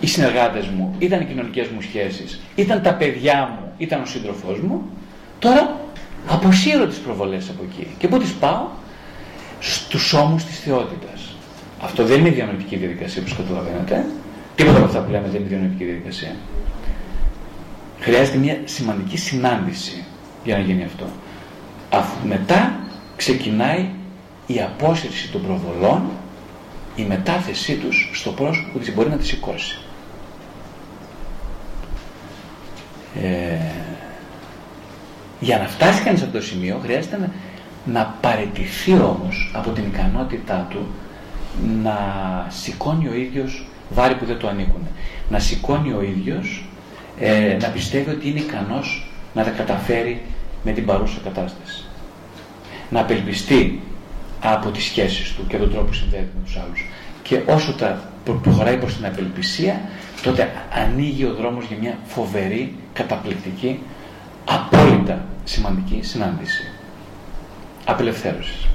οι 0.00 0.06
συνεργάτες 0.06 0.66
μου, 0.66 0.94
ήταν 0.98 1.20
οι 1.20 1.24
κοινωνικές 1.24 1.68
μου 1.68 1.80
σχέσεις, 1.80 2.40
ήταν 2.54 2.82
τα 2.82 2.94
παιδιά 2.94 3.50
μου, 3.52 3.72
ήταν 3.78 4.02
ο 4.02 4.06
σύντροφός 4.06 4.60
μου, 4.60 4.82
τώρα 5.38 5.80
αποσύρω 6.26 6.86
τις 6.86 6.98
προβολές 6.98 7.48
από 7.50 7.62
εκεί. 7.70 7.86
Και 7.98 8.08
πού 8.08 8.18
τις 8.18 8.32
πάω; 8.32 8.66
Στους 9.60 10.12
ώμους 10.12 10.44
της 10.44 10.60
θεότητας. 10.60 11.34
Αυτό 11.82 12.04
δεν 12.04 12.20
είναι 12.20 12.30
διανοητική 12.30 12.76
διαδικασία 12.76 13.22
όπως 13.22 13.36
καταλαβαίνετε. 13.36 14.04
Τίποτα 14.54 14.76
από 14.76 14.86
αυτά 14.86 15.00
που 15.00 15.10
λέμε 15.10 15.28
δεν 15.28 15.40
είναι 15.40 15.48
διανοητική 15.48 15.84
διαδικασία. 15.84 16.36
Χρειάζεται 18.00 18.38
μια 18.38 18.58
σημαντική 18.64 19.16
συνάντηση 19.16 20.04
για 20.44 20.56
να 20.56 20.62
γίνει 20.62 20.84
αυτό. 20.84 21.04
Αφού 21.90 22.26
μετά 22.26 22.72
ξεκινάει 23.16 23.88
η 24.46 24.60
απόσυρση 24.60 25.30
των 25.30 25.42
προβολών 25.42 26.02
η 26.96 27.02
μετάθεσή 27.02 27.74
τους 27.74 28.10
στο 28.12 28.30
πρόσωπο 28.30 28.78
που 28.78 28.84
μπορεί 28.94 29.08
να 29.08 29.16
τη 29.16 29.26
σηκώσει. 29.26 29.78
Ε, 33.22 33.56
για 35.40 35.58
να 35.58 35.66
φτάσει 35.66 36.02
κανείς 36.02 36.18
σε 36.18 36.26
αυτό 36.26 36.38
το 36.38 36.44
σημείο 36.44 36.80
χρειάζεται 36.82 37.16
να, 37.16 37.30
να 37.84 38.14
παραιτηθεί 38.20 38.92
όμως 38.92 39.52
από 39.54 39.70
την 39.70 39.84
ικανότητά 39.84 40.66
του 40.70 40.86
να 41.82 41.96
σηκώνει 42.48 43.08
ο 43.08 43.14
ίδιος 43.14 43.66
βάρη 43.90 44.14
που 44.14 44.24
δεν 44.24 44.38
του 44.38 44.48
ανήκουν. 44.48 44.86
Να 45.30 45.38
σηκώνει 45.38 45.92
ο 45.92 46.02
ίδιος, 46.02 46.64
ε, 47.20 47.56
να 47.60 47.68
πιστεύει 47.68 48.10
ότι 48.10 48.28
είναι 48.28 48.40
ικανός 48.40 49.10
να 49.34 49.44
τα 49.44 49.50
καταφέρει 49.50 50.22
με 50.64 50.72
την 50.72 50.86
παρούσα 50.86 51.20
κατάσταση. 51.24 51.84
Να 52.90 53.00
απελπιστεί 53.00 53.80
από 54.40 54.70
τις 54.70 54.84
σχέσεις 54.84 55.32
του 55.34 55.46
και 55.46 55.56
τον 55.56 55.70
τρόπο 55.70 55.86
που 55.86 55.92
συνδέεται 55.92 56.30
με 56.34 56.44
τους 56.44 56.56
άλλους. 56.56 56.84
Και 57.22 57.40
όσο 57.46 57.72
τα 57.72 58.02
προχωράει 58.24 58.76
προς 58.76 58.96
την 58.96 59.06
απελπισία, 59.06 59.80
τότε 60.22 60.52
ανοίγει 60.72 61.24
ο 61.24 61.34
δρόμος 61.34 61.64
για 61.64 61.76
μια 61.80 61.98
φοβερή, 62.04 62.74
καταπληκτική, 62.92 63.80
απόλυτα 64.44 65.24
σημαντική 65.44 66.00
συνάντηση. 66.02 66.62
Απελευθέρωσης. 67.84 68.66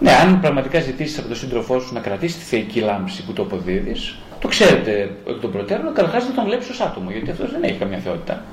Ναι, 0.00 0.12
αν 0.12 0.40
πραγματικά 0.40 0.80
ζητήσεις 0.80 1.18
από 1.18 1.28
τον 1.28 1.36
σύντροφό 1.36 1.80
σου 1.80 1.94
να 1.94 2.00
κρατήσει 2.00 2.38
τη 2.38 2.44
θεϊκή 2.44 2.80
λάμψη 2.80 3.24
που 3.24 3.32
το 3.32 3.42
αποδίδεις, 3.42 4.16
το 4.40 4.48
ξέρετε 4.48 5.16
εκ 5.28 5.40
των 5.40 5.52
προτέρων, 5.52 5.94
καταρχάς 5.94 6.24
δεν 6.24 6.34
τον 6.34 6.44
βλέπει 6.44 6.70
ως 6.70 6.80
άτομο, 6.80 7.10
γιατί 7.10 7.30
αυτός 7.30 7.50
δεν 7.50 7.62
έχει 7.62 7.78
καμία 7.78 7.98
θεότητα. 7.98 8.44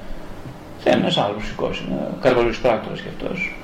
Δεν 0.84 0.94
είναι 0.94 1.02
ένας 1.02 1.18
άλλος 1.18 1.46
σηκώσει, 1.46 1.84
είναι 1.90 2.08
καρβαλή 2.22 2.56
πράκτορας 2.62 3.02
κι 3.02 3.08
αυτός. 3.08 3.56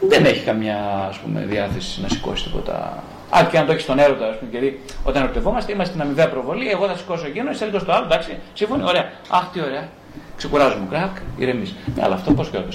Δεν 0.00 0.24
έχει 0.24 0.44
καμιά 0.44 1.06
ας 1.08 1.18
πούμε, 1.18 1.40
διάθεση 1.40 2.00
να 2.00 2.08
σηκώσει 2.08 2.44
τίποτα. 2.44 3.02
Αν 3.30 3.48
και 3.50 3.58
αν 3.58 3.66
το 3.66 3.72
έχεις 3.72 3.82
στον 3.82 3.98
έρωτα, 3.98 4.26
ας 4.28 4.38
πούμε, 4.38 4.50
γιατί 4.50 4.80
όταν 5.04 5.22
ερωτευόμαστε 5.22 5.72
είμαστε 5.72 5.92
στην 5.92 6.04
αμοιβαία 6.04 6.28
προβολή, 6.28 6.70
εγώ 6.70 6.86
θα 6.86 6.96
σηκώσω 6.96 7.26
εκείνο, 7.26 7.50
εσύ 7.50 7.64
θα 7.64 7.78
στο 7.78 7.92
άλλο, 7.92 8.04
εντάξει, 8.04 8.36
σύμφωνοι, 8.54 8.82
ωραία. 8.84 9.10
Αχ, 9.28 9.50
τι 9.52 9.60
ωραία. 9.60 9.88
Ξεκουράζουμε, 10.36 10.86
κράκ, 10.90 11.16
ηρεμείς. 11.36 11.74
Ναι, 11.94 12.02
αλλά 12.04 12.14
αυτό 12.14 12.32
πώς 12.32 12.48
και 12.48 12.58
το 12.58 12.72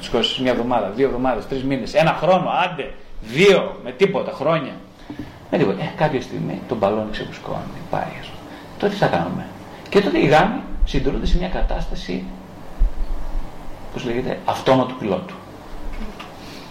σηκώσεις 0.00 0.38
μια 0.38 0.50
εβδομάδα, 0.50 0.90
δύο 0.94 1.06
εβδομάδες, 1.06 1.46
τρεις 1.46 1.62
μήνες, 1.62 1.94
ένα 1.94 2.16
χρόνο, 2.20 2.50
άντε, 2.64 2.92
δύο, 3.22 3.80
με 3.84 3.92
τίποτα, 3.92 4.32
χρόνια. 4.32 4.72
Με 5.50 5.58
τίποτα. 5.58 5.82
Ε, 5.82 5.92
κάποια 5.96 6.20
στιγμή 6.20 6.60
τον 6.68 6.76
μπαλόνι 6.76 7.10
ξεπουσκώνει, 7.10 7.80
πάει. 7.90 8.02
Τότε 8.78 8.92
τι 8.92 8.98
θα 8.98 9.06
κάνουμε; 9.06 9.46
Και 9.88 10.00
τότε 10.00 10.18
οι 10.18 10.26
γάμοι 10.26 10.60
συντηρούνται 10.84 11.26
σε 11.26 11.38
μια 11.38 11.48
κατάσταση, 11.48 12.24
πώ 13.96 14.02
λέγεται, 14.04 14.38
αυτόματου 14.44 14.96
πιλότου. 14.96 15.34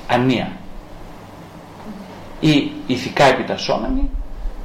Ανία. 0.08 0.52
Ή 2.40 2.72
ηθικά 2.88 3.24
επιτασσόμενοι 3.24 4.10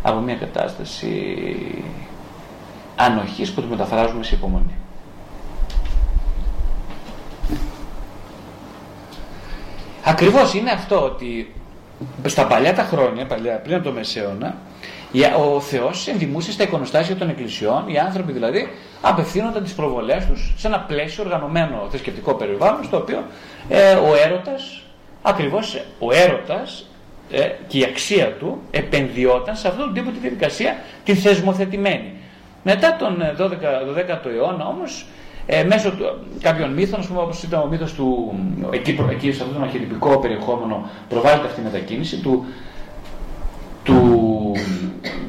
από 0.03 0.19
μια 0.19 0.35
κατάσταση 0.35 1.37
ανοχής 2.97 3.53
που 3.53 3.61
το 3.61 3.67
μεταφράζουμε 3.67 4.25
σε 4.25 4.35
υπομονή. 4.35 4.75
Ακριβώς 10.05 10.55
είναι 10.55 10.71
αυτό 10.71 11.03
ότι 11.03 11.55
στα 12.27 12.47
παλιά 12.47 12.75
τα 12.75 12.83
χρόνια, 12.83 13.27
παλιά, 13.27 13.61
πριν 13.61 13.75
από 13.75 13.85
το 13.85 13.93
Μεσαίωνα, 13.93 14.57
ο 15.55 15.61
Θεός 15.61 16.09
ενδημούσε 16.09 16.53
στα 16.53 16.63
εικονοστάσια 16.63 17.17
των 17.17 17.29
εκκλησιών, 17.29 17.85
οι 17.89 17.99
άνθρωποι 17.99 18.33
δηλαδή 18.33 18.69
απευθύνονταν 19.01 19.63
τις 19.63 19.73
προβολές 19.73 20.27
τους 20.27 20.55
σε 20.57 20.67
ένα 20.67 20.81
πλαίσιο 20.81 21.25
οργανωμένο 21.25 21.87
θρησκευτικό 21.91 22.35
περιβάλλον, 22.35 22.85
στο 22.85 22.97
οποίο 22.97 23.25
ε, 23.69 23.93
ο 23.93 24.15
έρωτας, 24.25 24.83
ακριβώς 25.23 25.85
ο 25.99 26.13
έρωτας 26.13 26.87
ε, 27.31 27.49
και 27.67 27.79
η 27.79 27.85
αξία 27.85 28.33
του 28.33 28.61
επενδυόταν 28.71 29.57
σε 29.57 29.69
αυτόν 29.69 29.85
τον 29.85 29.95
τύπο 29.95 30.11
τη 30.11 30.19
διαδικασία 30.19 30.77
την 31.05 31.17
θεσμοθετημένη. 31.17 32.13
Μετά 32.63 32.97
τον 32.97 33.23
12ο 33.39 34.27
ε, 34.27 34.35
αιώνα 34.35 34.67
όμως 34.67 35.07
ε, 35.47 35.65
μέσω 35.65 35.91
του, 35.91 36.05
κάποιων 36.41 36.73
μύθων, 36.73 37.07
πούμε, 37.07 37.21
όπως 37.21 37.43
ήταν 37.43 37.61
ο 37.61 37.67
μύθος 37.67 37.93
του, 37.93 38.35
εκεί, 38.71 38.99
εκεί 39.11 39.33
σε 39.33 39.43
αυτό 39.43 39.55
το 39.55 39.63
αρχιτυπικό 39.63 40.19
περιεχόμενο 40.19 40.89
προβάλλεται 41.09 41.47
αυτή 41.47 41.61
η 41.61 41.65
μετακίνηση 41.65 42.17
του, 42.17 42.45
του, 43.85 44.53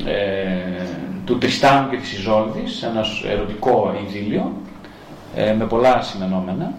ε, 0.05 0.85
του 1.25 1.37
Τριστάνου 1.37 1.89
και 1.89 1.97
της 1.97 2.13
Ιζόλδης, 2.17 2.83
ένας 2.83 3.23
ερωτικό 3.25 3.93
ειδήλιο 4.03 4.51
ε, 5.35 5.53
με 5.53 5.65
πολλά 5.65 6.01
σημενόμενα, 6.01 6.73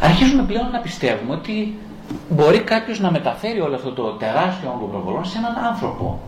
αρχίζουμε 0.00 0.42
πλέον 0.42 0.70
να 0.70 0.78
πιστεύουμε 0.78 1.34
ότι 1.34 1.78
μπορεί 2.28 2.58
κάποιος 2.58 3.00
να 3.00 3.10
μεταφέρει 3.10 3.60
όλο 3.60 3.74
αυτό 3.74 3.92
το 3.92 4.02
τεράστιο 4.02 4.72
όγκο 4.74 4.86
προβολών 4.86 5.24
σε 5.24 5.38
έναν 5.38 5.64
άνθρωπο. 5.64 6.20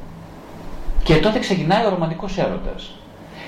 Και 1.03 1.17
τότε 1.17 1.39
ξεκινάει 1.39 1.87
ο 1.87 1.89
ρομαντικός 1.89 2.39
έρωτας. 2.39 2.91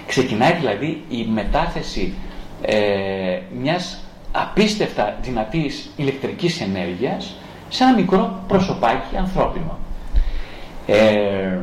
Ξεκινάει 0.07 0.53
δηλαδή 0.53 1.05
η 1.09 1.27
μετάθεση 1.33 2.15
ε, 2.63 3.39
μιας 3.61 4.05
απίστευτα 4.33 5.17
δυνατής 5.23 5.91
ηλεκτρικής 5.97 6.61
ενέργειας 6.61 7.35
σε 7.69 7.85
ένα 7.85 7.95
μικρό 7.95 8.43
προσωπάκι 8.49 9.17
ανθρώπινο. 9.17 9.79
Ε, 10.87 11.59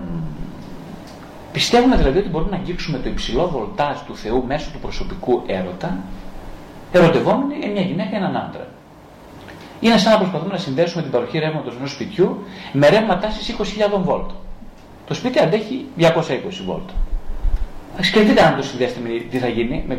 πιστεύουμε 1.51 1.95
δηλαδή 1.95 2.17
ότι 2.17 2.29
μπορούμε 2.29 2.51
να 2.51 2.57
αγγίξουμε 2.57 2.97
το 2.97 3.09
υψηλό 3.09 3.47
βολτάζ 3.49 3.97
του 4.05 4.15
Θεού 4.15 4.43
μέσω 4.47 4.69
του 4.73 4.79
προσωπικού 4.79 5.43
έρωτα 5.47 5.97
ερωτευόμενοι 6.91 7.71
μια 7.71 7.81
γυναίκα 7.81 8.09
ή 8.11 8.15
έναν 8.15 8.37
άντρα. 8.37 8.67
Είναι 9.79 9.97
σαν 9.97 10.11
να 10.11 10.17
προσπαθούμε 10.17 10.51
να 10.51 10.57
συνδέσουμε 10.57 11.01
την 11.01 11.11
παροχή 11.11 11.39
ρεύματος 11.39 11.75
ενός 11.75 11.91
σπιτιού 11.91 12.43
με 12.73 12.89
ρεύμα 12.89 13.17
τάσης 13.17 13.55
20.000 13.57 13.63
βόλτ. 14.03 14.29
Το 15.07 15.13
σπίτι 15.13 15.39
αντέχει 15.39 15.85
220 15.97 16.03
βόλτ. 16.65 16.89
Σκεφτείτε 18.01 18.43
αν 18.43 18.55
το 18.55 18.63
συνδέσετε 18.63 18.99
τι 19.29 19.37
θα 19.37 19.47
γίνει 19.47 19.83
με 19.87 19.97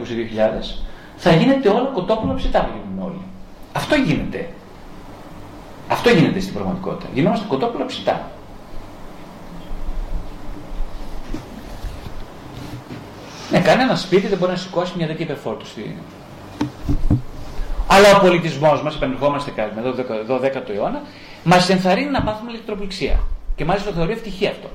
22.000 0.63 0.81
θα 1.17 1.33
γίνεται 1.33 1.69
όλο 1.69 1.91
κοτόπουλο 1.95 2.35
ψητά 2.35 2.61
θα 2.61 2.69
γίνουν 2.69 3.07
όλοι. 3.09 3.21
Αυτό 3.73 3.95
γίνεται. 3.95 4.49
Αυτό 5.89 6.11
γίνεται 6.11 6.41
στην 6.41 6.55
πραγματικότητα. 6.55 7.11
Γινόμαστε 7.15 7.47
κοτόπουλο 7.49 7.85
ψητά. 7.85 8.31
Ναι, 13.51 13.61
κανένα 13.61 13.97
σπίτι 13.97 14.27
δεν 14.27 14.39
μπορεί 14.39 14.51
να 14.51 14.57
σηκώσει 14.57 14.93
μια 14.97 15.07
τέτοια 15.07 15.25
υπερφόρτωση. 15.25 15.97
Αλλά 17.87 18.17
ο 18.17 18.21
πολιτισμός 18.21 18.83
μας, 18.83 18.95
επανερχόμαστε 18.95 19.51
κάτι 19.51 19.75
με 19.75 19.83
το 19.83 20.05
12ο 20.35 20.75
αιώνα, 20.75 21.03
μας 21.45 21.69
ενθαρρύνει 21.69 22.11
να 22.11 22.23
πάθουμε 22.23 22.51
ηλεκτροπληξία. 22.51 23.21
Και 23.57 23.65
μάλιστα 23.65 23.91
το 23.91 23.97
θεωρεί 23.97 24.13
ευτυχία 24.13 24.51
αυτό. 24.51 24.69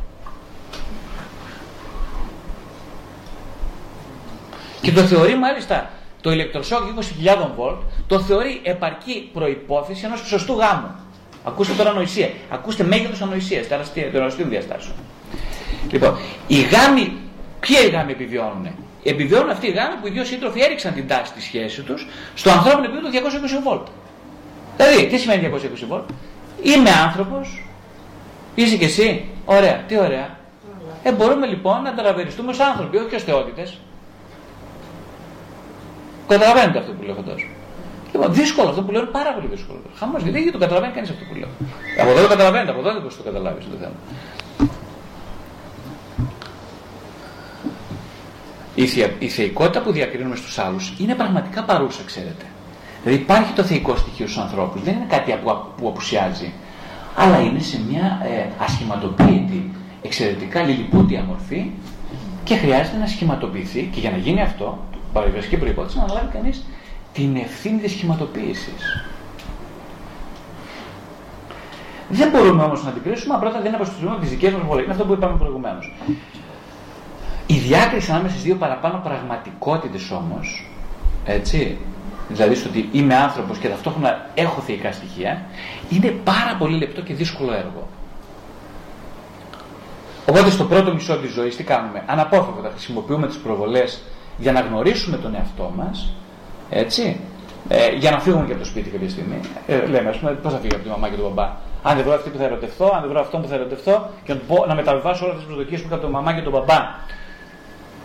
Και 4.82 4.92
το 4.92 5.02
θεωρεί 5.02 5.38
μάλιστα 5.38 5.90
το 6.22 6.32
ηλεκτροσόκ 6.32 6.80
20.000 6.80 7.48
βολτ 7.56 7.82
το 8.08 8.20
θεωρεί 8.20 8.62
επαρκή 8.64 9.30
προπόθεση 9.34 10.06
ενός 10.06 10.20
σωστού 10.28 10.54
γάμου. 10.54 10.96
Ακούστε 11.44 11.74
τώρα 11.74 11.90
ανοησία. 11.90 12.30
Ακούστε 12.50 12.84
μέγεθος 12.84 13.22
ανοησίας, 13.22 13.68
τεραστίων 14.12 14.50
διαστάσεων. 14.50 14.96
Λοιπόν, 15.92 16.18
οι 16.48 16.62
γάμοι, 16.62 17.18
ποιοι 17.68 17.78
οι 17.86 17.90
γάμοι 17.90 18.12
επιβιώνουν. 18.12 18.68
Επιβιώνουν 19.04 19.50
αυτοί 19.50 19.68
οι 19.68 19.72
γάμοι 19.72 19.96
που 20.02 20.08
οι 20.08 20.10
δύο 20.10 20.26
σύντροφοι 20.26 20.62
έριξαν 20.62 20.94
την 20.94 21.08
τάση 21.08 21.34
της 21.34 21.44
σχέσης 21.44 21.84
τους 21.84 22.08
στο 22.36 22.50
ανθρώπινο 22.50 22.84
επίπεδο 22.84 23.30
220 23.60 23.64
βολτ. 23.64 23.88
Δηλαδή, 24.78 25.08
τι 25.08 25.18
σημαίνει 25.18 25.52
220 25.54 25.86
βολτ. 25.88 26.10
Είμαι 26.62 26.90
άνθρωπος, 26.90 27.64
είσαι 28.56 28.76
κι 28.78 28.84
εσύ; 28.84 29.26
Ωραία, 29.46 29.84
τι 29.88 29.98
ωραία. 29.98 30.38
Ε, 31.04 31.12
μπορούμε 31.12 31.46
λοιπόν 31.48 31.82
να 31.82 31.94
ταραβεριστούμε 31.94 32.50
ως 32.52 32.60
άνθρωποι, 32.60 32.98
όχι 32.98 33.16
ως 33.16 33.24
θεότητες. 33.24 33.80
Καταλαβαίνετε 36.28 36.80
αυτό 36.80 36.92
που 36.92 37.04
λέω 37.04 37.16
φαντάζομαι. 37.16 37.52
Λοιπόν, 38.12 38.34
δύσκολο 38.34 38.70
αυτό 38.70 38.82
που 38.82 38.92
λέω 38.92 39.02
είναι 39.02 39.10
πάρα 39.10 39.32
πολύ 39.34 39.48
δύσκολο. 39.48 39.82
Χαμός, 40.00 40.22
γιατί 40.22 40.44
δεν 40.44 40.52
το 40.52 40.58
καταλαβαίνει 40.58 40.94
κανείς 40.94 41.10
αυτό 41.10 41.24
που 41.30 41.36
λέω. 41.40 41.50
Από 42.02 42.10
εδώ 42.10 42.22
το 42.22 42.28
καταλαβαίνετε, 42.28 42.72
από 42.72 42.80
εδώ 42.80 42.92
δεν 42.92 43.02
μπορείς 43.02 43.18
το 43.18 43.24
καταλάβεις 43.24 43.66
το 43.66 43.78
θέμα. 43.80 43.98
Η, 48.76 48.86
θεία, 48.88 49.14
η 49.20 49.28
θεϊκότητα 49.28 49.82
που 49.82 49.92
διακρίνουμε 49.92 50.36
στους 50.36 50.60
άλλους 50.60 50.94
είναι 50.98 51.16
πραγματικά 51.16 51.64
παρούσα, 51.64 52.02
ξέρετε. 52.06 52.46
Δηλαδή 53.04 53.22
υπάρχει 53.22 53.54
το 53.54 53.64
θεϊκό 53.64 53.96
στοιχείο 53.96 54.28
στους 54.28 54.42
ανθρώπους, 54.42 54.82
δεν 54.82 54.94
είναι 54.94 55.06
κάτι 55.10 55.40
που 55.78 55.88
απουσιάζει, 55.88 56.54
αλλά 57.16 57.40
είναι 57.40 57.60
σε 57.60 57.82
μια 57.90 58.22
ε, 58.24 58.64
ασχηματοποίητη, 58.64 59.72
εξαιρετικά 60.02 60.62
λιλιπούτια 60.62 61.24
μορφή 61.24 61.72
και 62.44 62.56
χρειάζεται 62.56 62.98
να 62.98 63.08
σχηματοποιηθεί 63.08 63.90
και 63.94 64.00
για 64.00 64.12
να 64.12 64.18
γίνει 64.18 64.42
αυτό 64.42 64.80
παραδοσιακή 65.14 65.58
προπόθεση 65.58 65.98
να 65.98 66.04
αναλάβει 66.04 66.28
κανείς 66.34 66.66
την 67.14 67.36
ευθύνη 67.36 67.80
της 67.80 67.92
σχηματοποίησης. 67.92 69.06
Δεν 72.10 72.30
μπορούμε 72.30 72.64
όμως 72.64 72.84
να 72.84 72.92
την 72.92 73.04
κρίσουμε, 73.04 73.38
πρώτα 73.40 73.62
δεν 73.62 73.76
αποστηρίζουμε 73.76 74.20
τις 74.20 74.30
δικές 74.30 74.54
μας 74.54 74.62
βολές. 74.68 74.84
Είναι 74.84 74.94
αυτό 74.94 75.06
που 75.06 75.14
είπαμε 75.14 75.38
προηγουμένως. 75.38 75.94
Η 77.48 77.58
διάκριση 77.58 78.12
ανάμεσα 78.12 78.34
στις 78.34 78.44
δύο 78.44 78.56
παραπάνω 78.56 79.02
πραγματικότητες 79.04 80.12
όμως, 80.12 80.66
έτσι, 81.26 81.78
δηλαδή 82.30 82.56
στο 82.56 82.70
ότι 82.70 82.90
είμαι 82.92 83.16
άνθρωπος 83.16 83.58
και 83.58 83.68
ταυτόχρονα 83.68 84.30
έχω 84.34 84.62
θεϊκά 84.62 84.92
στοιχεία, 84.92 85.42
είναι 85.90 86.08
πάρα 86.08 86.56
πολύ 86.60 86.78
λεπτό 86.78 87.02
και 87.02 87.14
δύσκολο 87.14 87.54
έργο. 87.54 87.88
Οπότε 90.30 90.50
στο 90.50 90.64
πρώτο 90.64 90.94
μισό 90.94 91.18
της 91.18 91.32
ζωής 91.32 91.56
τι 91.56 91.64
κάνουμε, 91.64 92.04
αναπόφευκτα 92.06 92.70
χρησιμοποιούμε 92.70 93.28
τις 93.28 93.38
προβολές 93.38 94.02
για 94.38 94.52
να 94.52 94.60
γνωρίσουμε 94.60 95.18
τον 95.18 95.36
εαυτό 95.36 95.74
μας, 95.76 96.14
έτσι, 96.70 97.20
ε, 97.68 97.96
για 97.96 98.12
να 98.12 98.20
φύγουμε 98.20 98.46
και 98.46 98.52
από 98.52 98.62
το 98.62 98.68
σπίτι 98.68 98.90
κάποια 98.90 99.10
στιγμή. 99.10 99.40
Ε, 99.68 99.86
λέμε, 99.86 100.10
ας 100.10 100.18
πούμε, 100.18 100.32
πώς 100.32 100.54
θα 100.54 100.60
φύγω 100.60 100.76
από 100.76 100.84
τη 100.84 100.90
μαμά 100.90 101.10
και 101.10 101.16
τον 101.16 101.26
μπαμπά; 101.26 101.52
Αν 101.84 101.96
δεν 101.96 102.04
βρω 102.04 102.14
αυτή 102.14 102.30
που 102.30 102.38
θα 102.38 102.44
ερωτευτώ, 102.44 102.86
αν 102.86 103.02
δεν 103.02 103.10
βρω 103.10 103.20
αυτόν 103.20 103.42
που 103.42 103.48
θα 103.48 103.56
ερωτευτώ 103.56 104.10
και 104.24 104.34
να, 104.34 104.40
πω, 104.48 104.66
να 104.68 104.76
μεταβιβάσω 104.76 105.26
όλες 105.26 105.38
τις 105.38 105.46
προσδοκίες 105.46 105.82
που 105.82 105.88
είχα 105.88 105.96
από 105.96 106.06
τη 106.06 106.12
μαμά 106.12 106.34
και 106.34 106.42
τον 106.42 106.52
μπαμπά 106.52 106.80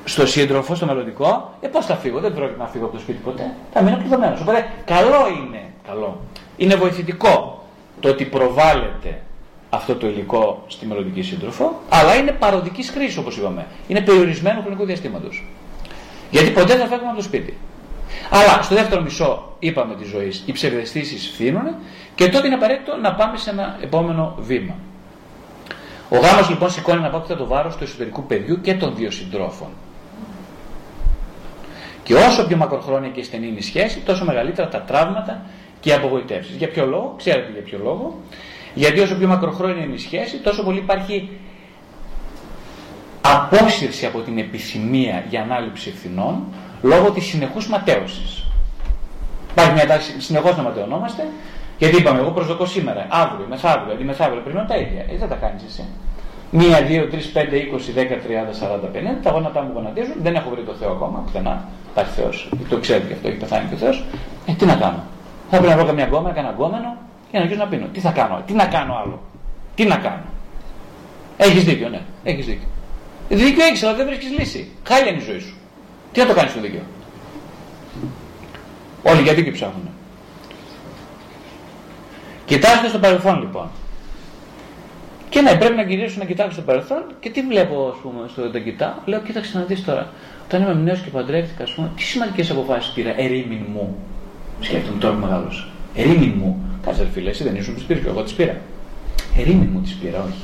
στο 0.04 0.26
σύντροφο, 0.26 0.74
στο 0.74 0.86
μελλοντικό, 0.86 1.54
ε, 1.60 1.68
πώς 1.68 1.86
θα 1.86 1.96
φύγω, 1.96 2.20
δεν 2.20 2.34
πρόκειται 2.34 2.58
να 2.58 2.66
φύγω 2.66 2.84
από 2.84 2.94
το 2.94 3.00
σπίτι 3.00 3.18
ποτέ. 3.24 3.54
Θα 3.72 3.82
μείνω 3.82 3.96
κλειδωμένος. 3.96 4.40
Οπότε, 4.40 4.66
καλό 4.84 5.26
είναι, 5.38 5.62
καλό. 5.86 6.20
Είναι 6.56 6.74
βοηθητικό 6.74 7.64
το 8.00 8.08
ότι 8.08 8.24
προβάλλεται 8.24 9.22
αυτό 9.70 9.94
το 9.94 10.06
υλικό 10.06 10.64
στη 10.66 10.86
μελλοντική 10.86 11.22
σύντροφο, 11.22 11.80
αλλά 11.88 12.14
είναι 12.14 12.30
παροδικής 12.30 12.90
χρήσης 12.90 13.16
όπως 13.16 13.36
είπαμε. 13.36 13.66
Είναι 13.88 14.00
περιορισμένο 14.00 14.60
χρονικού 14.60 14.84
διαστήματος. 14.84 15.46
Γιατί 16.30 16.50
ποτέ 16.50 16.76
δεν 16.76 16.88
φεύγουμε 16.88 17.10
από 17.10 17.16
το 17.16 17.22
σπίτι. 17.22 17.56
Αλλά 18.30 18.62
στο 18.62 18.74
δεύτερο 18.74 19.02
μισό, 19.02 19.52
είπαμε 19.58 19.94
τη 19.94 20.04
ζωή, 20.04 20.32
οι 20.46 20.52
ψευδεστήσεις 20.52 21.30
φθήνουν 21.30 21.74
και 22.14 22.28
τότε 22.28 22.46
είναι 22.46 22.56
απαραίτητο 22.56 22.96
να 22.96 23.14
πάμε 23.14 23.36
σε 23.36 23.50
ένα 23.50 23.76
επόμενο 23.80 24.34
βήμα. 24.38 24.74
Ο 26.08 26.16
γάμος 26.16 26.48
λοιπόν 26.48 26.70
σηκώνει 26.70 27.00
να 27.00 27.10
το 27.10 27.46
βάρος 27.46 27.76
του 27.76 27.84
εσωτερικού 27.84 28.24
παιδιού 28.24 28.60
και 28.60 28.74
των 28.74 28.94
δύο 28.96 29.10
συντρόφων. 29.10 29.68
Και 32.10 32.16
όσο 32.16 32.46
πιο 32.46 32.56
μακροχρόνια 32.56 33.08
και 33.08 33.22
στενή 33.22 33.46
είναι 33.46 33.58
η 33.58 33.62
σχέση, 33.62 33.98
τόσο 33.98 34.24
μεγαλύτερα 34.24 34.68
τα 34.68 34.80
τραύματα 34.80 35.42
και 35.80 35.90
οι 35.90 35.92
απογοητεύσεις. 35.92 36.56
Για 36.56 36.68
ποιο 36.68 36.86
λόγο, 36.86 37.14
ξέρετε 37.16 37.50
για 37.52 37.62
ποιο 37.62 37.78
λόγο. 37.82 38.18
Γιατί 38.74 39.00
όσο 39.00 39.14
πιο 39.16 39.28
μακροχρόνια 39.28 39.84
είναι 39.84 39.94
η 39.94 39.98
σχέση, 39.98 40.36
τόσο 40.36 40.62
πολύ 40.62 40.78
υπάρχει 40.78 41.30
απόσυρση 43.20 44.06
από 44.06 44.18
την 44.20 44.38
επιθυμία 44.38 45.24
για 45.28 45.42
ανάληψη 45.42 45.88
ευθυνών 45.88 46.44
λόγω 46.82 47.10
της 47.10 47.24
συνεχούς 47.24 47.68
ματέωσης. 47.68 48.44
Υπάρχει 49.50 49.72
μια 49.72 49.86
τάξη 49.86 50.20
συνεχώς 50.20 50.56
να 50.56 50.62
ματαιωνόμαστε, 50.62 51.26
γιατί 51.78 51.96
είπαμε 51.96 52.18
εγώ 52.18 52.30
προσδοκώ 52.30 52.66
σήμερα, 52.66 53.06
αύριο, 53.10 53.46
μεθαύριο, 53.48 53.92
αντί 53.92 54.04
μεθαύριο, 54.04 54.42
πριν 54.42 54.66
τα 54.68 54.76
ίδια. 54.76 55.04
Ε, 55.08 55.16
δεν 55.16 55.28
τα 55.28 55.34
κάνεις 55.34 55.62
εσύ. 55.62 55.84
Μία, 56.50 56.82
δύο, 56.82 57.08
τρεις, 57.08 57.26
πέντε, 57.26 57.56
είκοσι, 57.56 57.92
δέκα, 57.92 58.18
τριάντα, 58.18 58.52
σαράντα, 58.52 58.86
πενήντα. 58.86 59.20
Τα 59.22 59.30
γόνατά 59.30 59.62
μου 59.62 59.70
γονατίζουν. 59.74 60.14
Δεν 60.22 60.34
έχω 60.34 60.50
βρει 60.50 60.62
το 60.62 60.72
Θεό 60.72 60.90
ακόμα 60.90 61.18
πουθενά. 61.18 61.68
Υπάρχει 61.90 62.12
Θεός. 62.12 62.48
Το 62.68 62.78
ξέρετε 62.78 63.06
και 63.06 63.12
αυτό, 63.12 63.28
έχει 63.28 63.36
πεθάνει 63.36 63.68
και 63.68 63.74
ο 63.74 63.78
Θεός. 63.78 64.04
Ε, 64.46 64.52
τι 64.52 64.64
να 64.64 64.74
κάνω. 64.74 65.02
Θα 65.50 65.56
πρέπει 65.56 65.68
να 65.68 65.76
βρω 65.76 65.86
καμιά 65.86 66.04
γκόμενα, 66.04 66.34
κανένα 66.34 66.54
γκόμενο 66.54 66.96
και 67.30 67.36
να 67.38 67.42
αρχίσω 67.42 67.60
να 67.60 67.66
πίνω. 67.66 67.86
Τι 67.92 68.00
θα 68.00 68.10
κάνω, 68.10 68.42
τι 68.46 68.52
να 68.52 68.66
κάνω 68.66 68.94
άλλο. 68.94 69.22
Τι 69.74 69.84
να 69.84 69.96
κάνω. 69.96 70.24
Έχεις 71.36 71.64
δίκιο, 71.64 71.88
ναι, 71.88 72.00
έχεις 72.22 72.46
δίκιο. 72.46 72.68
Δίκιο 73.28 73.64
έχεις, 73.64 73.82
αλλά 73.82 73.94
δεν 73.94 74.06
βρίσκεις 74.06 74.38
λύση. 74.38 74.70
Χάλια 74.88 75.10
είναι 75.10 75.22
η 75.22 75.24
ζωή 75.24 75.38
σου. 75.38 75.54
Τι 76.12 76.20
να 76.20 76.26
το 76.26 76.34
κάνεις 76.34 76.50
στο 76.50 76.60
δίκιο. 76.60 76.82
Όλοι 79.02 79.22
για 79.22 79.34
δίκιο 79.34 79.52
ψάχνουν. 79.52 79.88
Κοιτάξτε 82.44 82.88
στο 82.88 82.98
παρελθόν 82.98 83.40
λοιπόν. 83.40 83.70
Και 85.30 85.40
ναι, 85.40 85.54
πρέπει 85.54 85.74
να 85.74 85.82
γυρίσω 85.82 86.18
να 86.18 86.24
κοιτάξω 86.24 86.52
στο 86.52 86.62
παρελθόν 86.62 87.02
και 87.20 87.30
τι 87.30 87.42
βλέπω, 87.42 87.92
ας 87.94 87.98
πούμε, 88.02 88.28
στο 88.28 88.50
δεν 88.50 88.64
κοιτάω. 88.64 88.92
Λέω, 89.04 89.20
κοίταξε 89.20 89.58
να 89.58 89.64
δεις 89.64 89.84
τώρα. 89.84 90.12
Όταν 90.44 90.62
είμαι 90.62 90.74
νέος 90.74 91.00
και 91.00 91.10
παντρεύτηκα, 91.10 91.62
ας 91.62 91.72
πούμε, 91.72 91.90
τι 91.96 92.02
σημαντικές 92.02 92.50
αποφάσεις 92.50 92.92
πήρα, 92.92 93.20
ερήμην 93.20 93.64
μου. 93.72 93.96
Σκέφτομαι 94.60 94.98
τώρα 95.00 95.14
που 95.14 95.20
μεγάλωσα. 95.20 95.66
Ερήμην 95.94 96.34
μου. 96.36 96.64
Κάτσε, 96.84 97.08
φίλε, 97.12 97.30
εσύ 97.30 97.44
δεν 97.44 97.56
ήσουν 97.56 97.74
τις 97.74 97.82
πήρες, 97.82 98.04
εγώ 98.04 98.22
τις 98.22 98.32
πήρα. 98.32 98.56
Ερήμην 99.36 99.68
μου 99.72 99.80
τις 99.80 99.92
πήρα, 99.92 100.18
όχι. 100.22 100.42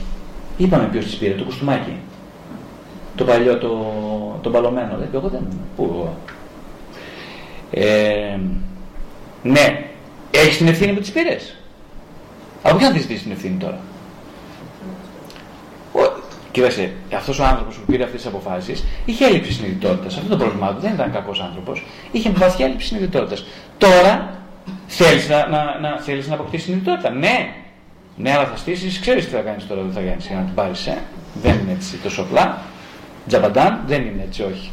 Είπαμε 0.56 0.88
ποιος 0.92 1.04
τις 1.04 1.16
πήρε, 1.16 1.34
το 1.34 1.44
κουστούμάκι. 1.44 1.96
Το 3.16 3.24
παλιό, 3.24 3.58
το, 3.58 3.70
το 4.42 4.50
μπαλωμένο. 4.50 4.96
Δεν, 4.98 5.08
εγώ 5.14 5.28
δεν 5.28 5.40
είμαι. 5.40 5.60
Πού 5.76 5.84
εγώ. 5.84 6.16
Ε, 7.70 8.38
ναι, 9.42 9.84
έχεις 10.30 10.56
την 10.56 10.68
ευθύνη 10.68 10.92
που 10.92 11.00
τις 11.00 11.10
πήρες. 11.10 11.56
Από 12.62 12.76
ποιον 12.76 12.92
τη 12.92 13.04
την 13.04 13.32
ευθύνη 13.32 13.56
τώρα. 13.56 13.78
Κοίταξε, 16.56 16.92
αυτός 17.16 17.38
ο 17.38 17.44
άνθρωπος 17.44 17.76
που 17.76 17.84
πήρε 17.86 18.04
αυτές 18.04 18.22
τις 18.22 18.30
αποφάσεις 18.30 18.84
είχε 19.04 19.24
έλλειψη 19.24 19.52
συνειδητότητας. 19.52 20.16
Αυτό 20.16 20.28
το 20.28 20.36
πρόβλημά 20.36 20.68
του 20.74 20.80
δεν 20.80 20.92
ήταν 20.92 21.12
κακός 21.12 21.40
άνθρωπος. 21.40 21.84
Είχε 22.12 22.30
βαθιά 22.30 22.66
έλλειψη 22.66 22.86
συνειδητότητας. 22.86 23.44
Τώρα 23.78 24.40
θέλεις 24.86 25.28
να, 25.28 25.48
να, 25.48 25.78
να, 25.80 26.00
θέλεις 26.00 26.28
να 26.28 26.34
αποκτήσεις 26.34 26.66
συνειδητότητα. 26.66 27.10
Ναι, 27.10 27.52
ναι, 28.16 28.32
αλλά 28.32 28.46
θα 28.46 28.56
στήσεις, 28.56 29.00
ξέρεις 29.00 29.24
τι 29.24 29.30
θα 29.34 29.40
κάνεις 29.40 29.66
τώρα, 29.66 29.82
δεν 29.82 29.92
θα 29.92 30.00
κάνεις 30.00 30.26
για 30.26 30.36
να 30.36 30.42
την 30.42 30.54
πάρεις. 30.54 30.86
Ε; 30.86 30.98
Δεν 31.42 31.58
είναι 31.58 31.72
έτσι 31.72 31.96
τόσο 31.96 32.22
απλά. 32.22 32.58
Τζαμπαντάν, 33.26 33.80
δεν 33.86 34.02
είναι 34.02 34.22
έτσι, 34.22 34.42
όχι. 34.42 34.70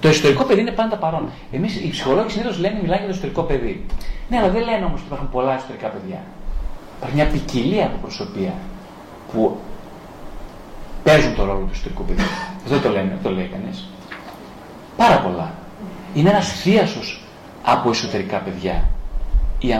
Το 0.00 0.08
ιστορικό 0.08 0.44
παιδί 0.44 0.60
είναι 0.60 0.72
πάντα 0.72 0.96
παρόν. 0.96 1.30
Εμείς 1.52 1.76
οι 1.76 1.88
ψυχολόγοι 1.90 2.30
συνήθως 2.30 2.58
λένε 2.58 2.78
μιλάνε 2.82 2.98
για 2.98 3.08
το 3.08 3.14
ιστορικό 3.14 3.42
παιδί. 3.42 3.86
Ναι, 4.28 4.38
αλλά 4.38 4.48
δεν 4.48 4.62
λένε 4.64 4.84
όμως 4.84 4.98
ότι 4.98 5.06
υπάρχουν 5.06 5.30
πολλά 5.30 5.56
ιστορικά 5.56 5.88
παιδιά. 5.88 6.22
Υπάρχει 6.96 7.16
μια 7.16 7.26
ποικιλία 7.26 7.84
από 7.86 7.96
προσωπία 8.00 8.52
που 9.32 9.58
παίζουν 11.02 11.34
το 11.34 11.44
ρόλο 11.44 11.58
του 11.58 11.72
ιστορικού 11.72 12.04
παιδιού. 12.04 12.24
Δεν 12.66 12.82
το, 12.82 12.88
λένε, 12.88 13.18
το 13.22 13.30
λέει 13.30 13.46
κανείς. 13.52 13.88
Πάρα 14.96 15.20
πολλά. 15.20 15.52
Είναι 16.14 16.30
ένας 16.30 16.52
θίασο 16.52 17.00
από 17.62 17.90
εσωτερικά 17.90 18.38
παιδιά 18.38 18.84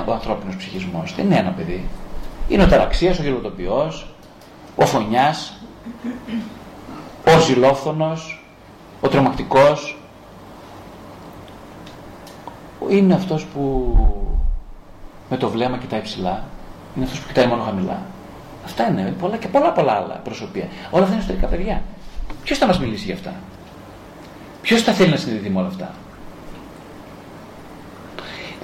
ο 0.06 0.12
ανθρώπινος 0.12 0.56
ψυχισμός. 0.56 1.14
Δεν 1.14 1.24
είναι 1.24 1.36
ένα 1.36 1.50
παιδί. 1.50 1.88
Είναι 2.48 2.62
ο 2.62 2.68
ταραξίας, 2.68 3.18
ο 3.18 3.22
γελοτοποιό, 3.22 3.92
ο 4.76 4.86
φωνιάς, 4.86 5.52
ο 7.26 7.40
ζηλόφθονος, 7.40 8.44
ο 9.00 9.08
τρομακτικός. 9.08 9.98
Είναι 12.88 13.14
αυτός 13.14 13.44
που 13.44 13.94
με 15.30 15.36
το 15.36 15.48
βλέμμα 15.48 15.78
κοιτάει 15.78 16.00
ψηλά. 16.00 16.44
Είναι 16.96 17.04
αυτός 17.04 17.20
που 17.20 17.26
κοιτάει 17.26 17.46
μόνο 17.46 17.62
χαμηλά. 17.62 18.02
Αυτά 18.64 18.88
είναι 18.88 19.14
πολλά 19.20 19.36
και 19.36 19.48
πολλά 19.48 19.72
πολλά 19.72 19.92
άλλα 19.92 20.20
προσωπία. 20.24 20.68
Όλα 20.90 21.02
αυτά 21.02 21.14
είναι 21.14 21.22
ιστορικά 21.22 21.46
παιδιά. 21.46 21.82
Ποιος 22.44 22.58
θα 22.58 22.66
μας 22.66 22.80
μιλήσει 22.80 23.04
για 23.04 23.14
αυτά; 23.14 23.34
Ποιος 24.62 24.82
θα 24.82 24.92
θέλει 24.92 25.10
να 25.10 25.16
συνδεθεί 25.16 25.50
με 25.50 25.58
όλα 25.58 25.68
αυτά; 25.68 25.94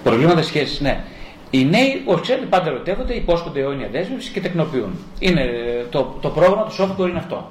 Προβλήματα 0.03 0.43
σχέσης, 0.43 0.81
ναι. 0.81 1.05
Οι 1.51 1.65
νέοι, 1.65 2.03
όπως 2.05 2.21
ξέρετε, 2.21 2.47
πάντα 2.47 2.69
ερωτεύονται, 2.69 3.15
υπόσχονται 3.15 3.61
αιώνια 3.61 3.89
δέσμευση 3.89 4.31
και 4.31 4.41
τεκνοποιούν. 4.41 4.99
Είναι 5.19 5.45
το, 5.91 6.17
το 6.21 6.29
πρόγραμμα 6.29 6.63
του 6.63 6.75
software 6.79 7.09
είναι 7.09 7.19
αυτό. 7.19 7.51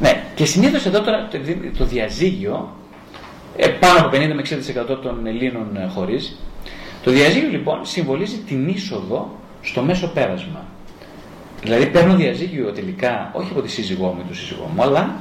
Ναι, 0.00 0.22
και 0.34 0.44
συνήθως 0.44 0.86
εδώ 0.86 1.00
τώρα 1.00 1.28
το 1.78 1.84
διαζύγιο, 1.84 2.74
ε, 3.56 3.68
πάνω 3.68 3.98
από 3.98 4.16
50 4.16 4.32
με 4.34 4.42
60% 4.94 4.98
των 5.02 5.26
Ελλήνων 5.26 5.76
ε, 5.76 5.86
χωρίς, 5.94 6.38
το 7.02 7.10
διαζύγιο 7.10 7.48
λοιπόν 7.48 7.86
συμβολίζει 7.86 8.36
την 8.38 8.68
είσοδο 8.68 9.30
στο 9.62 9.82
μέσο 9.82 10.08
πέρασμα. 10.08 10.64
Δηλαδή 11.62 11.86
παίρνω 11.86 12.14
διαζύγιο 12.14 12.72
τελικά 12.72 13.30
όχι 13.32 13.48
από 13.50 13.62
τη 13.62 13.68
σύζυγό 13.68 14.06
μου 14.06 14.20
ή 14.20 14.26
τον 14.26 14.34
σύζυγό 14.34 14.70
μου, 14.74 14.82
αλλά 14.82 15.14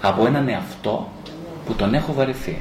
από 0.00 0.26
έναν 0.26 0.48
εαυτό 0.48 1.08
που 1.66 1.72
τον 1.74 1.94
έχω 1.94 2.12
βαρεθεί. 2.12 2.58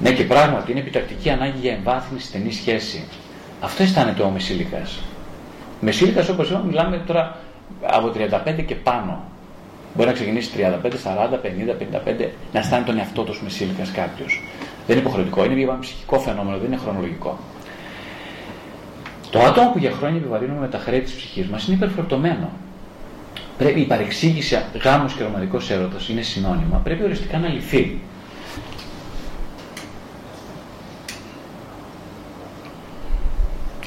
Ναι 0.00 0.12
και 0.12 0.24
πράγματι 0.24 0.70
είναι 0.70 0.80
επιτακτική 0.80 1.30
ανάγκη 1.30 1.58
για 1.58 1.72
εμβάθυνση 1.72 2.26
στενή 2.26 2.52
σχέση. 2.52 3.04
Αυτό 3.60 3.82
αισθάνεται 3.82 4.22
ο 4.22 4.30
Μεσήλικας. 4.30 4.98
Μεσήλικας 5.80 6.28
όπως 6.28 6.48
είπαμε 6.48 6.64
μιλάμε 6.66 7.02
τώρα 7.06 7.36
από 7.82 8.12
35 8.56 8.64
και 8.66 8.74
πάνω. 8.74 9.24
Μπορεί 9.94 10.08
να 10.08 10.14
ξεκινήσει 10.14 10.50
35, 10.56 10.86
40, 11.32 11.38
50, 11.42 11.74
55, 11.74 12.28
να 12.52 12.58
αισθάνεται 12.60 12.90
τον 12.90 12.98
εαυτό 12.98 13.22
του 13.22 13.36
μεσήλικα 13.42 13.82
κάποιος. 13.94 14.42
Δεν 14.86 14.96
είναι 14.96 15.06
υποχρεωτικό, 15.06 15.44
είναι 15.44 15.54
μια 15.54 15.78
ψυχικό 15.80 16.18
φαινόμενο, 16.18 16.56
δεν 16.58 16.66
είναι 16.66 16.76
χρονολογικό. 16.76 17.38
Το 19.30 19.40
άτομο 19.40 19.70
που 19.70 19.78
για 19.78 19.90
χρόνια 19.90 20.18
επιβαρύνουμε 20.18 20.60
με 20.60 20.68
τα 20.68 20.78
χρέη 20.78 21.00
της 21.00 21.12
ψυχής 21.12 21.46
μας 21.46 21.66
είναι 21.66 21.76
υπερφορτωμένο. 21.76 22.50
Πρέπει 23.58 23.80
η 23.80 23.84
παρεξήγηση 23.84 24.58
γάμος 24.82 25.14
και 25.14 25.22
ρομαντικός 25.22 25.70
έρωτας 25.70 26.08
είναι 26.08 26.22
συνώνυμα, 26.22 26.80
πρέπει 26.84 27.02
οριστικά 27.02 27.38
να 27.38 27.48
λυθεί. 27.48 28.00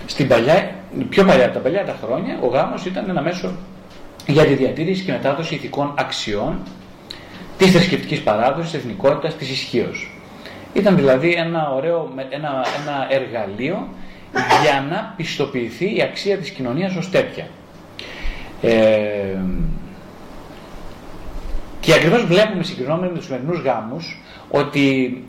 Στην 0.05 0.27
παλιά, 0.27 0.75
πιο 1.09 1.25
παλιά 1.25 1.45
από 1.45 1.53
τα 1.53 1.59
παλιά 1.59 1.85
τα 1.85 1.95
χρόνια, 2.03 2.39
ο 2.41 2.47
γάμος 2.47 2.85
ήταν 2.85 3.09
ένα 3.09 3.21
μέσο 3.21 3.51
για 4.28 4.45
τη 4.45 4.53
διατήρηση 4.53 5.03
και 5.03 5.11
μετάδοση 5.11 5.55
ηθικών 5.55 5.93
αξιών 5.97 6.59
της 7.57 7.72
θρησκευτικής 7.72 8.22
παράδοσης, 8.22 8.72
της 8.72 8.80
εθνικότητας, 8.80 9.36
της 9.36 9.49
ισχύως. 9.49 10.11
Ήταν 10.74 10.95
δηλαδή 10.95 11.34
ένα 11.34 11.72
ωραίο 11.72 12.13
ένα, 12.30 12.65
ένα 12.82 13.07
εργαλείο 13.09 13.88
για 14.61 14.86
να 14.89 15.13
πιστοποιηθεί 15.17 15.95
η 15.95 16.01
αξία 16.01 16.38
της 16.38 16.49
κοινωνίας 16.49 16.95
ως 16.95 17.09
τέτοια. 17.09 17.47
Ε, 18.61 19.38
και 21.80 21.93
ακριβώς 21.93 22.26
βλέπουμε 22.26 22.63
συγκρινόμενοι 22.63 23.11
με 23.11 23.17
τους 23.17 23.26
σημερινούς 23.26 23.59
γάμους 23.59 24.22
ότι 24.49 24.82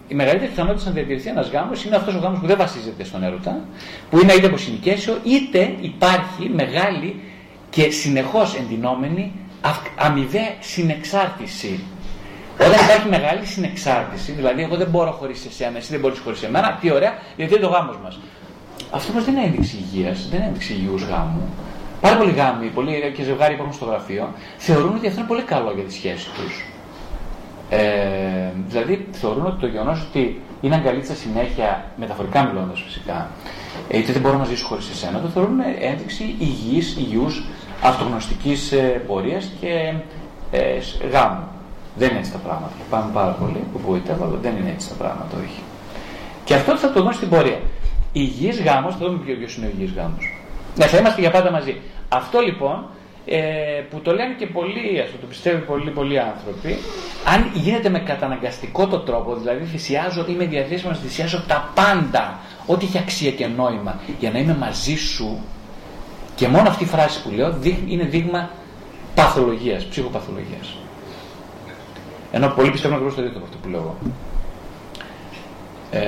η 0.09 0.14
μεγαλύτερη 0.14 0.51
πιθανότητα 0.51 0.88
να 0.88 0.95
διατηρηθεί 0.95 1.28
ένας 1.28 1.51
γάμος 1.51 1.84
είναι 1.84 1.97
αυτός 1.97 2.14
ο 2.14 2.18
γάμος 2.18 2.38
που 2.38 2.47
δεν 2.47 2.57
βασίζεται 2.57 3.05
στον 3.05 3.22
έρωτα, 3.22 3.64
που 4.11 4.20
είναι 4.20 4.32
είτε 4.32 4.47
από 4.47 4.57
συνοικέσιο, 4.57 5.18
είτε 5.24 5.74
υπάρχει 5.80 6.51
μεγάλη 6.55 7.20
και 7.74 7.90
συνεχώς 7.90 8.54
εντυνόμενη 8.54 9.32
αμοιβαία 9.96 10.54
συνεξάρτηση. 10.60 11.80
Όταν 12.60 12.84
υπάρχει 12.84 13.08
μεγάλη 13.08 13.46
συνεξάρτηση, 13.46 14.32
δηλαδή 14.32 14.62
εγώ 14.62 14.76
δεν 14.76 14.88
μπορώ 14.88 15.10
χωρίς 15.10 15.46
εσένα, 15.46 15.76
εσύ 15.76 15.90
δεν 15.90 16.00
μπορείς 16.00 16.18
χωρίς 16.18 16.42
εμένα, 16.42 16.78
τι 16.80 16.92
ωραία, 16.92 17.12
γιατί 17.36 17.54
είναι 17.54 17.62
το 17.62 17.68
γάμος 17.68 17.96
μας. 18.02 18.20
Αυτό 18.90 19.12
όμως 19.12 19.24
δεν 19.24 19.34
είναι 19.34 19.44
ένδειξη 19.44 19.76
υγείας, 19.76 20.28
δεν 20.28 20.38
είναι 20.38 20.48
ένδειξη 20.48 20.72
υγιούς 20.72 21.02
γάμου. 21.02 21.54
Πάρα 22.00 22.16
πολλοί 22.16 22.32
γάμοι, 22.32 22.66
πολλοί 22.66 23.12
και 23.16 23.22
ζευγάρι 23.22 23.54
που 23.54 23.60
έχουν 23.62 23.74
στο 23.74 23.84
γραφείο, 23.84 24.32
θεωρούν 24.56 24.94
ότι 24.96 25.06
αυτό 25.06 25.18
είναι 25.18 25.28
πολύ 25.28 25.42
καλό 25.42 25.72
για 25.74 25.84
τη 25.84 25.92
σχέση 25.92 26.28
τους. 26.36 26.66
Ε, 27.70 28.50
δηλαδή 28.68 29.08
θεωρούν 29.12 29.46
ότι 29.46 29.60
το 29.60 29.66
γεγονός 29.66 30.06
ότι 30.08 30.40
είναι 30.60 30.74
αγκαλίτσα 30.74 31.14
συνέχεια, 31.14 31.84
μεταφορικά 31.96 32.42
μιλώντας 32.42 32.82
φυσικά, 32.86 33.30
είτε 33.90 34.12
δεν 34.12 34.20
μπορώ 34.22 34.38
να 34.38 34.44
ζήσω 34.44 34.66
χωρίς 34.66 34.90
εσένα, 34.90 35.20
το 35.20 35.28
θεωρούν 35.28 35.58
ένδειξη 35.80 36.34
υγιής, 36.38 36.96
υγιούς 36.96 37.44
αυτογνωστικής 37.83 38.72
ε, 38.72 39.03
πορείας 39.07 39.51
και 39.61 39.93
ε, 40.51 40.78
γάμου. 41.12 41.45
Δεν 41.97 42.11
είναι 42.11 42.18
έτσι 42.18 42.33
τα 42.33 42.39
πράγματα. 42.39 42.72
Πάμε 42.91 43.11
πάρα 43.12 43.33
πολύ 43.33 43.64
που 43.72 43.80
γοητεύω, 43.87 44.24
αλλά 44.24 44.39
δεν 44.43 44.57
είναι 44.57 44.70
έτσι 44.70 44.89
τα 44.89 44.95
πράγματα, 44.95 45.37
όχι. 45.45 45.62
Και 46.45 46.55
αυτό 46.55 46.76
θα 46.76 46.93
το 46.93 47.01
δούμε 47.01 47.12
στην 47.12 47.28
πορεία. 47.28 47.61
Υγιής 48.12 48.61
γάμος, 48.62 48.97
θα 48.97 49.07
δούμε 49.07 49.18
ποιο 49.18 49.35
είναι 49.57 49.66
ο 49.66 49.70
υγιής 49.74 49.93
γάμος. 49.93 50.37
Ναι, 50.76 50.87
θα 50.87 50.99
είμαστε 50.99 51.20
για 51.20 51.30
πάντα 51.30 51.51
μαζί. 51.51 51.80
Αυτό 52.09 52.41
λοιπόν 52.41 52.87
ε, 53.26 53.39
που 53.91 54.01
το 54.01 54.14
λένε 54.14 54.35
και 54.39 54.47
πολλοί, 54.47 55.01
ας 55.01 55.11
το 55.20 55.26
πιστεύουν 55.26 55.64
πολλοί, 55.66 55.91
πολλοί 55.91 56.18
άνθρωποι, 56.18 56.76
αν 57.35 57.51
γίνεται 57.55 57.89
με 57.89 57.99
καταναγκαστικό 57.99 58.87
το 58.87 58.99
τρόπο, 58.99 59.35
δηλαδή 59.35 59.64
θυσιάζω, 59.64 60.24
είμαι 60.28 60.45
διαθέσιμος 60.45 60.97
να 60.97 61.03
θυσιάζω 61.03 61.45
τα 61.47 61.70
πάντα, 61.74 62.39
ό,τι 62.66 62.85
έχει 62.85 62.99
αξία 62.99 63.30
και 63.30 63.47
νόημα, 63.47 64.01
για 64.20 64.30
να 64.30 64.39
είμαι 64.39 64.57
μαζί 64.57 64.97
σου, 64.97 65.39
και 66.35 66.49
μόνο 66.49 66.68
αυτή 66.68 66.85
η 66.85 66.87
φράση 66.87 67.22
που 67.22 67.30
λέω 67.30 67.55
είναι 67.87 68.05
δείγμα 68.05 68.51
παθολογίας, 69.14 69.85
ψυχοπαθολογίας. 69.85 70.76
Ενώ 72.33 72.49
πολλοί 72.49 72.70
πιστεύουν 72.70 72.97
ακριβώς 72.97 73.16
το 73.16 73.22
ίδιο 73.22 73.37
από 73.37 73.45
αυτό 73.45 73.57
που 73.62 73.68
λέω 73.68 73.80
εγώ. 73.80 73.97
Ε, 75.91 76.01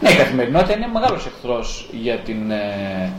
ναι, 0.00 0.10
η 0.10 0.14
καθημερινότητα 0.14 0.76
είναι 0.76 0.88
μεγάλος 0.92 1.26
εχθρός 1.26 1.88
για 1.92 2.16
την, 2.16 2.50
ε, 2.50 3.12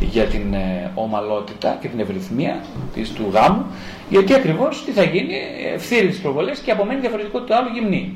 για 0.00 0.24
την 0.24 0.54
ε, 0.54 0.90
ομαλότητα 0.94 1.78
και 1.80 1.88
την 1.88 2.00
ευρυθμία 2.00 2.64
της, 2.94 3.12
του 3.12 3.30
γάμου, 3.32 3.66
γιατί 4.10 4.34
ακριβώς 4.34 4.84
τι 4.84 4.90
θα 4.90 5.02
γίνει, 5.02 5.34
ευθύρει 5.74 6.08
τι 6.08 6.18
προβολέ 6.18 6.50
και 6.64 6.70
απομένει 6.70 7.00
διαφορετικό 7.00 7.40
το 7.40 7.54
άλλο 7.54 7.68
γυμνή. 7.68 8.14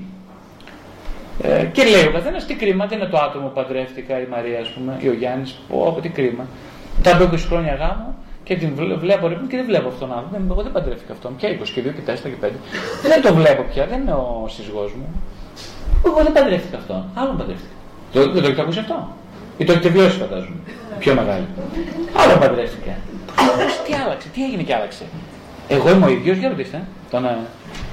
Ε, 1.43 1.65
και 1.73 1.83
λέει 1.85 2.07
ο 2.07 2.13
καθένας 2.13 2.47
τι 2.47 2.55
κρίμα, 2.55 2.87
δεν 2.87 2.99
είναι 2.99 3.09
το 3.09 3.19
άτομο 3.19 3.47
που 3.47 3.55
παντρεύτηκα, 3.55 4.21
η 4.21 4.27
Μαρία, 4.31 4.61
ας 4.61 4.69
πούμε, 4.69 4.97
ή 5.01 5.09
ο 5.09 5.13
Γιάννης, 5.13 5.59
πω, 5.69 5.99
τι 6.03 6.09
κρίμα. 6.09 6.47
Μετά 6.97 7.17
από 7.17 7.25
20 7.25 7.39
χρόνια 7.49 7.75
γάμο 7.75 8.15
και 8.45 8.57
την 8.57 8.71
βλέπω 9.05 9.29
και 9.49 9.57
δεν 9.57 9.67
βλέπω 9.71 9.89
αυτόν 9.89 10.09
τον 10.09 10.17
άνθρωπο. 10.19 10.53
Εγώ 10.53 10.63
δεν 10.63 10.73
παντρεύτηκα 10.73 11.13
αυτόν. 11.13 11.37
Πια 11.37 11.49
20 11.49 11.69
και 11.75 11.81
2 11.81 11.93
και 11.97 12.05
4 12.07 12.15
και 12.33 12.39
5. 12.47 12.51
δεν 13.13 13.23
το 13.23 13.35
βλέπω 13.35 13.63
πια, 13.71 13.87
δεν 13.87 14.01
είναι 14.01 14.13
ο 14.13 14.47
σύζυγός 14.49 14.93
μου. 14.99 15.07
Εγώ 16.07 16.23
δεν 16.23 16.33
παντρεύτηκα 16.33 16.77
αυτόν. 16.77 17.01
Άλλον 17.15 17.37
παντρεύτηκα. 17.39 17.75
Το, 18.13 18.19
δεν 18.33 18.43
το 18.43 18.47
έχετε 18.49 18.63
ακούσει 18.63 18.79
αυτό; 18.79 18.97
Ή 19.59 19.65
το 19.65 19.73
έχετε 19.73 19.89
βιώσει, 19.89 20.17
φαντάζομαι. 20.19 20.61
Πιο 20.99 21.15
μεγάλη. 21.15 21.47
Άλλο 22.21 22.35
παντρεύτηκα. 22.43 22.95
τι 23.87 23.93
άλλαξε, 24.05 24.29
τι 24.35 24.45
έγινε 24.45 24.63
και 24.63 24.75
άλλαξε. 24.75 25.05
Εγώ 25.69 25.91
είμαι 25.91 26.07
ο 26.07 26.09
ίδιος, 26.09 26.37
για 26.37 26.49
ρωτήστε. 26.49 26.79
Τον, 27.11 27.23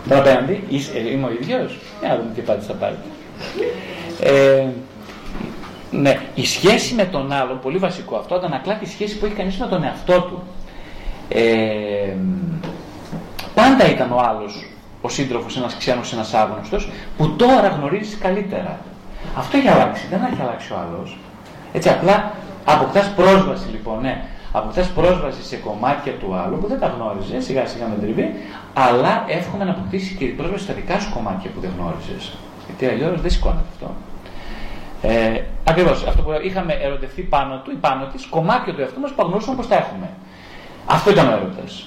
τον 0.09 0.17
απέναντι, 0.17 0.63
ε, 0.95 1.11
είμαι 1.11 1.25
ο 1.25 1.31
ίδιος. 1.39 1.79
Για 1.99 2.09
να 2.09 2.15
δούμε 2.15 2.29
τι 2.35 2.41
απάντηση 2.41 2.67
θα 2.67 2.73
πάρετε. 2.73 3.07
Ε, 4.21 4.67
ναι, 5.91 6.19
η 6.35 6.45
σχέση 6.45 6.93
με 6.93 7.03
τον 7.05 7.31
άλλον, 7.31 7.59
πολύ 7.59 7.77
βασικό 7.77 8.15
αυτό, 8.15 8.35
αντανακλά 8.35 8.75
τη 8.75 8.89
σχέση 8.89 9.17
που 9.17 9.25
έχει 9.25 9.35
κανείς 9.35 9.57
με 9.57 9.67
τον 9.67 9.83
εαυτό 9.83 10.21
του. 10.21 10.43
Ε, 11.29 12.13
πάντα 13.53 13.89
ήταν 13.89 14.11
ο 14.11 14.19
άλλος 14.19 14.69
ο 15.05 15.09
σύντροφος, 15.09 15.57
ένας 15.57 15.77
ξένος, 15.77 16.13
ένας 16.13 16.33
άγνωστος, 16.33 16.89
που 17.17 17.35
τώρα 17.35 17.67
γνωρίζεις 17.67 18.17
καλύτερα. 18.17 18.79
Αυτό 19.37 19.57
έχει 19.57 19.67
αλλάξει, 19.67 20.07
δεν 20.09 20.19
έχει 20.31 20.41
αλλάξει 20.41 20.73
ο 20.73 20.75
άλλος. 20.75 21.17
Έτσι 21.73 21.89
απλά 21.89 22.31
αποκτάς 22.65 23.11
πρόσβαση 23.15 23.67
λοιπόν, 23.71 24.01
ναι, 24.01 24.23
αποκτάς 24.51 24.87
πρόσβαση 24.87 25.43
σε 25.43 25.55
κομμάτια 25.55 26.11
του 26.11 26.35
άλλου 26.35 26.57
που 26.57 26.67
δεν 26.67 26.79
τα 26.79 26.87
γνώριζες, 26.87 27.45
σιγά 27.45 27.65
σιγά 27.65 27.87
με 27.87 27.95
τριβή, 28.01 28.35
αλλά 28.73 29.23
εύχομαι 29.27 29.63
να 29.63 29.71
αποκτήσεις 29.71 30.17
και 30.17 30.25
πρόσβαση 30.25 30.63
στα 30.63 30.73
δικά 30.73 30.99
σου 30.99 31.09
κομμάτια 31.13 31.49
που 31.53 31.59
δεν 31.59 31.71
γνώριζες. 31.77 32.33
Γιατί 32.67 32.85
αλλιώς 32.85 33.21
δεν 33.21 33.31
σηκώνεται 33.31 33.67
αυτό. 33.73 33.95
Ε, 35.01 35.41
Ακριβώς 35.67 36.05
αυτό 36.07 36.21
που 36.21 36.31
είχαμε 36.43 36.73
ερωτευτεί 36.73 37.21
πάνω 37.21 37.61
του 37.63 37.71
ή 37.71 37.75
πάνω 37.75 38.05
της, 38.05 38.25
κομμάτια 38.25 38.73
του 38.73 38.81
εαυτού 38.81 38.99
μας 38.99 39.11
που 39.11 39.23
αγνώσουμε 39.23 39.55
πώ 39.55 39.65
τα 39.65 39.75
έχουμε. 39.75 40.09
Αυτό 40.85 41.11
ήταν 41.11 41.27
ο 41.27 41.31
έρωτας. 41.31 41.85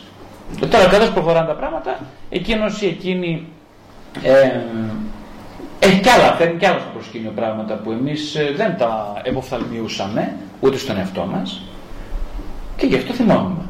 Ε, 0.62 0.66
τώρα, 0.66 0.86
καθώς 0.86 1.10
προχωράνε 1.10 1.46
τα 1.46 1.54
πράγματα, 1.54 1.98
εκείνος 2.30 2.82
ή 2.82 2.86
εκείνη 2.86 3.46
ε, 4.22 4.60
έχει 5.78 6.00
κι 6.00 6.08
άλλα, 6.08 6.32
φέρνει 6.32 6.58
κι 6.58 6.66
άλλα 6.66 6.78
στο 6.78 6.88
προσκήνιο 6.92 7.30
πράγματα 7.30 7.74
που 7.74 7.90
εμείς 7.90 8.34
ε, 8.34 8.52
δεν 8.56 8.76
τα 8.76 9.20
εποφθαλμιούσαμε 9.22 10.36
ούτε 10.60 10.76
στον 10.76 10.98
εαυτό 10.98 11.26
μας 11.32 11.62
και 12.76 12.86
γι' 12.86 12.96
αυτό 12.96 13.12
θυμώνουμε. 13.12 13.62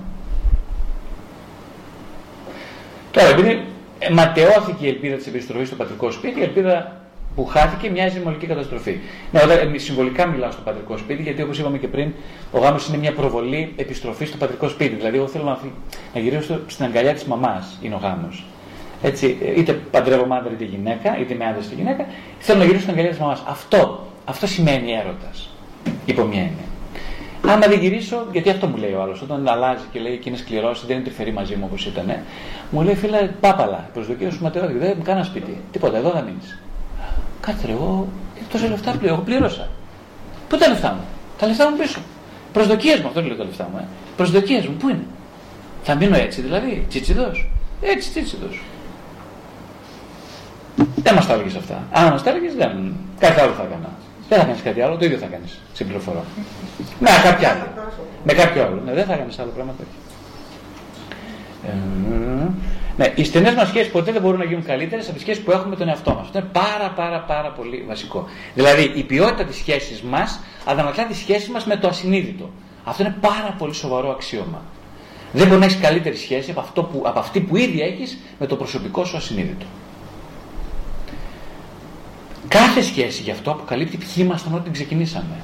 Τώρα, 3.11 3.29
επειδή 3.29 3.67
ματαιώθηκε 4.13 4.87
η 4.87 4.89
ελπίδα 4.89 5.17
της 5.17 5.27
επιστροφής 5.27 5.67
στο 5.67 5.77
πατρικό 5.77 6.11
σπίτι, 6.11 6.41
η 6.41 6.43
ελπίδα 6.43 7.01
που 7.35 7.47
χάθηκε 7.47 7.91
μοιάζει 7.91 8.23
με 8.25 8.37
καταστροφή. 8.47 8.99
Ναι, 9.33 9.41
όταν, 9.43 9.75
ε, 9.75 9.79
συμβολικά 9.79 10.27
μιλάω 10.27 10.51
στο 10.51 10.61
πατρικό 10.65 10.97
σπίτι, 10.97 11.23
γιατί 11.23 11.43
όπως 11.43 11.59
είπαμε 11.59 11.79
και 11.79 11.89
πριν, 11.89 12.13
ο 12.53 12.59
γάμος 12.59 12.89
είναι 12.89 12.97
μια 12.97 13.13
προβολή 13.13 13.73
επιστροφής 13.77 14.29
στο 14.29 14.37
πατρικό 14.37 14.69
σπίτι. 14.69 14.95
Δηλαδή, 14.95 15.17
εγώ 15.17 15.27
θέλω 15.27 15.45
να, 15.45 15.59
να 16.15 16.21
γυρίσω 16.21 16.61
στην 16.67 16.85
αγκαλιά 16.85 17.15
της 17.15 17.25
μαμάς, 17.25 17.79
είναι 17.83 17.95
ο 17.95 17.99
γάμος. 17.99 18.45
Έτσι, 19.03 19.39
ε, 19.43 19.61
είτε 19.61 19.73
παντρεύομαι 19.73 20.37
άντρα 20.37 20.53
είτε 20.53 20.65
γυναίκα, 20.65 21.19
είτε 21.19 21.35
με 21.35 21.45
άντρας 21.47 21.67
είτε 21.67 21.75
γυναίκα, 21.75 22.07
θέλω 22.39 22.59
να 22.59 22.65
γυρίσω 22.65 22.83
στην 22.83 22.93
αγκαλιά 22.93 23.11
της 23.11 23.21
μαμάς. 23.21 23.43
Αυτό, 23.49 24.07
αυτό 24.25 24.47
σημαίνει 24.47 24.93
έρωτας. 24.93 25.51
Υπό 26.05 26.25
μια 26.25 26.41
έννοια. 26.41 26.68
Άμα 27.47 27.67
δεν 27.67 27.79
γυρίσω, 27.79 28.27
γιατί 28.33 28.51
αυτό 28.51 28.67
μου 28.67 28.77
λέει 28.77 28.93
ο 28.93 29.03
άλλος, 29.03 29.23
όταν 29.23 29.49
αλλάζει 29.49 29.85
και 29.93 30.01
λέει 30.01 30.17
και 30.17 30.29
είναι 30.29 30.39
σκληρός, 30.39 30.87
δεν 30.87 30.97
είναι 30.97 31.05
τρυφερή 31.05 31.33
μαζί 31.33 31.57
μου 31.57 31.65
όπως 31.69 31.87
ήταν, 31.87 32.13
μου 32.71 32.83
λέει 32.83 32.95
φίλε, 32.95 33.31
πάπαλα, 33.41 33.89
προσδοκία 33.93 34.31
σου 34.31 34.43
ματαιώδη, 34.43 34.79
δεν 34.79 34.95
μου 34.97 35.03
κάνα 35.03 35.25
σπίτι. 35.25 35.61
Τίποτα, 35.73 35.97
εδώ 35.97 36.11
θα 36.11 36.21
μείνεις. 36.21 36.59
Κάτσε 37.41 37.67
ρε, 37.67 37.73
εγώ 37.73 38.09
τόσα 38.51 38.69
λεφτά 38.69 38.91
πλήρω, 38.91 39.15
εγώ 39.15 39.23
πλήρωσα. 39.23 39.69
Πού 40.49 40.57
τα 40.57 40.69
λεφτά 40.69 40.93
μου, 40.93 41.05
τα 41.39 41.47
λεφτά 41.47 41.71
μου 41.71 41.77
πίσω. 41.77 41.99
Προσδοκίες 42.53 43.01
μου, 43.01 43.07
αυτό 43.07 43.23
λέω 43.23 43.37
τα 43.37 43.45
λεφτά 43.45 43.69
μου. 43.73 43.79
Ε. 43.79 43.87
Προσδοκίες 44.17 44.67
μου, 44.67 44.75
πού 44.77 44.89
είναι. 44.89 45.05
Θα 45.83 45.95
μείνω 45.95 46.17
έτσι 46.17 46.41
δηλαδή, 46.41 46.87
τσιτσιδός. 46.89 47.51
Έτσι, 47.81 48.11
τσιτσιδός. 48.11 48.63
Δεν 50.97 51.15
μας 51.15 51.27
τα 51.27 51.33
έλεγες 51.33 51.55
αυτά. 51.55 51.83
Αν 51.93 52.11
μας 52.11 52.23
τα 52.23 52.31
έλεγες, 52.31 52.55
δεν. 52.55 52.95
Κάτι 53.19 53.41
άλλο 53.41 53.53
θα 53.53 53.63
έκανα. 53.63 53.91
Δεν 54.29 54.39
θα 54.39 54.45
κάνεις 54.45 54.63
κάτι 54.63 54.81
άλλο, 54.81 54.97
το 54.97 55.05
ίδιο 55.05 55.19
θα 55.19 55.27
κάνεις. 55.27 55.59
Σε 55.73 55.85
πληροφορώ. 55.85 56.25
Με 56.99 57.09
κάποιο 57.25 57.49
άλλο. 57.49 57.63
Με 58.25 58.33
κάποιο 58.33 58.63
άλλο. 58.63 58.83
Ναι, 58.85 58.93
δεν 58.93 59.05
θα 59.05 59.17
κάνεις 59.17 59.39
άλλο 59.39 59.51
πράγμα. 59.55 59.75
Ε, 61.67 61.73
ναι, 62.97 63.13
οι 63.15 63.25
στενές 63.25 63.55
μας 63.55 63.69
σχέσεις 63.69 63.91
ποτέ 63.91 64.13
δεν 64.13 64.23
μπορούν 64.23 64.39
να 64.39 64.45
γίνουν 64.45 64.65
καλύτερες 64.65 65.05
από 65.05 65.13
τις 65.13 65.23
σχέσεις 65.23 65.43
που 65.43 65.51
έχουμε 65.51 65.69
με 65.69 65.77
τον 65.77 65.89
εαυτό 65.89 66.15
μας. 66.15 66.21
Αυτό 66.23 66.39
είναι 66.39 66.49
πάρα 66.53 66.93
πάρα 66.97 67.21
πάρα 67.21 67.51
πολύ 67.51 67.85
βασικό. 67.89 68.25
Δηλαδή 68.55 68.93
η 68.95 69.03
ποιότητα 69.03 69.45
της 69.45 69.57
σχέσης 69.57 70.03
μας 70.03 70.41
αντανακλά 70.65 71.07
τη 71.07 71.15
σχέση 71.15 71.51
μας 71.51 71.65
με 71.65 71.77
το 71.77 71.89
ασυνείδητο. 71.89 72.51
Αυτό 72.85 73.03
είναι 73.03 73.15
πάρα 73.21 73.55
πολύ 73.59 73.75
σοβαρό 73.75 74.11
αξίωμα. 74.11 74.63
Δεν 75.33 75.47
μπορεί 75.47 75.59
να 75.59 75.65
έχεις 75.65 75.81
καλύτερη 75.81 76.17
σχέση 76.17 76.51
από, 76.51 76.61
αυτό 76.61 76.83
που, 76.83 77.03
από 77.05 77.19
αυτή 77.19 77.41
που 77.41 77.57
ήδη 77.57 77.81
έχεις 77.81 78.19
με 78.39 78.47
το 78.47 78.57
προσωπικό 78.57 79.05
σου 79.05 79.17
ασυνείδητο. 79.17 79.67
Κάθε 82.49 82.83
σχέση 82.83 83.23
γι' 83.23 83.31
αυτό 83.31 83.51
αποκαλύπτει 83.51 83.97
ποιοι 83.97 84.15
ήμασταν 84.17 84.55
όταν 84.55 84.73
ξεκινήσαμε. 84.73 85.37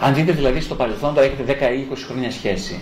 Αν 0.00 0.14
δείτε 0.14 0.32
δηλαδή 0.32 0.60
στο 0.60 0.74
παρελθόν, 0.74 1.14
τώρα 1.14 1.26
έχετε 1.26 1.56
10 1.72 1.74
ή 1.74 1.86
20 1.92 1.96
χρόνια 2.06 2.30
σχέση 2.30 2.80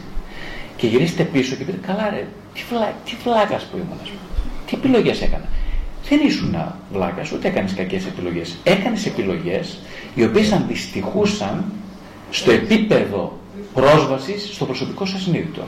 και 0.77 0.87
γυρίσετε 0.87 1.23
πίσω 1.23 1.57
και 1.57 1.65
πείτε, 1.65 1.79
καλά 1.87 2.11
ρε, 2.11 2.27
τι, 2.55 2.61
βλά, 2.71 2.93
τι 3.05 3.17
βλάκας 3.25 3.63
που 3.63 3.77
ήμουν, 3.77 3.99
τι 4.67 4.75
επιλογές 4.77 5.23
έκανα. 5.23 5.45
Δεν 6.09 6.21
ήσουν 6.27 6.57
βλάκας, 6.93 7.33
ούτε 7.33 7.49
έκανες 7.49 7.75
κακές 7.75 8.07
επιλογές. 8.07 8.57
Έκανες 8.63 9.07
επιλογές 9.07 9.79
οι 10.15 10.25
οποίες 10.25 10.53
αντιστοιχούσαν 10.53 11.65
στο 12.31 12.51
επίπεδο 12.51 13.39
πρόσβασης 13.75 14.55
στο 14.55 14.65
προσωπικό 14.65 15.07
σας 15.07 15.23
συνείδητο. 15.23 15.63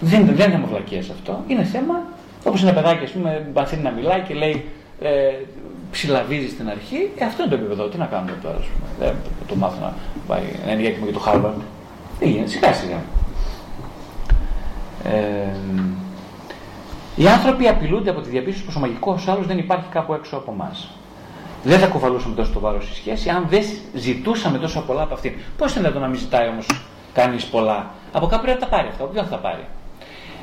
Δεν, 0.00 0.24
δεν 0.26 0.34
είναι 0.34 0.56
θέμα 0.56 0.66
βλακία 0.66 0.98
αυτό. 0.98 1.44
Είναι 1.46 1.64
θέμα, 1.64 2.02
όπως 2.44 2.62
ένα 2.62 2.72
παιδάκι, 2.72 3.04
ας 3.04 3.10
πούμε, 3.10 3.50
μαθαίνει 3.54 3.82
να 3.82 3.90
μιλάει 3.90 4.20
και 4.20 4.34
λέει 4.34 4.64
ε, 5.00 5.32
ψηλαβίζει 5.90 6.48
στην 6.48 6.68
αρχή, 6.68 7.10
ε, 7.18 7.24
αυτό 7.24 7.42
είναι 7.42 7.50
το 7.50 7.58
επίπεδο. 7.58 7.88
Τι 7.88 7.98
να 7.98 8.06
κάνουμε 8.06 8.38
τώρα, 8.42 8.56
ας 8.56 8.66
πούμε. 8.66 8.88
Δεν 8.98 9.14
το 9.46 9.54
μάθω 9.54 9.80
να 9.80 9.94
πάει 10.26 10.42
να 10.66 10.72
είναι 10.72 10.82
για 10.82 11.12
το 11.12 11.18
Χάρβαρντ. 11.18 11.60
Δεν 12.18 12.28
γίνεται, 12.28 12.48
σιγά 12.48 12.72
σιγά. 12.72 13.02
Ε, 15.04 15.56
οι 17.16 17.28
άνθρωποι 17.28 17.68
απειλούνται 17.68 18.10
από 18.10 18.20
τη 18.20 18.28
διαπίστωση 18.28 18.64
πως 18.64 18.76
ο 18.76 18.80
μαγικός 18.80 19.28
άλλος 19.28 19.46
δεν 19.46 19.58
υπάρχει 19.58 19.88
κάπου 19.90 20.12
έξω 20.14 20.36
από 20.36 20.52
εμάς. 20.52 20.88
Δεν 21.64 21.78
θα 21.78 21.86
κουβαλούσαμε 21.86 22.34
τόσο 22.34 22.52
το 22.52 22.60
βάρος 22.60 22.84
στη 22.84 22.94
σχέση 22.94 23.28
αν 23.28 23.46
δεν 23.48 23.62
ζητούσαμε 23.94 24.58
τόσο 24.58 24.80
πολλά 24.80 25.02
από 25.02 25.14
αυτήν. 25.14 25.32
Πώς 25.56 25.76
είναι 25.76 25.88
εδώ 25.88 25.98
να 25.98 26.06
μην 26.06 26.18
ζητάει 26.18 26.48
όμως 26.48 26.66
κανείς 27.14 27.44
πολλά; 27.44 27.90
Από 28.12 28.26
κάπου 28.26 28.42
πρέπει 28.42 28.60
να 28.60 28.68
τα 28.68 28.76
πάρει 28.76 28.88
αυτά. 28.88 29.04
Από 29.04 29.12
ποιον 29.12 29.24
θα 29.24 29.30
τα 29.30 29.36
πάρει; 29.36 29.64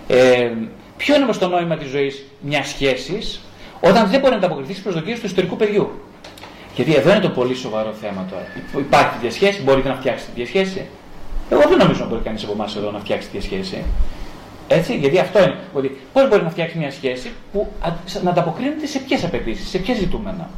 Ε, 0.08 0.52
ποιο 0.98 1.16
είναι 1.16 1.24
όμως 1.24 1.38
το 1.38 1.48
νόημα 1.48 1.78
της 1.78 1.90
ζωής 1.90 2.26
μιας 2.42 2.68
σχέσης; 2.68 3.42
Όταν 3.86 4.10
δεν 4.10 4.20
μπορεί 4.20 4.32
να 4.32 4.38
ανταποκριθεί 4.38 4.72
στις 4.72 4.84
προσδοκίες 4.84 5.20
του 5.20 5.26
ιστορικού 5.26 5.56
παιδιού. 5.56 5.90
Γιατί 6.76 6.96
εδώ 6.96 7.12
είναι 7.12 7.20
το 7.20 7.30
πολύ 7.30 7.56
σοβαρό 7.56 7.92
θέμα 8.02 8.26
τώρα. 8.30 8.46
Υπάρχει 8.78 9.18
διασχέση, 9.22 9.62
μπορείτε 9.62 9.90
να 9.90 9.96
φτιάξετε 9.96 10.32
τη 10.36 10.44
διασχέση. 10.44 10.86
Εγώ 11.50 11.62
δεν 11.70 11.78
νομίζω 11.78 12.04
να 12.04 12.10
μπορεί 12.10 12.22
κανείς 12.22 12.44
από 12.44 12.52
εμάς 12.52 12.76
εδώ 12.76 12.92
να 12.92 13.00
φτιάξει 13.00 13.30
τη 13.30 13.38
διασχέση. 13.38 13.84
Έτσι, 14.68 14.98
γιατί 14.98 15.20
αυτό 15.20 15.40
είναι. 15.44 15.58
Ότι 15.74 15.98
πώς 16.14 16.28
μπορεί 16.30 16.44
να 16.44 16.50
φτιάξει 16.50 16.78
μια 16.78 16.92
σχέση 16.92 17.32
που 17.52 17.72
να 18.24 18.30
ανταποκρίνεται 18.30 18.86
σε 18.86 19.00
ποιες 19.00 19.24
απαιτήσεις, 19.24 19.70
σε 19.70 19.78
ποια 19.78 19.96
ζητούμενα. 19.96 20.50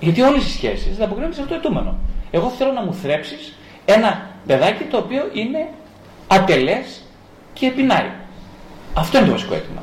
Γιατί 0.00 0.20
όλες 0.20 0.44
οι 0.44 0.50
σχέσεις 0.50 0.96
δεν 0.96 1.06
αποκρίνονται 1.06 1.34
σε 1.34 1.40
αυτό 1.40 1.54
το 1.54 1.60
ετούμενο. 1.60 1.98
Εγώ 2.30 2.48
θέλω 2.48 2.72
να 2.72 2.82
μου 2.82 2.94
θρέψεις 2.94 3.54
ένα 3.84 4.30
παιδάκι 4.46 4.84
το 4.84 4.96
οποίο 4.96 5.22
είναι 5.32 5.68
ατελές 6.26 7.02
και 7.52 7.70
πεινάει. 7.70 8.10
Αυτό 8.94 9.18
είναι 9.18 9.26
το 9.26 9.32
βασικό 9.32 9.54
αίτημα. 9.54 9.82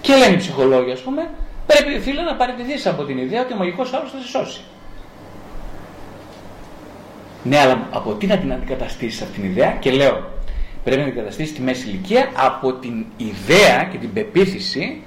Και 0.00 0.16
λένε 0.16 0.34
οι 0.34 0.36
ψυχολόγοι, 0.36 0.90
ας 0.90 1.00
πούμε, 1.00 1.30
πρέπει 1.66 2.00
φίλε 2.00 2.22
να 2.22 2.34
παραιτηθεί 2.34 2.88
από 2.88 3.04
την 3.04 3.18
ιδέα 3.18 3.40
ότι 3.42 3.52
ο 3.52 3.56
μαγικός 3.56 3.92
άλλος 3.92 4.10
θα 4.10 4.18
σε 4.18 4.28
σώσει. 4.28 4.60
Ναι, 7.42 7.58
αλλά 7.58 7.88
από 7.90 8.12
τι 8.12 8.26
να 8.26 8.38
την 8.38 8.52
αντικαταστήσεις 8.52 9.22
αυτήν 9.22 9.42
την 9.42 9.50
ιδέα; 9.50 9.76
Και 9.80 9.90
λέω, 9.90 10.30
πρέπει 10.84 11.00
να 11.00 11.04
την 11.06 11.12
αντικαταστήσει 11.12 11.52
τη 11.52 11.60
μέση 11.60 11.88
ηλικία 11.88 12.30
από 12.36 12.72
την 12.72 13.04
ιδέα 13.16 13.84
και 13.84 13.98
την 13.98 14.12
πεποίθηση 14.12 15.02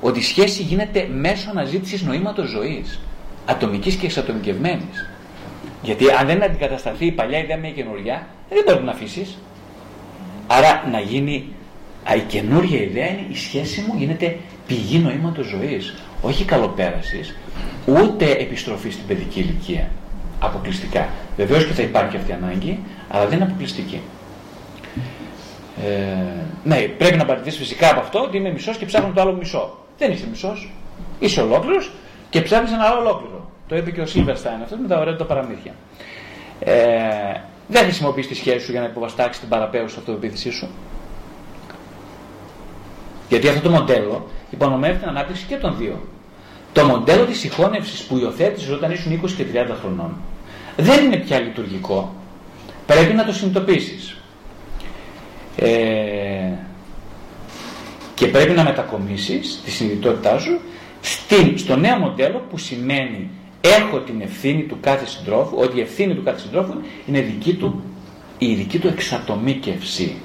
ότι 0.00 0.18
η 0.18 0.22
σχέση 0.22 0.62
γίνεται 0.62 1.08
μέσω 1.12 1.50
αναζήτησης 1.50 2.02
νοήματος 2.02 2.48
ζωής. 2.48 3.00
Ατομικής 3.46 3.94
και 3.94 4.06
εξατομικευμένης. 4.06 5.08
Γιατί 5.82 6.10
αν 6.10 6.26
δεν 6.26 6.42
αντικατασταθεί 6.42 7.06
η 7.06 7.12
παλιά 7.12 7.38
ιδέα 7.38 7.56
με 7.56 7.68
η 7.68 7.72
καινούργια, 7.72 8.26
δεν 8.48 8.64
μπορεί 8.66 8.84
να 8.84 8.90
αφήσεις. 8.90 9.38
Άρα 10.46 10.88
να 10.90 11.00
γίνει 11.00 11.52
η 12.16 12.20
καινούργια 12.20 12.80
ιδέα 12.80 13.08
είναι 13.08 13.26
η 13.30 13.36
σχέση 13.36 13.80
μου 13.80 13.94
γίνεται 13.98 14.36
πηγή 14.66 14.98
νοήματος 14.98 15.46
ζωής. 15.46 15.94
Όχι 16.22 16.44
καλοπέρασης, 16.44 17.36
ούτε 17.86 18.30
επιστροφή 18.30 18.90
στην 18.90 19.06
παιδική 19.06 19.40
ηλικία. 19.40 19.90
Αποκλειστικά. 20.40 21.08
Βεβαίως 21.36 21.66
και 21.66 21.72
θα 21.72 21.82
υπάρχει 21.82 22.16
αυτή 22.16 22.30
η 22.30 22.34
ανάγκη, 22.34 22.78
αλλά 23.08 23.26
δεν 23.26 23.36
είναι 23.36 23.44
αποκλειστική. 23.44 24.00
Ε, 25.84 25.90
ναι, 26.64 26.76
πρέπει 26.76 27.16
να 27.16 27.24
παρατηρήσει 27.24 27.58
φυσικά 27.58 27.90
από 27.90 28.00
αυτό 28.00 28.22
ότι 28.22 28.36
είμαι 28.36 28.50
μισός 28.50 28.76
και 28.76 28.86
ψάχνω 28.86 29.12
το 29.14 29.20
άλλο 29.20 29.32
μισό. 29.32 29.78
Δεν 29.98 30.10
είσαι 30.12 30.26
μισός. 30.30 30.72
Είσαι 31.18 31.40
ολόκληρος 31.40 31.92
και 32.30 32.40
ψάχνεις 32.40 32.72
ένα 32.72 32.84
άλλο 32.84 33.00
ολόκληρο. 33.00 33.50
Το 33.68 33.76
είπε 33.76 33.90
και 33.90 34.00
ο 34.00 34.06
Σίλβερστάιν 34.06 34.62
αυτός 34.62 34.78
με 34.78 34.88
τα 34.88 34.98
ωραία 34.98 35.16
του 35.16 35.26
παραμύθια. 35.26 35.72
Ε, 36.60 36.74
δεν 37.68 37.82
χρησιμοποιείς 37.82 38.26
τη 38.26 38.34
σχέση 38.34 38.64
σου 38.64 38.70
για 38.70 38.80
να 38.80 38.86
υποβαστάξεις 38.86 39.40
την 39.40 39.48
παραπέουσα 39.48 39.98
αυτοπεποίθησή 39.98 40.50
σου. 40.50 40.68
Γιατί 43.28 43.48
αυτό 43.48 43.60
το 43.60 43.70
μοντέλο 43.70 44.26
υπονομεύει 44.50 44.98
την 44.98 45.08
ανάπτυξη 45.08 45.44
και 45.48 45.56
των 45.56 45.74
δύο. 45.78 46.00
Το 46.72 46.84
μοντέλο 46.84 47.24
της 47.24 47.38
συγχώνευσης 47.38 48.02
που 48.02 48.18
υιοθέτησε 48.18 48.72
όταν 48.72 48.90
ήσουν 48.90 49.20
20 49.24 49.30
και 49.36 49.44
30 49.52 49.74
χρονών 49.80 50.16
δεν 50.76 51.04
είναι 51.04 51.16
πια 51.16 51.40
λειτουργικό. 51.40 52.14
Πρέπει 52.86 53.14
να 53.14 53.24
το 53.24 53.32
συνειδητοποιήσεις. 53.32 54.16
Ε, 55.56 56.50
και 58.14 58.26
πρέπει 58.26 58.52
να 58.52 58.64
μετακομίσεις 58.64 59.60
τη 59.64 59.70
συνειδητότητά 59.70 60.38
σου 60.38 60.60
στην, 61.00 61.58
στο 61.58 61.76
νέο 61.76 61.96
μοντέλο 61.96 62.46
που 62.50 62.58
σημαίνει 62.58 63.30
έχω 63.60 63.98
την 63.98 64.20
ευθύνη 64.20 64.62
του 64.62 64.76
κάθε 64.80 65.06
συντρόφου, 65.06 65.56
ότι 65.58 65.78
η 65.78 65.80
ευθύνη 65.80 66.14
του 66.14 66.22
κάθε 66.22 66.40
συντρόφου 66.40 66.72
είναι 67.06 67.20
δική 67.20 67.54
του, 67.54 67.82
η 68.38 68.54
δική 68.54 68.78
του 68.78 68.88
εξατομίκευση. 68.88 70.16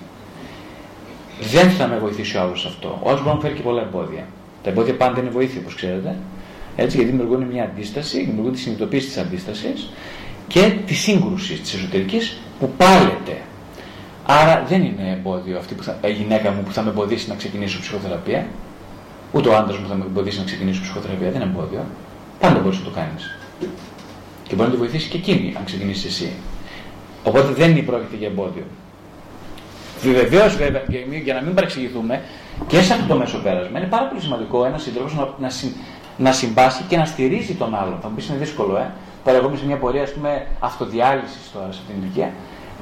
Δεν 1.39 1.69
θα 1.69 1.87
με 1.87 1.97
βοηθήσει 1.97 2.37
ο 2.37 2.41
άλλος 2.41 2.65
αυτό. 2.65 2.99
Ο 3.03 3.09
άλλος 3.09 3.23
μπορεί 3.23 3.35
να 3.35 3.41
φέρει 3.41 3.53
και 3.53 3.61
πολλά 3.61 3.81
εμπόδια. 3.81 4.25
Τα 4.63 4.69
εμπόδια 4.69 4.95
πάντα 4.95 5.19
είναι 5.19 5.29
βοήθεια, 5.29 5.59
όπως 5.61 5.75
ξέρετε. 5.75 6.15
Έτσι, 6.75 6.97
γιατί 6.97 7.11
δημιουργούν 7.11 7.43
μια 7.43 7.63
αντίσταση, 7.63 8.23
δημιουργούν 8.23 8.51
τη 8.53 8.59
συνειδητοποίηση 8.59 9.07
της 9.07 9.17
αντίστασης 9.17 9.89
και 10.47 10.73
τη 10.85 10.93
σύγκρουση 10.93 11.53
της 11.53 11.73
εσωτερικής 11.73 12.37
που 12.59 12.71
πάλεται. 12.77 13.37
Άρα 14.25 14.65
δεν 14.67 14.83
είναι 14.83 15.17
εμπόδιο 15.19 15.57
αυτή 15.57 15.73
που 15.73 15.83
θα, 15.83 15.97
η 16.05 16.11
γυναίκα 16.11 16.51
μου 16.51 16.63
που 16.63 16.71
θα 16.71 16.81
με 16.81 16.89
εμποδίσει 16.89 17.29
να 17.29 17.35
ξεκινήσω 17.35 17.79
ψυχοθεραπεία, 17.79 18.47
ούτε 19.31 19.49
ο 19.49 19.55
άντρας 19.55 19.77
μου 19.77 19.87
θα 19.87 19.95
με 19.95 20.05
εμποδίσει 20.05 20.37
να 20.37 20.43
ξεκινήσω 20.45 20.81
ψυχοθεραπεία. 20.81 21.31
Δεν 21.31 21.41
είναι 21.41 21.51
εμπόδιο. 21.55 21.85
Πάντα 22.39 22.59
μπορείς 22.59 22.77
να 22.77 22.83
το 22.83 22.91
κάνεις. 22.91 23.37
Και 24.47 24.55
μπορεί 24.55 24.69
να 24.69 24.75
τη 24.75 24.79
βοηθήσει 24.79 25.09
και 25.09 25.17
εκείνη, 25.17 25.53
αν 25.57 25.65
ξεκινήσεις 25.65 26.05
εσύ. 26.05 26.31
Οπότε 27.23 27.53
δεν 27.53 27.71
είναι 27.71 27.81
πρόκειται 27.81 28.15
για 28.15 28.27
εμπόδιο. 28.27 28.63
Βεβαίως, 30.11 30.55
βέβαια, 30.55 30.81
για 31.23 31.33
να 31.33 31.41
μην 31.41 31.53
παρεξηγηθούμε, 31.53 32.21
και 32.67 32.81
σε 32.81 32.93
αυτό 32.93 33.05
το 33.07 33.15
μέσο 33.15 33.37
πέρασμα 33.37 33.79
είναι 33.79 33.87
πάρα 33.87 34.05
πολύ 34.05 34.21
σημαντικό 34.21 34.65
ένας 34.65 34.81
σύντροφος 34.81 35.15
να, 35.15 35.27
να, 35.39 35.49
να 36.17 36.31
συμπάσει 36.31 36.83
και 36.87 36.97
να 36.97 37.05
στηρίζει 37.05 37.53
τον 37.53 37.75
άλλον. 37.75 37.97
Θα 38.01 38.09
μου 38.09 38.15
πεις 38.15 38.27
είναι 38.27 38.37
δύσκολο, 38.37 38.77
ε. 38.77 38.91
Τώρα, 39.23 39.37
εγώ 39.37 39.47
είμαι 39.47 39.57
σε 39.57 39.65
μια 39.65 39.77
πορεία 39.77 40.07
αυτοδιάλυσης 40.59 41.51
τώρα 41.53 41.71
σε 41.71 41.79
αυτήν 41.81 41.95
την 41.95 42.03
ηλικία. 42.03 42.31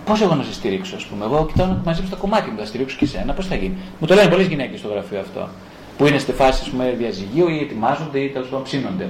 Πώς 0.06 0.22
εγώ 0.22 0.36
να 0.36 0.44
σε 0.44 0.54
στηρίξω, 0.54 0.96
ας 0.96 1.06
πούμε. 1.06 1.26
Εγώ 1.26 1.46
κοιτάω 1.46 1.68
να 1.68 1.82
μαζέψω 1.86 2.10
τα 2.12 2.18
κομμάτια 2.18 2.52
μου, 2.52 2.60
θα 2.60 2.66
στηρίξω 2.66 2.98
και 2.98 3.06
εσένα. 3.06 3.34
Πώς 3.34 3.48
θα 3.48 3.56
γίνει; 3.56 3.76
Μου 4.00 4.08
το 4.08 4.14
λένε 4.14 4.30
πολλές 4.30 4.48
γυναίκες 4.48 4.80
στο 4.80 4.88
γραφείο 4.88 5.20
αυτό. 5.20 5.48
Που 5.98 6.06
είναι 6.06 6.18
στη 6.18 6.32
φάση 6.32 6.70
πούμε, 6.70 6.96
διαζυγίου 6.98 7.50
ή 7.50 7.60
ετοιμάζονται 7.60 8.20
ή 8.20 8.30
τέλος 8.30 8.48
πάντων 8.48 8.64
ψήνονται. 8.64 9.10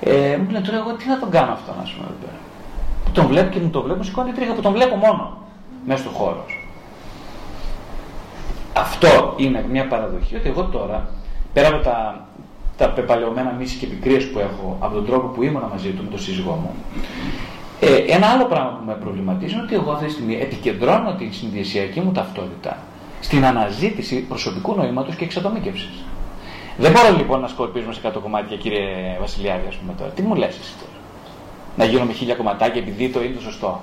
Ε, 0.00 0.36
μου 0.36 0.50
λένε 0.50 0.64
τώρα 0.64 0.76
εγώ 0.78 0.92
τι 0.92 1.08
να 1.08 1.18
τον 1.18 1.30
κάνω 1.30 1.52
αυτό, 1.52 1.74
ας 1.82 1.90
πούμε. 1.90 2.08
Που 3.04 3.10
τον 3.10 3.26
βλέπω 3.26 3.48
και 3.52 3.60
μου 3.60 3.70
το 3.70 3.82
βλέπω, 3.82 4.02
σηκώνει 4.02 4.32
τρίχα 4.32 4.52
που 4.52 4.60
τον 4.60 4.72
βλέπω 4.72 4.96
μόνο 4.96 5.38
μέσα 5.86 6.00
στο 6.00 6.10
χώρο. 6.10 6.44
Αυτό 8.78 9.34
είναι 9.36 9.64
μια 9.70 9.86
παραδοχή 9.86 10.36
ότι 10.36 10.48
εγώ 10.48 10.62
τώρα, 10.64 11.08
πέρα 11.52 11.68
από 11.68 11.78
τα, 11.78 12.26
τα 12.76 12.88
πεπαλαιωμένα 12.88 13.50
μίση 13.58 13.76
και 13.76 13.86
πικρίες 13.86 14.30
που 14.30 14.38
έχω 14.38 14.76
από 14.80 14.94
τον 14.94 15.06
τρόπο 15.06 15.26
που 15.26 15.42
ήμουν 15.42 15.62
μαζί 15.70 15.90
του 15.90 16.02
με 16.02 16.10
τον 16.10 16.18
σύζυγό 16.18 16.52
μου, 16.52 16.70
ε, 17.80 17.94
ένα 18.14 18.26
άλλο 18.26 18.44
πράγμα 18.44 18.70
που 18.70 18.84
με 18.86 18.94
προβληματίζει 18.94 19.52
είναι 19.52 19.62
ότι 19.62 19.74
εγώ 19.74 19.90
αυτή 19.92 20.06
τη 20.06 20.12
στιγμή 20.12 20.34
επικεντρώνω 20.34 21.14
την 21.14 21.32
συνδυασιακή 21.32 22.00
μου 22.00 22.12
ταυτότητα 22.12 22.76
στην 23.20 23.44
αναζήτηση 23.44 24.16
προσωπικού 24.20 24.74
νοήματος 24.74 25.14
και 25.14 25.24
εξατομίκευσης. 25.24 26.04
Δεν 26.78 26.92
μπορώ 26.92 27.16
λοιπόν 27.16 27.40
να 27.40 27.48
σκορπίζουμε 27.48 27.92
σε 27.92 28.00
κάτω 28.00 28.20
κομμάτια, 28.20 28.56
κύριε 28.56 29.16
Βασιλιάδη, 29.20 29.66
ας 29.68 29.74
πούμε 29.74 29.92
τώρα. 29.98 30.10
Τι 30.10 30.22
μου 30.22 30.34
λες 30.34 30.58
εσύ 30.60 30.72
τώρα; 30.80 30.92
Να 31.76 31.84
γίνω 31.84 32.04
με 32.04 32.12
χίλια 32.12 32.34
κομματάκια 32.34 32.80
επειδή 32.80 33.08
το 33.08 33.22
είναι 33.22 33.34
το 33.34 33.40
σωστό. 33.40 33.80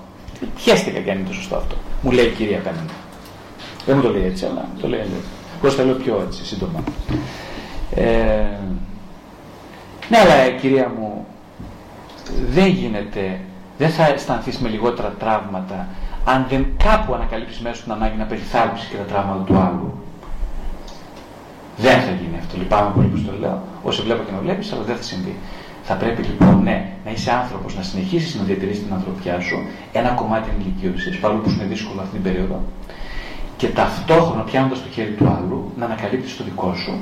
Χαίστηκα 0.58 1.00
και 1.00 1.12
αν 1.12 1.18
είναι 1.18 1.28
το 1.28 1.34
σωστό 1.34 1.56
αυτό. 1.56 1.76
Μου 2.02 2.12
λέει 2.12 2.26
η 2.26 2.30
κυρία 2.30 2.58
Πέναντα. 2.58 2.94
Δεν 3.86 3.96
μου 3.96 4.02
το 4.02 4.10
λέει 4.10 4.26
έτσι, 4.26 4.46
αλλά 4.46 4.68
το 4.82 4.88
λέει 4.88 5.00
έτσι. 5.00 5.14
Εγώ 5.64 5.74
θα 5.74 5.84
λέω 5.84 5.96
πιο 5.96 6.24
έτσι, 6.28 6.46
σύντομα. 6.46 6.84
Ε, 7.96 8.04
ναι, 10.10 10.18
αλλά 10.18 10.50
κυρία 10.50 10.92
μου, 10.98 11.26
δεν 12.50 12.68
γίνεται, 12.68 13.40
δεν 13.78 13.90
θα 13.90 14.08
αισθανθείς 14.08 14.58
με 14.58 14.70
λιγότερα 14.70 15.14
τραύματα 15.20 15.88
αν 16.26 16.46
δεν 16.50 16.66
κάπου 16.84 17.14
ανακαλύψεις 17.14 17.60
μέσα 17.60 17.84
την 17.84 17.92
ανάγκη 17.92 18.18
να 18.18 18.26
περιθάλψεις 18.26 18.88
και 18.88 18.96
τα 18.96 19.04
τραύματα 19.04 19.44
του 19.44 19.58
άλλου. 19.58 20.00
Δεν 21.78 22.00
θα 22.02 22.12
γίνει 22.12 22.38
αυτό. 22.40 22.58
Λυπάμαι 22.58 22.92
πολύ 22.96 23.08
που 23.08 23.20
το 23.20 23.34
λέω. 23.40 23.62
Όσο 23.84 24.04
βλέπω 24.04 24.24
και 24.24 24.32
να 24.32 24.40
βλέπεις, 24.40 24.72
αλλά 24.72 24.84
δεν 24.84 24.96
θα 24.96 25.02
συμβεί. 25.02 25.36
Θα 25.84 25.94
πρέπει 25.94 26.22
λοιπόν, 26.22 26.64
ναι, 26.64 26.92
να 27.06 27.12
είσαι 27.12 27.32
άνθρωπος, 27.32 27.76
να 27.76 27.82
συνεχίσεις 27.82 28.36
να 28.36 28.44
διατηρήσει 28.44 28.82
την 28.82 28.94
ανθρωπιά 28.94 29.40
σου, 29.40 29.58
ένα 29.92 30.10
κομμάτι 30.10 30.50
ενηλικίωση, 30.54 31.20
παρόλο 31.20 31.40
που 31.40 31.50
είναι 31.50 31.64
δύσκολο 31.64 32.02
αυτή 32.02 32.14
την 32.14 32.24
περίοδο, 32.24 32.64
και 33.58 33.68
ταυτόχρονα 33.68 34.42
πιάνοντας 34.42 34.84
το 34.84 34.90
χέρι 34.90 35.12
του 35.12 35.28
άλλου 35.28 35.72
να 35.78 35.86
ανακαλύψει 35.86 36.38
το 36.38 36.44
δικό 36.44 36.74
σου 36.74 36.94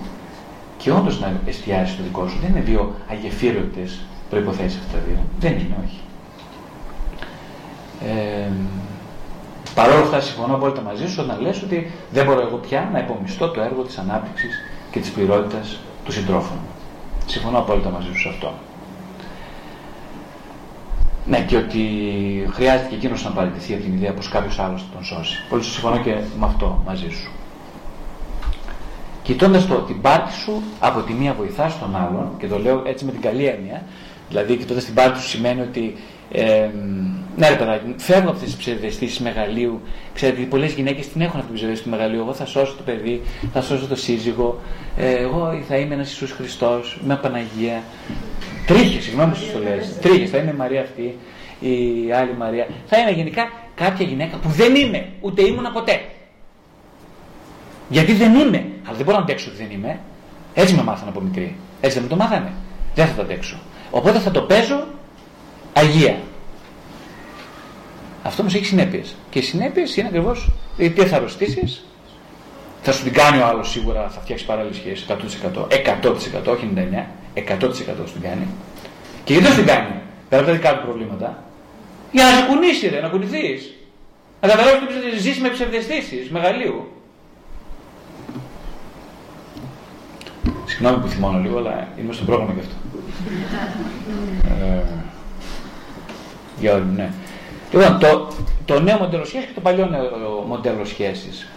και 0.78 0.92
όντως 0.92 1.20
να 1.20 1.40
εστιάσεις 1.46 1.98
το 1.98 2.04
δικό 2.04 2.28
σου. 2.28 2.38
Δεν 2.42 2.50
είναι 2.50 2.60
δύο 2.60 2.96
αγεφύρωτες 3.08 4.00
προποθέσει 4.30 4.78
αυτά 4.80 4.98
τα 4.98 5.04
δύο. 5.08 5.18
Δεν 5.40 5.52
είναι, 5.52 5.76
όχι. 5.86 6.00
Ε, 8.06 8.52
Παρ' 9.76 9.90
όλα 9.90 10.00
αυτά, 10.00 10.20
συμφωνώ 10.20 10.56
απόλυτα 10.56 10.82
μαζί 10.82 11.08
σου 11.08 11.22
όταν 11.24 11.42
λες 11.42 11.62
ότι 11.62 11.92
δεν 12.12 12.26
μπορώ 12.26 12.42
εγώ 12.42 12.58
πια 12.58 12.90
να 12.94 13.00
υπομισθώ 13.00 13.50
το 13.50 13.62
έργο 13.62 13.82
της 13.82 13.98
ανάπτυξης 13.98 14.56
και 14.92 15.00
της 15.00 15.12
πληρότητας 15.12 15.80
του 16.06 16.12
συντρόφου 16.12 16.54
μου. 16.54 16.68
Συμφωνώ 17.26 17.58
απόλυτα 17.58 17.90
μαζί 17.90 18.08
σου 18.14 18.20
σε 18.20 18.30
αυτό. 18.30 18.54
Ναι, 21.26 21.40
και 21.42 21.58
ότι 21.58 21.80
χρειάζεται 22.52 22.90
και 22.90 22.96
εκείνος 22.96 23.24
να 23.24 23.30
παραιτηθεί 23.30 23.74
από 23.74 23.84
την 23.84 23.94
ιδέα 23.94 24.14
πως 24.14 24.30
κάποιος 24.30 24.60
άλλος 24.60 24.82
θα 24.82 24.88
τον 24.94 25.04
σώσει. 25.04 25.38
Πολύ 25.50 25.64
συμφωνώ 25.64 25.98
και 25.98 26.16
με 26.40 26.46
αυτό 26.46 26.82
μαζί 26.86 27.10
σου. 27.10 27.32
Κοιτώντας 29.24 29.68
το, 29.68 29.76
την 29.76 30.02
πάρτη 30.02 30.34
σου 30.34 30.62
από 30.80 31.02
τη 31.02 31.14
μία 31.14 31.34
βοηθάς 31.34 31.80
τον 31.80 31.96
άλλον, 31.96 32.32
και 32.38 32.48
το 32.48 32.60
λέω 32.60 32.82
έτσι 32.86 33.06
με 33.06 33.12
την 33.12 33.22
καλή 33.22 33.46
έννοια, 33.46 33.84
δηλαδή 34.30 34.56
κοιτώντας 34.56 34.86
την 34.86 34.94
πάρτη 34.94 35.20
σου 35.20 35.28
σημαίνει 35.28 35.62
ότι 35.62 35.96
ε, 36.32 36.70
ναι, 37.36 37.50
ρε 37.50 37.56
παιδάκι, 37.56 37.94
φεύγω 37.98 38.22
από 38.22 38.32
αυτέ 38.32 38.46
τις 38.46 38.56
ψευδεστήσεις 38.56 39.20
μεγαλείου. 39.20 39.82
Ξέρετε, 40.14 40.42
πολλές 40.42 40.74
γυναίκες 40.74 41.08
την 41.08 41.22
έχουν 41.22 41.36
αυτή 41.36 41.46
την 41.46 41.56
ψευδεστήση 41.56 41.90
του 41.90 41.96
μεγαλείου. 41.98 42.20
Εγώ 42.20 42.34
θα 42.34 42.46
σώσω 42.46 42.74
το 42.78 42.84
παιδί, 42.84 43.22
θα 43.54 43.62
σώσω 43.62 43.88
το 43.88 43.96
σύζυγο. 43.96 44.60
Ε, 44.98 45.12
εγώ 45.12 45.62
θα 45.68 45.78
είμαι 45.78 45.94
ένας 45.94 46.10
Ιησούς 46.10 46.32
Χριστός, 46.32 47.00
με 47.06 47.16
Παναγία. 47.16 47.84
Τρίχες, 48.66 49.04
συγγνώμη 49.04 49.32
που 49.32 49.40
το 49.54 49.60
λε. 49.60 49.78
Τρίχες, 50.02 50.30
θα 50.30 50.38
είμαι 50.38 50.52
η 50.52 50.56
Μαρία 50.56 50.82
αυτή, 50.82 51.18
η 51.60 52.12
άλλη 52.12 52.34
Μαρία. 52.38 52.68
Θα 52.86 52.98
είναι 52.98 53.12
γενικά 53.12 53.52
κάποια 53.76 54.06
γυναίκα 54.06 54.38
που 54.38 54.50
δεν 54.50 54.76
είμαι, 54.76 55.10
ούτε 55.22 55.42
ήμουν 55.42 55.74
ποτέ. 55.74 56.02
Γιατί 57.90 58.14
δεν 58.14 58.36
είμαι. 58.36 58.66
Αλλά 58.84 58.96
δεν 58.96 59.06
μπορώ 59.06 59.18
να 59.18 59.24
αντέξω 59.24 59.50
ότι 59.50 59.64
δεν 59.64 59.72
είμαι. 59.72 60.00
Έτσι 60.54 60.74
με 60.74 60.84
μάθανε 60.84 61.10
από 61.10 61.22
μικρή. 61.22 61.56
Έτσι 61.82 62.00
δεν 62.00 62.04
με 62.04 62.10
το 62.10 62.16
μάθανε. 62.16 62.52
Δεν 62.96 63.08
θα 63.08 63.14
το 63.14 63.22
αντέξω. 63.22 63.58
Οπότε 63.92 64.20
θα 64.20 64.32
το 64.32 64.42
παίζω 64.42 64.88
Αγία. 65.74 66.18
Αυτό 68.24 68.42
όμως 68.42 68.54
έχει 68.54 68.66
συνέπειες. 68.66 69.16
Και 69.30 69.40
οι 69.40 69.42
συνέπειες 69.42 69.98
είναι 69.98 70.08
ακριβώς 70.08 70.52
γιατί 70.78 71.06
θα 71.06 71.16
αρρωστήσει, 71.16 71.82
θα 72.82 72.92
σου 72.92 73.04
την 73.04 73.14
κάνει 73.14 73.42
ο 73.42 73.46
άλλος 73.46 73.70
σίγουρα, 73.70 74.10
θα 74.10 74.20
φτιάξει 74.20 74.46
παράλληλη 74.46 74.74
σχέση 74.74 75.06
100%, 75.08 75.68
100%, 75.68 76.48
όχι 76.48 76.70
99%, 76.76 77.06
100% 77.36 77.42
την 78.14 78.22
κάνει. 78.22 78.48
Και 79.24 79.34
γιατί 79.34 79.48
δεν 79.48 79.56
την 79.56 79.66
κάνει, 79.66 79.94
πέρα 80.30 80.42
από 80.42 80.52
τα 80.52 80.58
δικά 80.58 80.78
του 80.78 80.86
προβλήματα, 80.86 81.44
για 82.12 82.24
να 82.24 82.30
σε 82.30 82.46
κουνήσει, 82.48 82.88
ρε, 82.88 83.02
να 83.02 83.08
κουνηθείς. 83.08 83.74
Να 84.42 84.48
καταλάβει 84.48 84.76
ότι 84.76 85.18
ζεις 85.20 85.40
με 85.40 85.50
ψευδεστήσεις 85.50 86.30
μεγαλείου. 86.30 86.88
Συγγνώμη 90.66 90.98
που 90.98 91.08
θυμώνω 91.08 91.40
λίγο, 91.40 91.58
αλλά 91.58 91.88
είμαι 92.00 92.14
στο 92.14 92.24
πρόγραμμα 92.24 92.54
γι' 92.54 92.60
αυτό. 92.60 92.76
ε, 94.66 94.84
για 96.60 96.74
όλοι, 96.74 96.86
ναι. 96.96 97.12
Λοιπόν, 97.72 98.00
το, 98.00 98.28
το 98.66 98.80
νέο 98.80 98.98
μοντέλο 98.98 99.26
σχέσης 99.26 99.48
και 99.48 99.54
το 99.54 99.62
παλιό 99.62 99.86
νέο 99.86 100.44
μοντέλο 100.48 100.86
σχέσης. 100.86 101.48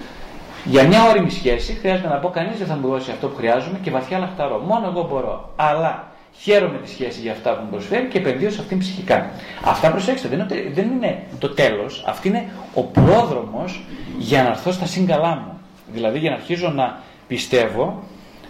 Για 0.69 0.83
μια 0.87 1.09
όρημη 1.09 1.31
σχέση 1.31 1.73
χρειάζεται 1.73 2.09
να 2.09 2.15
πω 2.15 2.29
κανείς 2.29 2.59
δεν 2.59 2.67
θα 2.67 2.77
μου 2.77 2.89
δώσει 2.89 3.11
αυτό 3.11 3.29
που 3.29 3.37
χρειάζομαι 3.37 3.79
και 3.83 3.91
βαθιά 3.91 4.19
λαχταρώ. 4.19 4.59
Μόνο 4.59 4.87
εγώ 4.87 5.07
μπορώ. 5.11 5.53
Αλλά 5.57 6.11
χαίρομαι 6.39 6.79
τη 6.79 6.91
σχέση 6.91 7.21
για 7.21 7.33
αυτά 7.33 7.51
που 7.51 7.63
μου 7.65 7.71
προσφέρει 7.71 8.07
και 8.07 8.19
επενδύω 8.19 8.51
σε 8.51 8.61
αυτήν 8.61 8.79
ψυχικά. 8.79 9.31
Αυτά 9.65 9.91
προσέξτε, 9.91 10.29
δεν 10.29 10.39
είναι, 10.39 10.71
δεν 10.75 10.91
είναι 10.91 11.23
το 11.39 11.49
τέλος. 11.49 12.05
Αυτή 12.07 12.29
είναι 12.29 12.49
ο 12.75 12.83
πρόδρομος 12.83 13.85
για 14.19 14.43
να 14.43 14.49
έρθω 14.49 14.73
στα 14.73 14.87
σύγκαλά 14.87 15.35
μου. 15.35 15.59
Δηλαδή 15.93 16.19
για 16.19 16.31
να 16.31 16.37
αρχίζω 16.37 16.69
να 16.69 17.01
πιστεύω 17.27 18.03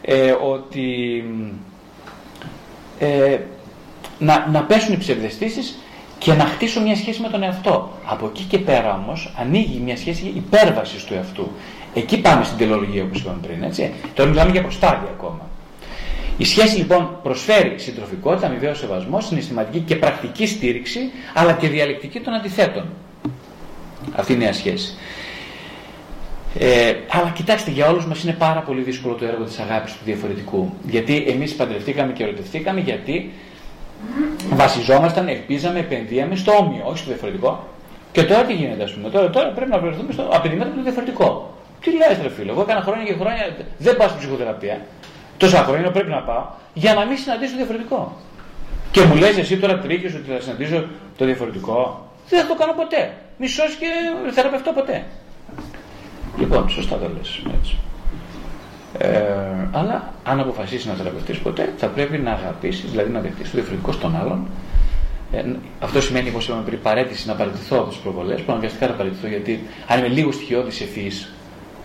ε, 0.02 0.30
ότι 0.30 1.24
ε, 2.98 3.38
να, 4.18 4.48
να 4.48 4.62
πέσουν 4.62 4.94
οι 4.94 4.96
ψευδεστήσεις 4.96 5.78
και 6.18 6.32
να 6.32 6.44
χτίσω 6.44 6.80
μια 6.80 6.96
σχέση 6.96 7.20
με 7.20 7.28
τον 7.28 7.42
εαυτό. 7.42 7.90
Από 8.06 8.26
εκεί 8.26 8.42
και 8.42 8.58
πέρα 8.58 8.94
όμως 8.94 9.34
ανοίγει 9.38 9.80
μια 9.84 9.96
σχέση 9.96 10.32
υπέρβασης 10.34 11.04
του 11.04 11.14
εαυτού. 11.14 11.50
Εκεί 11.96 12.20
πάμε 12.20 12.44
στην 12.44 12.58
τελολογία 12.58 13.02
όπως 13.02 13.20
είπαμε 13.20 13.38
πριν. 13.46 13.62
Έτσι. 13.62 13.92
Τώρα 14.14 14.28
μιλάμε 14.28 14.50
για 14.50 14.62
προστάδια 14.62 15.08
ακόμα. 15.18 15.48
Η 16.38 16.44
σχέση 16.44 16.76
λοιπόν 16.76 17.18
προσφέρει 17.22 17.74
συντροφικότητα, 17.76 18.46
αμοιβαίος 18.46 18.78
σεβασμός, 18.78 19.26
συναισθηματική 19.26 19.78
και 19.78 19.96
πρακτική 19.96 20.46
στήριξη, 20.46 21.00
αλλά 21.34 21.52
και 21.52 21.68
διαλεκτική 21.68 22.20
των 22.20 22.34
αντιθέτων. 22.34 22.84
Αυτή 24.16 24.32
είναι 24.32 24.42
η 24.42 24.44
νέα 24.44 24.54
σχέση. 24.54 24.96
Ε, 26.58 26.94
αλλά 27.10 27.32
κοιτάξτε, 27.34 27.70
για 27.70 27.88
όλους 27.88 28.06
μας 28.06 28.22
είναι 28.22 28.32
πάρα 28.32 28.60
πολύ 28.60 28.82
δύσκολο 28.82 29.14
το 29.14 29.24
έργο 29.24 29.44
της 29.44 29.58
αγάπης 29.58 29.92
του 29.92 29.98
διαφορετικού. 30.04 30.72
Γιατί 30.88 31.24
εμείς 31.28 31.54
παντρευτήκαμε 31.54 32.12
και 32.12 32.22
ερωτευτήκαμε, 32.22 32.80
γιατί 32.80 33.32
βασιζόμασταν, 34.50 35.28
ελπίζαμε, 35.28 35.78
επενδύαμε 35.78 36.36
στο 36.36 36.52
όμοιο, 36.52 36.82
όχι 36.86 36.98
στο 36.98 37.08
διαφορετικό. 37.08 37.68
Και 38.12 38.22
τώρα 38.22 38.42
τι 38.42 38.52
γίνεται, 38.52 38.82
ας 38.82 38.92
πούμε. 38.92 39.10
Τώρα, 39.10 39.30
τώρα 39.30 39.48
πρέπει 39.48 39.70
να 39.70 39.78
βρεθούμε 39.78 40.12
στο 40.12 40.28
απαιτημένο 40.32 40.70
του 40.70 40.82
διαφορετικό. 40.82 41.55
Τι 41.80 41.90
λέει, 41.90 42.22
ρε 42.22 42.28
φίλο, 42.28 42.50
εγώ 42.52 42.60
έκανα 42.60 42.80
χρόνια 42.80 43.04
και 43.04 43.14
χρόνια, 43.20 43.56
δεν 43.78 43.96
πάω 43.96 44.08
στην 44.08 44.20
ψυχοθεραπεία. 44.20 44.80
Τόσα 45.36 45.64
χρόνια 45.64 45.90
πρέπει 45.90 46.10
να 46.10 46.22
πάω 46.22 46.44
για 46.74 46.94
να 46.94 47.04
μην 47.04 47.16
συναντήσω 47.16 47.50
το 47.50 47.56
διαφορετικό. 47.56 48.16
Και 48.90 49.02
μου 49.04 49.14
λες 49.14 49.38
εσύ 49.38 49.56
τώρα 49.58 49.78
τρίκες 49.78 50.14
ότι 50.14 50.30
θα 50.30 50.40
συναντήσω 50.40 50.86
το 51.16 51.24
διαφορετικό. 51.24 52.08
Δεν 52.28 52.40
θα 52.40 52.46
το 52.46 52.54
κάνω 52.54 52.72
ποτέ. 52.72 53.12
Μισός 53.38 53.74
και 53.74 53.86
θεραπευτώ 54.32 54.72
ποτέ. 54.72 55.04
Λοιπόν, 56.38 56.68
σωστά 56.68 56.96
το 56.96 57.10
λες. 57.16 57.40
Έτσι. 57.58 57.76
Ε, 58.98 59.68
αλλά 59.72 60.12
αν 60.24 60.40
αποφασίσεις 60.40 60.86
να 60.86 60.94
θεραπευτείς 60.94 61.38
ποτέ, 61.38 61.72
θα 61.76 61.86
πρέπει 61.86 62.18
να 62.18 62.30
αγαπήσεις, 62.32 62.90
δηλαδή 62.90 63.10
να 63.10 63.20
δεχτείς 63.20 63.50
το 63.50 63.56
διαφορετικό 63.56 63.92
στον 63.92 64.16
άλλον. 64.16 64.46
Ε, 65.32 65.44
αυτό 65.80 66.00
σημαίνει, 66.00 66.28
όπως 66.28 66.46
είπαμε 66.46 66.62
πριν, 66.62 66.80
παρέτηση 66.82 67.28
να 67.28 67.34
παραιτηθώ 67.34 67.78
από 67.78 67.88
τις 67.88 67.98
προβολές, 67.98 68.40
που 68.40 68.52
αναγκαστικά 68.52 68.86
θα 68.86 68.92
παραιτηθώ, 68.92 69.26
γιατί 69.28 69.66
αν 69.86 69.98
είμαι 69.98 70.08
λίγο 70.08 70.32
στοιχειώδης 70.32 70.80
ευθύ 70.80 71.10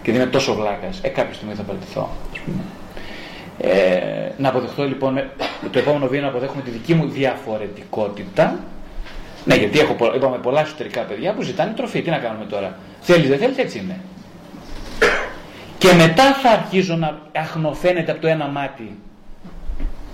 και 0.02 0.12
δεν 0.12 0.22
είμαι 0.22 0.30
τόσο 0.30 0.54
βλάκας, 0.54 1.00
ε, 1.02 1.08
κάποια 1.08 1.34
στιγμή 1.34 1.54
θα 1.54 1.64
παραιτηθώ. 1.64 2.10
Ε, 3.60 4.32
να 4.38 4.50
αποδεχτώ 4.50 4.88
λοιπόν, 4.88 5.24
το 5.72 5.80
επόμενο 5.80 6.08
βήμα 6.08 6.22
να 6.22 6.28
αποδέχομαι 6.28 6.62
τη 6.62 6.70
δική 6.70 6.94
μου 6.94 7.06
διαφορετικότητα. 7.06 8.60
Ναι, 9.46 9.56
γιατί 9.56 9.80
έχω 9.80 9.96
είπαμε, 10.16 10.38
πολλά 10.38 10.62
εσωτερικά 10.62 11.02
παιδιά 11.02 11.34
που 11.34 11.42
ζητάνε 11.42 11.74
τροφή. 11.76 12.02
Τι 12.02 12.10
να 12.10 12.18
κάνουμε 12.18 12.46
τώρα; 12.46 12.78
Θέλει, 13.02 13.28
δεν 13.28 13.38
θέλει, 13.38 13.54
έτσι 13.58 13.80
είναι. 13.80 14.00
Και 15.78 15.94
μετά 15.94 16.34
θα 16.34 16.50
αρχίζω 16.50 16.96
να 16.96 17.20
αχνοφαίνεται 17.36 18.12
από 18.12 18.22
το 18.22 18.28
ένα 18.28 18.48
μάτι 18.48 18.98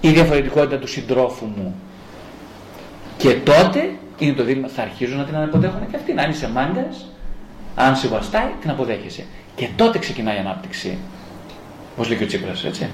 η 0.01 0.09
διαφορετικότητα 0.09 0.77
του 0.77 0.87
συντρόφου 0.87 1.45
μου. 1.45 1.75
Και 3.17 3.33
τότε 3.33 3.91
είναι 4.17 4.33
το 4.33 4.43
δίλημα, 4.43 4.67
θα 4.67 4.81
αρχίζω 4.81 5.15
να 5.15 5.23
την 5.23 5.35
αναποδέχομαι 5.35 5.87
και 5.91 5.95
αυτήν. 5.95 6.19
Αν 6.19 6.29
είσαι 6.29 6.49
μάγκας, 6.49 7.05
αν 7.75 7.95
σε 7.95 8.07
βαστάει, 8.07 8.51
την 8.61 8.69
αποδέχεσαι. 8.69 9.25
Και 9.57 9.67
τότε 9.75 9.99
ξεκινάει 9.99 10.35
η 10.35 10.39
ανάπτυξη. 10.39 10.97
Πώς 11.95 12.07
λέει 12.07 12.17
και 12.17 12.23
ο 12.23 12.27
Τσίπρας, 12.27 12.63
έτσι. 12.63 12.89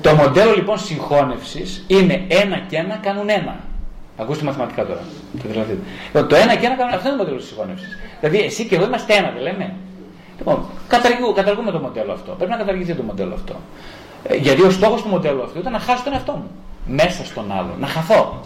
το 0.00 0.14
μοντέλο 0.14 0.54
λοιπόν 0.54 0.78
συγχώνευσης 0.78 1.84
είναι 1.86 2.24
ένα 2.28 2.58
και 2.68 2.76
ένα 2.76 2.96
κάνουν 2.96 3.28
ένα. 3.28 3.60
Ακούστε 4.16 4.44
μαθηματικά 4.44 4.86
τώρα. 4.86 5.00
Το, 5.42 5.48
δηλαδή. 5.48 5.78
το 6.12 6.36
ένα 6.36 6.56
και 6.56 6.66
ένα 6.66 6.74
κάνουν 6.74 6.94
αυτό 6.94 7.08
είναι 7.08 7.16
το 7.16 7.22
μοντέλος 7.22 7.40
της 7.40 7.50
συγχώνευσης. 7.50 7.98
Δηλαδή 8.20 8.38
εσύ 8.38 8.66
και 8.66 8.74
εγώ 8.74 8.84
είμαστε 8.84 9.14
ένα, 9.14 9.30
δεν 9.30 9.42
λέμε. 9.42 9.74
Λοιπόν, 10.38 10.64
καταργούμε 11.34 11.70
το 11.70 11.78
μοντέλο 11.78 12.12
αυτό. 12.12 12.32
Πρέπει 12.32 12.50
να 12.50 12.56
καταργηθεί 12.56 12.94
το 12.94 13.02
μοντέλο 13.02 13.34
αυτό. 13.34 13.54
Ε, 14.24 14.36
γιατί 14.36 14.62
ο 14.62 14.70
στόχος 14.70 15.02
του 15.02 15.08
μοντέλου 15.08 15.42
αυτού 15.42 15.58
ήταν 15.58 15.72
να 15.72 15.78
χάσω 15.78 16.02
τον 16.04 16.12
εαυτό 16.12 16.32
μου. 16.32 16.50
Μέσα 16.86 17.24
στον 17.24 17.52
άλλο. 17.52 17.74
Να 17.80 17.86
χαθώ. 17.86 18.40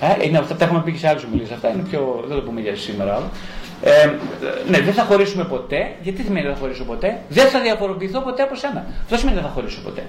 Ε, 0.00 0.26
είναι, 0.26 0.38
αυτά 0.38 0.54
τα 0.56 0.64
έχουμε 0.64 0.82
πει 0.82 0.92
και 0.92 0.98
σε 0.98 1.08
άλλε 1.08 1.20
ομιλίες. 1.26 1.50
Αυτά 1.50 1.68
είναι 1.68 1.82
πιο. 1.90 2.24
Δεν 2.26 2.36
το 2.36 2.42
πούμε 2.42 2.60
για 2.60 2.76
σήμερα. 2.76 3.22
Ε, 3.82 4.10
ναι, 4.68 4.80
δεν 4.80 4.94
θα 4.94 5.02
χωρίσουμε 5.02 5.44
ποτέ. 5.44 5.94
Γιατί 6.02 6.22
σημαίνει 6.22 6.46
δεν 6.46 6.54
θα 6.54 6.60
χωρίσω 6.60 6.84
ποτέ; 6.84 7.20
Δεν 7.28 7.46
θα 7.46 7.60
διαφοροποιηθώ 7.60 8.20
ποτέ 8.20 8.42
από 8.42 8.54
σένα. 8.54 8.86
Αυτό 9.02 9.16
σημαίνει 9.16 9.36
δεν 9.36 9.46
θα 9.46 9.52
χωρίσω 9.52 9.80
ποτέ. 9.80 10.02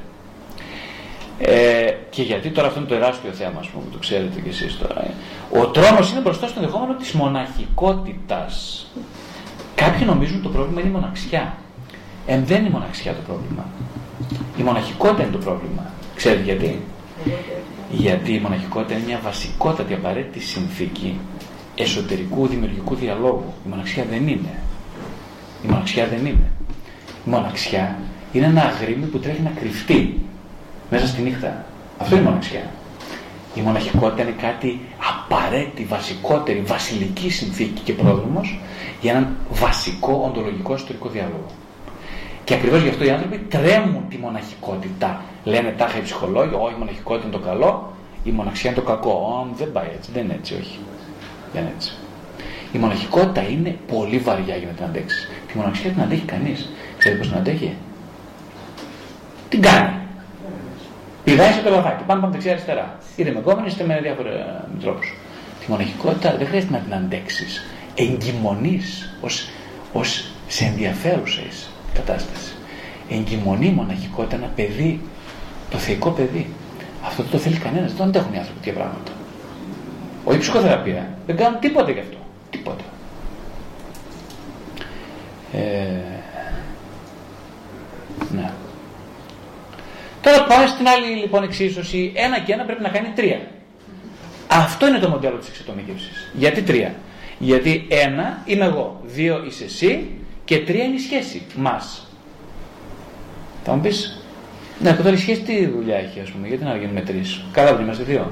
Ε, 1.44 1.96
και 2.10 2.22
γιατί 2.22 2.50
τώρα 2.50 2.68
αυτό 2.68 2.80
είναι 2.80 2.90
το 2.90 2.96
τεράστιο 2.96 3.32
θέμα, 3.32 3.60
ας 3.60 3.68
πούμε, 3.68 3.84
που 3.84 3.92
το 3.92 3.98
ξέρετε 3.98 4.40
κι 4.40 4.50
εσείς 4.50 4.78
τώρα. 4.78 5.02
Ε. 5.06 5.12
Ο 5.60 5.68
τρόμος 5.68 6.12
είναι 6.12 6.20
μπροστά 6.20 6.48
στο 6.48 6.60
ενδεχόμενο 6.60 6.94
της 6.94 7.12
μοναχικότητας. 7.12 8.88
Κάποιοι 9.76 10.04
νομίζουν 10.06 10.42
το 10.42 10.50
πρόβλημα 10.50 10.80
είναι 10.80 10.90
η 10.90 10.94
μοναξιά. 10.94 11.56
Ε, 12.28 12.40
δεν 12.40 12.58
είναι 12.58 12.68
η 12.68 12.72
μοναξιά 12.72 13.12
το 13.14 13.22
πρόβλημα. 13.28 13.66
Η 14.58 14.62
μοναχικότητα 14.62 15.24
είναι 15.24 15.32
το 15.32 15.38
πρόβλημα. 15.38 15.86
Ξέρετε 16.16 16.42
γιατί; 16.42 16.82
Γιατί 17.90 18.34
η 18.34 18.40
μοναχικότητα 18.40 18.94
είναι 18.94 19.06
μια 19.06 19.20
βασικότατη 19.24 19.94
απαραίτητη 19.94 20.40
συνθήκη 20.46 21.20
εσωτερικού 21.76 22.48
δημιουργικού 22.48 22.96
διαλόγου. 22.96 23.54
Η 23.66 23.70
μοναξιά 23.70 24.06
δεν 24.10 24.28
είναι. 24.28 24.54
Η 25.66 25.68
μοναξιά 25.68 26.08
δεν 26.08 26.20
είναι. 26.20 26.52
Η 27.26 27.30
μοναξιά 27.30 27.98
είναι 28.32 28.46
ένα 28.46 28.62
αγρίμι 28.62 29.06
που 29.06 29.20
τρέχει 29.20 29.42
να 29.42 29.52
κρυφτεί 29.60 30.20
μέσα 30.90 31.08
στη 31.08 31.22
νύχτα. 31.22 31.66
Αυτό 31.98 32.16
είναι 32.16 32.24
η 32.24 32.28
μοναξιά. 32.28 32.64
Η 33.56 33.62
μοναχικότητα 33.62 34.22
είναι 34.22 34.36
κάτι 34.42 34.80
απαραίτητη, 35.10 35.84
βασικότερη, 35.84 36.62
βασιλική 36.62 37.30
συνθήκη 37.30 37.82
και 37.82 37.94
πρόδρομος 37.94 38.60
για 39.02 39.12
έναν 39.12 39.36
βασικό 39.50 40.24
οντολογικό 40.28 40.76
ιστορικό 40.76 41.10
διάλογο. 41.10 41.46
Και 42.44 42.54
ακριβώς 42.54 42.82
γι' 42.82 42.90
αυτό 42.90 43.04
οι 43.04 43.10
άνθρωποι 43.10 43.38
τρέμουν 43.38 44.04
τη 44.10 44.18
μοναχικότητα. 44.18 45.22
Λένε 45.44 45.76
τάχα 45.78 45.98
οι 45.98 46.02
ψυχολόγοι, 46.02 46.54
Όχι, 46.54 46.74
η 46.74 46.78
μοναχικότητα 46.78 47.28
είναι 47.28 47.38
το 47.38 47.44
καλό, 47.44 47.94
η 48.24 48.32
μοναξιά 48.32 48.72
είναι 48.72 48.80
το 48.80 48.86
κακό. 48.86 49.12
Ω, 49.12 49.56
δεν 49.58 49.72
πάει 49.72 49.88
έτσι, 49.96 50.10
δεν 50.14 50.24
είναι 50.24 50.34
έτσι, 50.34 50.54
όχι. 50.54 50.80
Δεν 51.54 51.62
είναι 51.62 51.72
έτσι. 51.76 51.92
Η 52.72 52.78
μοναχικότητα 52.78 53.42
είναι 53.50 53.78
πολύ 53.88 54.18
βαριά 54.18 54.56
για 54.56 54.68
να 54.68 54.74
την 54.74 54.86
αντέξεις. 54.86 55.30
Τη 55.48 55.58
μοναξιά 55.58 55.90
την 55.90 56.02
αντέχει 56.02 56.26
κανείς. 56.26 56.70
Ξέρετε 56.98 57.20
πώς 57.20 57.30
την 57.30 57.38
αντέχει; 57.38 57.76
Την 59.50 59.62
κάνει. 59.62 59.94
Πηδάει 61.24 61.52
στο 61.52 61.62
πελαγάκι, 61.62 62.04
πάνω 62.08 62.22
πάνω 62.22 62.32
δεξιά 62.32 62.52
αριστερά. 62.52 62.98
Είτε 63.16 63.32
με 63.32 63.40
κόμμενε 63.40 63.68
είτε 63.68 63.84
με 63.84 64.00
διάφορου 64.02 64.30
τρόπους. 64.82 65.18
Τη 65.60 65.72
μοναχικότητα 65.72 66.36
δεν 66.38 66.48
χρειάζεται 66.48 66.74
να 66.74 66.80
την 66.80 66.94
αντέξεις. 66.94 67.64
Εγκυμονείς 67.96 69.14
ως 69.94 70.32
σε 70.48 70.66
ενδιαφέρουσα 70.66 71.42
κατάσταση. 71.94 72.54
Εγκυμονεί 73.10 73.66
η 73.66 73.72
μοναχικότητα 73.72 74.36
ένα 74.36 74.50
παιδί, 74.56 75.02
το 75.70 75.78
θεϊκό 75.78 76.10
παιδί. 76.10 76.54
Αυτό 77.06 77.22
δεν 77.24 77.32
το 77.32 77.38
θέλει 77.38 77.58
κανένας. 77.58 77.88
Δεν 77.88 77.98
το 77.98 78.04
αντέχουν 78.04 78.34
οι 78.34 78.38
άνθρωποι 78.38 78.60
τέτοια 78.60 78.80
πράγματα. 78.80 79.12
Όχι 80.24 80.38
ψυχοθεραπεία. 80.38 81.18
Δεν 81.26 81.38
κάνουν 81.38 81.60
τίποτα 81.60 81.92
γι' 81.92 82.00
αυτό. 82.00 82.18
Τίποτα. 82.50 82.84
Ε, 85.54 85.60
ναι. 88.32 88.52
Τώρα 90.22 90.44
πάμε 90.44 90.68
στην 90.68 90.88
άλλη 90.88 91.16
λοιπόν 91.16 91.44
εξίσωση. 91.44 92.12
Ένα 92.16 92.40
και 92.40 92.54
ένα 92.54 92.64
πρέπει 92.64 92.82
να 92.82 92.90
κάνει 92.90 93.08
τρία. 93.16 93.40
Αυτό 94.48 94.88
είναι 94.88 95.00
το 95.00 95.10
μοντέλο 95.10 95.38
της 95.38 95.48
εξατομικεύσης. 95.48 96.32
Γιατί 96.34 96.62
τρία; 96.62 96.96
Γιατί 97.40 97.86
ένα 97.90 98.42
είμαι 98.46 98.66
εγώ, 98.66 99.02
δύο 99.04 99.44
είσαι 99.46 99.64
εσύ 99.64 100.10
και 100.46 100.58
τρία 100.58 100.84
είναι 100.84 100.96
η 100.96 101.00
σχέση 101.00 101.42
μας. 101.56 102.08
Θα 103.64 103.74
μου 103.74 103.82
πεις, 103.82 104.24
ναι, 104.80 104.94
τώρα 104.94 105.10
η 105.10 105.18
σχέση 105.18 105.42
τι 105.42 105.66
δουλειά 105.66 105.96
έχει 105.98 106.20
ας 106.20 106.30
πούμε, 106.30 106.48
γιατί 106.48 106.64
να 106.64 106.78
γίνουμε 106.78 107.02
τρεις; 107.02 107.44
Καλά 107.52 107.74
δεν 107.74 107.84
είμαστε 107.84 108.04
δύο. 108.04 108.32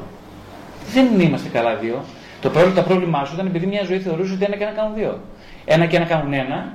Δεν 0.94 1.20
είμαστε 1.20 1.50
καλά 1.50 1.76
δύο. 1.76 2.04
Το 2.42 2.50
πρόβλημα, 2.50 2.76
το 2.76 2.88
πρόβλημά 2.88 3.26
σου 3.26 3.34
ήταν 3.34 3.46
επειδή 3.46 3.66
μια 3.66 3.84
ζωή 3.84 4.00
θεωρούσε 4.00 4.34
ότι 4.34 4.46
ένα 4.46 4.56
και 4.56 4.64
ένα 4.64 4.72
κάνουν 4.72 4.94
δύο. 4.96 5.20
Ένα 5.66 5.86
και 5.86 5.96
ένα 5.96 6.06
κάνουν 6.06 6.34
ένα, 6.34 6.74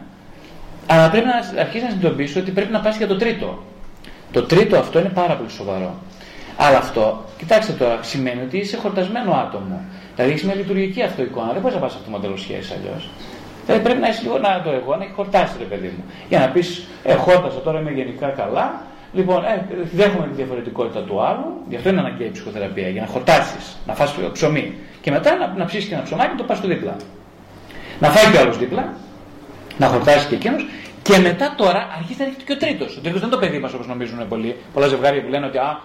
αλλά 0.86 1.10
πρέπει 1.10 1.26
να 1.26 1.60
αρχίσει 1.60 1.84
να 1.84 1.90
συνειδητοποιήσει 1.90 2.38
ότι 2.38 2.50
πρέπει 2.50 2.72
να 2.72 2.80
πας 2.80 2.96
για 2.96 3.06
το 3.06 3.16
τρίτο. 3.16 3.62
Το 4.32 4.42
τρίτο 4.42 4.78
αυτό 4.78 4.98
είναι 4.98 5.08
πάρα 5.08 5.34
πολύ 5.34 5.50
σοβαρό. 5.50 5.94
Αλλά 6.56 6.78
αυτό, 6.78 7.24
κοιτάξτε 7.38 7.72
τώρα, 7.72 7.98
σημαίνει 8.02 8.42
ότι 8.42 8.56
είσαι 8.58 8.76
χορτασμένο 8.76 9.32
άτομο. 9.32 9.80
Δηλαδή 10.14 10.32
έχεις 10.32 10.44
μια 10.44 10.54
λειτουργική 10.54 11.02
αυτό 11.02 11.22
εικόνα. 11.22 11.52
Δεν 11.52 11.60
μπορείς 11.60 11.74
να 11.74 11.82
πας 11.82 11.92
αυτό 11.92 12.04
το 12.04 12.10
μοντέλο 12.10 12.36
σχέσης 12.36 12.72
αλλιώς. 12.72 13.08
Δηλαδή 13.64 13.82
πρέπει 13.84 14.00
να 14.00 14.08
είσαι 14.08 14.22
λίγο 14.22 14.38
να 14.38 14.62
το 14.64 14.70
εγώ, 14.70 14.96
να 14.96 15.04
έχει 15.04 15.12
χορτάσει 15.12 15.54
ρε 15.58 15.64
παιδί 15.64 15.86
μου. 15.86 16.04
Για 16.28 16.38
να 16.38 16.48
πεις, 16.48 16.86
ε, 17.04 17.14
χόρτασα 17.14 17.60
τώρα 17.60 17.80
είμαι 17.80 17.90
γενικά 17.90 18.28
καλά. 18.28 18.82
Λοιπόν, 19.14 19.44
ε, 19.44 19.66
δέχομαι 19.92 20.26
τη 20.26 20.34
διαφορετικότητα 20.34 21.00
του 21.00 21.22
άλλου. 21.22 21.46
Γι' 21.68 21.76
αυτό 21.76 21.88
είναι 21.88 22.00
αναγκαία 22.00 22.26
η 22.26 22.30
ψυχοθεραπεία. 22.30 22.88
Για 22.88 23.00
να 23.00 23.06
χορτάσεις, 23.06 23.76
να 23.86 23.94
φας 23.94 24.14
ψωμί. 24.32 24.74
Και 25.00 25.10
μετά 25.10 25.36
να, 25.36 25.54
να 25.56 25.64
ψήσεις 25.64 25.88
και 25.88 25.94
ένα 25.94 26.02
ψωμάκι 26.02 26.30
και 26.30 26.36
το 26.36 26.44
πας 26.44 26.58
στο 26.58 26.68
δίπλα. 26.68 26.96
Να 28.00 28.08
φάει 28.08 28.32
και 28.32 28.38
άλλος 28.38 28.58
δίπλα, 28.58 28.94
να 29.78 29.86
χορτάσεις 29.86 30.26
και 30.26 30.34
εκείνος 30.34 30.66
και 31.02 31.18
μετά 31.18 31.54
τώρα 31.56 31.88
αρχίζει 31.98 32.18
να 32.18 32.24
έρχεται 32.24 32.44
και 32.44 32.52
ο 32.52 32.56
τρίτος. 32.56 32.96
Ο 32.96 33.00
τρίτος 33.00 33.20
δεν 33.20 33.28
είναι 33.28 33.38
το 33.38 33.46
παιδί 33.46 33.58
μας 33.58 33.72
όπως 33.72 33.86
νομίζουν 33.86 34.28
πολλοί. 34.28 34.56
Πολλά 34.72 34.86
ζευγάρια 34.86 35.22
που 35.22 35.28
λένε 35.28 35.46
ότι 35.46 35.58
α, 35.58 35.80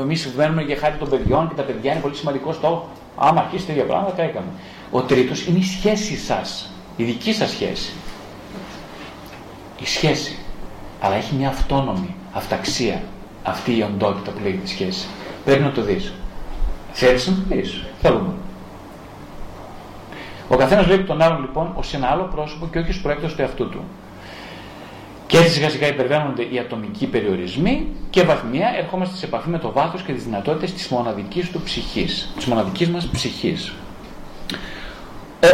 εμείς 0.00 0.28
βγαίνουμε 0.36 0.62
για 0.62 0.76
χάρη 0.76 0.96
των 0.98 1.08
παιδιών 1.08 1.48
και 1.48 1.54
τα 1.54 1.62
παιδιά 1.62 1.92
είναι 1.92 2.00
πολύ 2.00 2.14
σημαντικό 2.14 2.52
στόχο. 2.52 2.88
Άμα 3.16 3.40
αρχίσει 3.40 3.66
τέτοια 3.66 3.84
πράγματα, 3.84 4.22
έκαμε. 4.22 4.46
Ο 4.90 5.00
τρίτος 5.00 5.46
είναι 5.46 5.58
η 5.58 5.62
σχέση 5.62 6.16
σας. 6.16 6.70
Η 6.96 7.04
δική 7.04 7.32
σας 7.32 7.50
σχέση. 7.50 7.92
Η 9.80 9.86
σχέση. 9.86 10.38
Αλλά 11.00 11.14
έχει 11.14 11.34
μια 11.34 11.48
αυτόνομη 11.48 12.14
αυταξία 12.36 13.02
αυτή 13.42 13.76
η 13.76 13.82
οντότητα 13.82 14.30
που 14.30 14.42
λέγεται 14.42 14.66
σχέση. 14.66 15.06
Πρέπει 15.44 15.62
να 15.62 15.70
το 15.70 15.82
δεις. 15.82 16.12
Θέλεις 16.92 17.26
να 17.26 17.34
το 17.34 17.40
δεις. 17.48 17.84
Θέλουμε. 18.00 18.32
Ο 20.48 20.56
καθένας 20.56 20.84
βλέπει 20.84 21.04
τον 21.04 21.22
άλλον 21.22 21.40
λοιπόν 21.40 21.72
ως 21.74 21.94
ένα 21.94 22.06
άλλο 22.06 22.22
πρόσωπο 22.34 22.68
και 22.72 22.78
όχι 22.78 22.90
ως 22.90 23.00
προέκτο 23.00 23.26
του 23.26 23.42
εαυτού 23.42 23.68
του. 23.68 23.84
Και 25.26 25.36
έτσι 25.36 25.50
σιγά 25.50 25.70
σιγά 25.70 25.86
υπερβαίνονται 25.86 26.42
οι 26.50 26.58
ατομικοί 26.58 27.06
περιορισμοί 27.06 27.86
και 28.10 28.22
βαθμία 28.22 28.68
ερχόμαστε 28.78 29.16
σε 29.16 29.26
επαφή 29.26 29.48
με 29.48 29.58
το 29.58 29.72
βάθος 29.72 30.02
και 30.02 30.12
τις 30.12 30.24
δυνατότητες 30.24 30.72
της 30.72 30.88
μοναδικής 30.88 31.50
του 31.50 31.60
ψυχής, 31.64 32.32
της 32.36 32.44
μοναδικής 32.44 32.88
μας 32.88 33.06
ψυχής. 33.06 33.72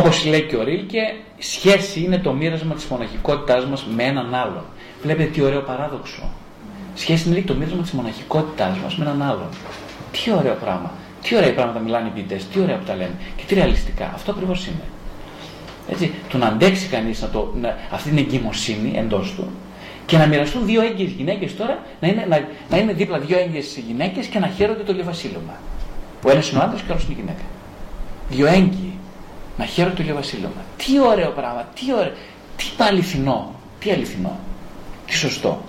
Όπως 0.01 0.25
λέει 0.27 0.43
και 0.43 0.57
ο 0.57 0.63
Ρίλκε, 0.63 1.15
σχέση 1.39 2.01
είναι 2.01 2.19
το 2.19 2.33
μοίρασμα 2.33 2.75
της 2.75 2.85
μοναχικότητάς 2.85 3.67
μας 3.67 3.87
με 3.95 4.03
έναν 4.03 4.35
άλλον. 4.35 4.65
Βλέπετε 5.03 5.31
τι 5.31 5.43
ωραίο 5.43 5.61
παράδοξο. 5.61 6.23
Σχέση 6.95 7.29
είναι 7.29 7.41
το 7.41 7.55
μοίρασμα 7.55 7.83
της 7.83 7.91
μοναχικότητάς 7.91 8.79
μας 8.79 8.97
με 8.97 9.05
έναν 9.05 9.23
άλλον. 9.23 9.49
Τι 10.11 10.33
ωραίο 10.39 10.55
πράγμα. 10.55 10.93
Τι 11.23 11.37
ωραία 11.37 11.55
πράγματα 11.55 11.79
μιλάνε 11.79 12.09
οι 12.09 12.11
ποιητές, 12.11 12.47
τι 12.47 12.61
ωραία 12.61 12.77
που 12.77 12.85
τα 12.85 12.95
λένε 12.95 13.15
και 13.37 13.43
τι 13.47 13.55
ρεαλιστικά. 13.55 14.11
Αυτό 14.15 14.31
ακριβώς 14.31 14.67
είναι. 14.67 14.85
Έτσι, 15.89 16.13
το 16.29 16.39
να 16.39 16.47
αντέξει 16.47 16.87
κανείς 16.87 17.29
αυτή 17.91 18.09
την 18.09 18.19
εγκυμοσύνη 18.19 18.93
εντός 18.97 19.35
του 19.37 19.51
και 20.07 20.17
να 20.17 20.27
μοιραστούν 20.27 20.67
δύο 20.67 20.83
έγκυες 20.83 21.11
γυναίκες 21.11 21.57
τώρα, 21.57 21.83
να 22.01 22.09
είναι, 22.09 22.27
να, 22.29 22.49
να 22.71 22.79
είναι 22.79 22.93
δίπλα 22.93 23.19
δύο 23.19 23.39
έγκυες 23.39 23.83
γυναίκες 23.87 24.27
και 24.27 24.39
να 24.39 24.47
χαίρονται 24.47 24.83
το 24.83 24.93
λεβασίλωμα. 24.93 25.55
Ο 26.25 26.31
ένας 26.31 26.51
είναι 26.51 26.59
ο 26.59 26.63
άντρας 26.63 26.81
και 26.81 26.91
ο 26.91 26.93
άλλος 26.93 27.05
είναι 27.05 27.15
η 27.19 27.21
γυναίκα. 27.21 27.43
Δύο 28.31 28.47
έγκυοι 28.47 28.93
να 29.59 29.65
χαίρονται 29.65 29.95
το 29.95 30.03
λεβασίλωμα. 30.03 30.63
Τι 30.77 31.01
ωραίο 31.01 31.31
πράγμα, 31.31 31.69
τι 31.75 31.93
ωραίο, 31.93 32.13
τι 32.57 32.65
αληθινό, 32.79 33.55
τι 33.81 33.91
αληθινό, 33.91 34.39
τι 35.07 35.15
σωστό. 35.15 35.63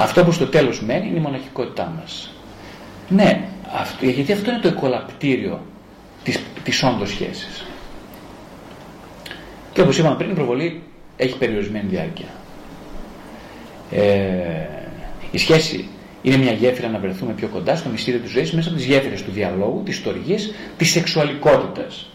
Αυτό 0.00 0.24
που 0.24 0.32
στο 0.32 0.46
τέλος 0.46 0.82
μένει 0.82 1.06
είναι 1.08 1.18
η 1.18 1.20
μοναχικότητά 1.20 1.92
μας. 2.00 2.32
Ναι, 3.08 3.40
αυτό, 3.74 4.04
γιατί 4.06 4.32
αυτό 4.32 4.50
είναι 4.50 4.60
το 4.60 4.68
εκολαπτήριο 4.68 5.60
της, 6.22 6.40
της 6.64 6.82
όντως 6.82 7.08
σχέσης. 7.08 7.64
Και 9.72 9.80
όπως 9.80 9.98
είπαμε 9.98 10.16
πριν, 10.16 10.30
η 10.30 10.34
προβολή 10.34 10.82
έχει 11.16 11.38
περιορισμένη 11.38 11.88
διάρκεια. 11.88 12.28
Ε, 13.90 14.02
η 15.30 15.38
σχέση 15.38 15.88
είναι 16.22 16.36
μια 16.36 16.52
γέφυρα 16.52 16.88
να 16.88 16.98
βρεθούμε 16.98 17.32
πιο 17.32 17.48
κοντά 17.48 17.76
στο 17.76 17.88
μυστήριο 17.88 18.20
της 18.20 18.30
ζωής 18.30 18.52
μέσα 18.52 18.68
από 18.68 18.76
τις 18.76 18.86
γέφυρες 18.86 19.22
του 19.22 19.30
διαλόγου, 19.30 19.82
της 19.84 19.96
στοργής, 19.96 20.54
της 20.76 20.90
σεξουαλικότητας. 20.90 22.10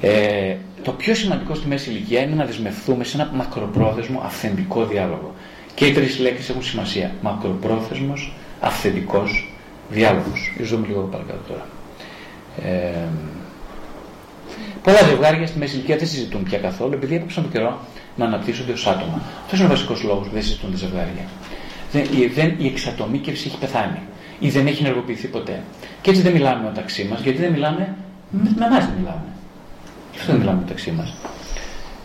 Ε, 0.00 0.56
το 0.82 0.92
πιο 0.92 1.14
σημαντικό 1.14 1.54
στη 1.54 1.68
μέση 1.68 1.90
ηλικία 1.90 2.20
είναι 2.20 2.34
να 2.34 2.44
δεσμευθούμε 2.44 3.04
σε 3.04 3.16
ένα 3.20 3.30
μακροπρόθεσμο 3.34 4.22
αυθεντικό 4.24 4.84
διάλογο. 4.84 5.34
Και 5.74 5.86
οι 5.86 5.92
τρεις 5.92 6.18
λέξεις 6.18 6.48
έχουν 6.48 6.62
σημασία. 6.62 7.10
Μακροπρόθεσμος, 7.22 8.32
αυθεντικός 8.60 9.54
διάλογος. 9.90 10.52
Ίσως 10.56 10.70
δούμε 10.70 10.86
λίγο 10.86 11.00
παρακάτω 11.00 11.40
τώρα. 11.48 11.66
Ε, 12.62 13.08
Πολλά 14.82 15.02
ζευγάρια 15.08 15.46
στη 15.46 15.58
μέση 15.58 15.74
ηλικία 15.76 15.96
δεν 15.96 16.08
συζητούν 16.08 16.42
πια 16.42 16.58
καθόλου 16.58 16.92
επειδή 16.92 17.14
έπαψαν 17.14 17.42
τον 17.42 17.52
καιρό 17.52 17.80
να 18.16 18.24
αναπτύσσονται 18.24 18.72
ως 18.72 18.86
άτομα. 18.86 19.22
Αυτός 19.44 19.58
είναι 19.58 19.68
ο 19.68 19.70
βασικός 19.70 20.02
λόγος 20.02 20.26
που 20.26 20.32
δεν 20.32 20.42
συζητούν 20.42 20.70
τα 20.70 20.76
ζευγάρια. 20.76 21.24
Δεν, 21.92 22.02
η, 22.02 22.26
δεν, 22.26 22.54
η 22.58 22.66
εξατομίκευση 22.66 23.46
έχει 23.48 23.58
πεθάνει 23.58 23.98
ή 24.38 24.48
δεν 24.48 24.66
έχει 24.66 24.84
ενεργοποιηθεί 24.84 25.26
ποτέ. 25.26 25.62
Και 26.00 26.10
έτσι 26.10 26.22
δεν 26.22 26.32
μιλάμε 26.32 26.62
μεταξύ 26.62 27.04
μας, 27.04 27.20
γιατί 27.20 27.38
δεν 27.38 27.52
μιλάμε, 27.52 27.94
με, 28.30 28.50
με 28.58 28.64
εμάς 28.64 28.84
δεν 28.84 28.94
μιλάμε. 28.98 29.24
Γι' 30.12 30.18
αυτό 30.18 30.30
δεν 30.32 30.40
μιλάμε 30.40 30.60
μεταξύ 30.60 30.90
μας. 30.90 31.14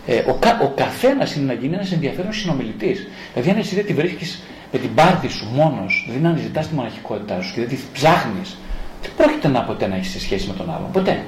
Ε, 0.07 0.23
ο, 0.27 0.33
κα, 0.33 0.59
ο 0.63 0.67
καθένας 0.75 1.35
είναι 1.35 1.45
να 1.45 1.53
γίνει 1.53 1.73
ένας 1.73 1.91
ενδιαφέρον 1.91 2.33
συνομιλητής. 2.33 3.07
Δηλαδή, 3.33 3.49
αν 3.49 3.57
εσύ 3.57 3.75
δεν 3.75 3.85
τη 3.85 3.93
βρίσκεις 3.93 4.43
με 4.71 4.79
την 4.79 4.95
πάρτη 4.95 5.27
σου 5.27 5.47
μόνος, 5.53 6.03
δηλαδή 6.05 6.23
να 6.23 6.29
αναζητάς 6.29 6.67
τη 6.67 6.73
μοναχικότητά 6.73 7.41
σου 7.41 7.53
και 7.53 7.59
δεν 7.59 7.69
τη 7.69 7.77
ψάχνεις, 7.93 8.57
δεν 9.01 9.11
πρόκειται 9.17 9.47
να 9.47 9.61
ποτέ 9.61 9.87
να 9.87 9.95
έχεις 9.95 10.21
σχέση 10.21 10.47
με 10.47 10.53
τον 10.53 10.69
άλλον. 10.69 10.91
Ποτέ. 10.91 11.23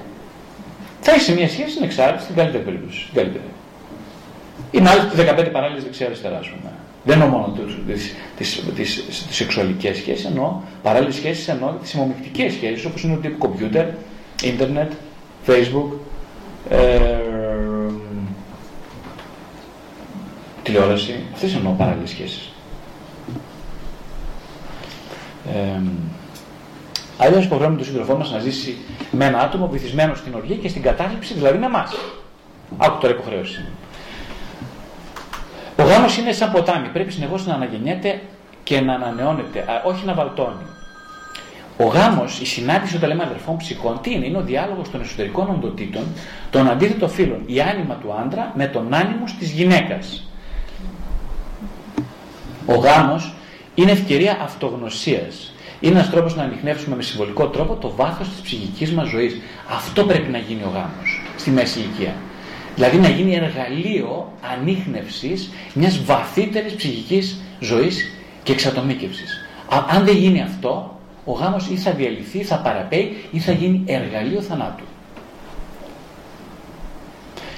Θα 1.02 1.12
έχεις 1.12 1.30
μια 1.36 1.50
σχέση 1.50 1.70
στην 1.70 1.84
εξάρτηση 1.84 2.24
στην 2.24 2.36
καλύτερη 2.36 2.64
περίπτωση. 2.64 3.00
Στην 3.00 3.14
καλύτερη. 3.14 3.44
Ή 4.72 4.80
μάλιστα 4.80 5.10
15 5.46 5.50
παράλληλες 5.52 5.84
δεξιά-αριστερά, 5.84 6.38
ας 6.38 6.48
πούμε. 6.48 6.72
Δεν 7.04 7.22
εννοώ 7.22 7.38
μόνο 7.38 7.58
τις 8.76 9.04
σεξουαλικές 9.30 9.98
σχέσεις, 9.98 10.26
εννοώ 10.26 10.62
παράλληλες 10.84 11.16
σχέσεις, 11.16 11.48
εννοώ 11.48 11.70
τις 11.82 11.94
αιμομυκτικέ 11.94 12.50
σχέσεις 12.50 12.86
όπως 12.86 13.04
είναι 13.04 13.14
το 13.16 13.20
τύπο 13.22 13.48
κομπιούτερ, 13.48 13.86
ίντερνετ, 14.44 14.92
facebook, 15.48 15.90
ε, 16.70 16.78
τηλεόραση. 20.70 21.24
Αυτέ 21.34 21.48
εννοώ 21.48 21.72
παράλληλες 21.72 22.10
σχέσεις. 22.10 22.50
Ε, 25.54 25.82
Αλλιώς 27.22 27.46
υποχρεώνουμε 27.46 27.82
τον 27.82 27.88
σύντροφό 27.88 28.16
μας 28.16 28.32
να 28.32 28.40
ζήσει 28.40 28.78
με 29.12 29.26
ένα 29.26 29.40
άτομο 29.40 29.68
βυθισμένο 29.68 30.16
στην 30.16 30.34
οργή 30.34 30.56
και 30.56 30.68
στην 30.70 30.82
κατάληψη, 30.82 31.34
δηλαδή 31.34 31.58
με 31.58 31.66
εμά. 31.66 31.88
Άκου 32.78 32.98
τώρα 33.00 33.14
υποχρέωση. 33.14 33.66
Ο 35.78 35.84
γάμος 35.84 36.18
είναι 36.18 36.32
σαν 36.32 36.52
ποτάμι. 36.52 36.88
Πρέπει 36.88 37.12
συνεχώς 37.12 37.46
να 37.46 37.54
αναγεννιέται 37.54 38.22
και 38.64 38.82
να 38.82 38.94
ανανεώνεται, 38.94 39.66
όχι 39.84 40.06
να 40.06 40.14
βαλτώνει. 40.14 40.66
Ο 41.78 41.86
γάμος, 41.86 42.40
η 42.40 42.46
συνάντηση 42.46 42.96
όταν 42.96 43.10
λέμε 43.10 43.24
αδερφών 43.24 43.58
ψυχών, 43.58 44.00
τι 44.02 44.14
είναι, 44.14 44.26
είναι 44.26 44.38
ο 44.38 44.42
διάλογος 44.42 44.90
των 44.90 45.02
εσωτερικών 45.02 45.50
οντοτήτων, 45.50 46.04
των 46.50 46.70
αντίθετων 46.70 47.10
φύλων, 47.10 47.44
η 47.46 47.62
άνοιμα 47.62 47.96
του 47.96 48.14
άντρα 48.14 48.52
με 48.56 48.68
τον 48.68 48.94
άνιμο 48.94 49.24
της 49.40 49.52
γυναίκας. 49.52 50.29
Ο 52.70 52.76
γάμος 52.76 53.34
είναι 53.76 53.92
ευκαιρία 53.92 54.38
αυτογνωσίας 54.42 55.54
είναι 55.80 55.96
ένας 55.96 56.10
τρόπος 56.10 56.36
να 56.36 56.44
ανοιχνεύσουμε 56.44 56.96
με 56.96 57.02
συμβολικό 57.02 57.48
τρόπο 57.48 57.76
το 57.76 57.94
βάθος 57.96 58.30
της 58.30 58.42
ψυχικής 58.42 58.92
μας 58.92 59.10
ζωής. 59.10 59.42
Αυτό 59.70 60.04
πρέπει 60.06 60.32
να 60.32 60.38
γίνει 60.38 60.62
ο 60.64 60.70
γάμος 60.74 61.22
στη 61.38 61.50
μέση 61.50 61.80
ηλικία. 61.80 62.14
Δηλαδή 62.76 62.98
να 62.98 63.10
γίνει 63.10 63.36
εργαλείο 63.36 64.32
ανείχνευσης 64.54 65.50
μιας 65.74 66.04
βαθύτερης 66.04 66.74
ψυχικής 66.74 67.42
ζωής 67.60 68.12
και 68.44 68.52
εξατομίκευσης. 68.52 69.46
Αν 69.90 70.06
δεν 70.06 70.16
γίνει 70.16 70.42
αυτό, 70.42 71.00
ο 71.26 71.32
γάμος 71.32 71.68
ή 71.70 71.76
θα 71.76 71.92
διαλυθεί, 71.92 72.44
θα 72.44 72.58
παραπέει 72.60 73.18
ή 73.32 73.40
θα 73.40 73.52
γίνει 73.52 73.84
εργαλείο 73.86 74.42
θανάτου. 74.42 74.84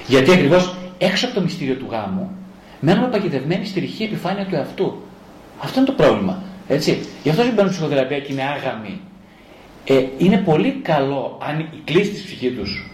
Γιατί 0.06 0.32
ακριβώς 0.32 0.74
έξω 0.98 1.26
από 1.26 1.34
το 1.34 1.40
μυστήριο 1.40 1.74
του 1.74 1.86
γάμου 1.90 2.30
μένουμε 2.84 3.08
παγιδευμένοι 3.08 3.66
στη 3.66 3.80
ρηχή 3.80 4.04
επιφάνεια 4.04 4.44
του 4.44 4.54
εαυτού. 4.54 5.02
Αυτό 5.58 5.78
είναι 5.78 5.88
το 5.88 5.94
πρόβλημα. 5.94 6.42
Έτσι. 6.68 6.98
Γι' 7.22 7.28
αυτό 7.28 7.42
συμβαίνουν 7.42 7.70
ψυχοθεραπεία 7.70 8.20
και 8.20 8.32
είναι 8.32 8.42
άγαμοι. 8.42 9.00
Ε, 9.84 10.04
είναι 10.18 10.36
πολύ 10.36 10.70
καλό 10.82 11.38
αν 11.48 11.58
η 11.58 11.80
κλίση 11.84 12.10
της 12.10 12.22
ψυχή 12.22 12.50
τους, 12.50 12.90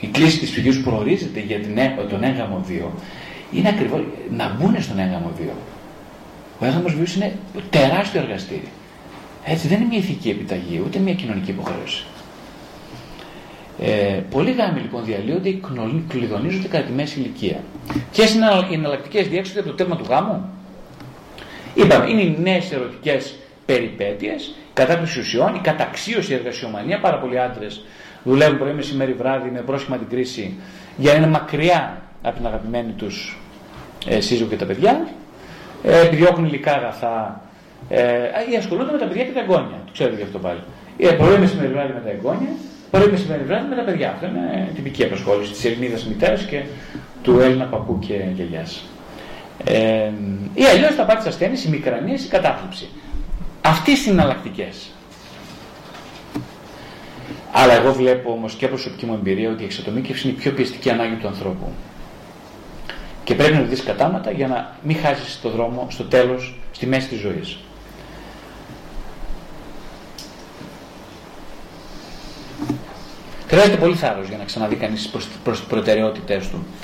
η 0.00 0.06
κλίση 0.06 0.38
της 0.38 0.50
ψυχής 0.50 0.82
προορίζεται 0.82 1.40
για 1.40 1.58
την, 1.58 1.78
τον 2.08 2.22
έγγαμο 2.22 2.64
βίο, 2.66 2.92
είναι 3.52 3.68
ακριβώς 3.68 4.00
να 4.30 4.56
μπουν 4.58 4.82
στον 4.82 4.98
έγγαμο 4.98 5.30
βίο. 5.38 5.54
Ο 6.58 6.64
έγγαμος 6.64 6.94
βίος 6.94 7.14
είναι 7.14 7.32
τεράστιο 7.70 8.20
εργαστήρι. 8.20 8.68
Έτσι 9.44 9.68
δεν 9.68 9.78
είναι 9.80 9.88
μια 9.88 9.98
ηθική 9.98 10.28
επιταγή, 10.28 10.82
ούτε 10.86 10.98
μια 10.98 11.14
κοινωνική 11.14 11.50
υποχρέωση. 11.50 12.04
Ε, 13.86 14.20
πολλοί 14.30 14.52
γάμοι 14.52 14.80
λοιπόν 14.80 15.04
διαλύονται 15.04 15.48
ή 15.48 15.62
κλειδονίζονται 16.08 16.68
κατά 16.68 16.84
τη 16.84 16.92
μέση 16.92 17.20
ηλικία. 17.20 17.60
Ποιες 18.12 18.34
είναι 18.34 18.46
οι 18.70 18.74
εναλλακτικές 18.74 19.28
διέξοδοι 19.28 19.58
από 19.58 19.68
το 19.68 19.74
τέρμα 19.74 19.96
του 19.96 20.04
γάμου, 20.08 20.54
Είπαμε, 21.74 22.10
είναι 22.10 22.22
οι 22.22 22.36
νέες 22.42 22.72
ερωτικές 22.72 23.34
περιπέτειες, 23.66 24.46
η 24.46 24.72
κατάκριση 24.72 25.20
ουσιών, 25.20 25.54
η 25.54 25.58
καταξίωση, 25.58 26.32
η 26.32 26.34
εργασιομανία. 26.34 27.00
Πάρα 27.00 27.18
πολλοί 27.18 27.38
άντρες 27.38 27.84
δουλεύουν 28.24 28.58
πρωί, 28.58 28.72
μεσημέρι, 28.72 29.12
βράδυ 29.12 29.50
με 29.50 29.60
πρόσχημα 29.60 29.96
την 29.96 30.08
κρίση 30.08 30.54
για 30.96 31.12
να 31.12 31.18
είναι 31.18 31.26
μακριά 31.26 32.02
από 32.22 32.36
την 32.36 32.46
αγαπημένη 32.46 32.92
τους 32.92 33.38
ε, 34.06 34.20
σύζυγο 34.20 34.48
και 34.48 34.56
τα 34.56 34.64
παιδιά. 34.64 35.08
ε, 35.82 36.00
επιδιώκουν 36.00 36.44
υλικά 36.44 36.72
αγαθά 36.72 37.40
ε, 37.88 38.02
ή 38.52 38.56
ασχολούνται 38.56 38.92
με 38.92 38.98
τα 38.98 39.06
παιδιά 39.06 39.24
και 39.24 39.32
τα 39.32 39.40
εγγόνια. 39.40 39.82
Το 39.86 39.92
ξέρετε 39.92 40.16
γι' 40.16 40.22
αυτό 40.22 40.38
πάλι. 40.38 40.60
Ε, 40.98 41.10
πρωί 41.10 41.38
μεσημέρι 41.38 41.72
βράδυ 41.72 41.92
με 41.92 42.00
τα 42.04 42.10
εγγόνια, 42.10 42.48
πρωί 42.98 43.10
μεσημέρι 43.10 43.42
βράδυ 43.42 43.68
με 43.68 43.76
τα 43.76 43.82
παιδιά. 43.82 44.10
Αυτό 44.10 44.26
είναι 44.26 44.70
τυπική 44.74 45.04
απασχόληση 45.04 45.52
της 45.52 45.64
Ελληνίδας 45.64 46.04
μητέρας 46.04 46.42
και 46.42 46.62
του 47.22 47.38
Έλληνα 47.40 47.64
παππού 47.64 47.98
και 47.98 48.14
γιαγιάς. 48.34 48.84
Ε, 49.64 50.10
ή 50.54 50.64
αλλιώς 50.64 50.96
τα 50.96 51.04
πάρει 51.04 51.20
ασθένειες, 51.26 51.64
η 51.64 51.68
μικρανίες, 51.68 52.24
η 52.24 52.28
κατάθλιψη. 52.28 52.88
Αυτές 53.62 54.06
είναι 54.06 54.14
εναλλακτικές. 54.20 54.90
Αλλά 57.52 57.72
εγώ 57.72 57.92
βλέπω 57.92 58.30
όμως 58.32 58.54
και 58.54 58.68
προσωπική 58.68 59.06
μου 59.06 59.14
εμπειρία 59.14 59.50
ότι 59.50 59.62
η 59.62 59.64
εξατομίκευση 59.64 60.28
είναι 60.28 60.36
η 60.36 60.40
πιο 60.40 60.52
πιεστική 60.52 60.90
ανάγκη 60.90 61.14
του 61.14 61.26
ανθρώπου. 61.26 61.72
Και 63.24 63.34
πρέπει 63.34 63.54
να 63.54 63.60
το 63.60 63.66
δεις 63.66 63.82
κατάματα 63.82 64.30
για 64.30 64.46
να 64.46 64.76
μην 64.82 64.96
χάσεις 64.96 65.40
το 65.40 65.50
δρόμο 65.50 65.86
στο 65.90 66.04
τέλος, 66.04 66.58
στη 66.72 66.86
μέση 66.86 67.08
της 67.08 67.18
ζωής. 67.18 67.58
Χρειάζεται 73.48 73.76
πολύ 73.76 73.94
θάρρος 73.94 74.28
για 74.28 74.38
να 74.38 74.44
ξαναδεί 74.44 74.74
κανείς 74.74 75.10
τις 75.44 75.60
προτεραιότητές 75.68 76.48
του. 76.48 76.66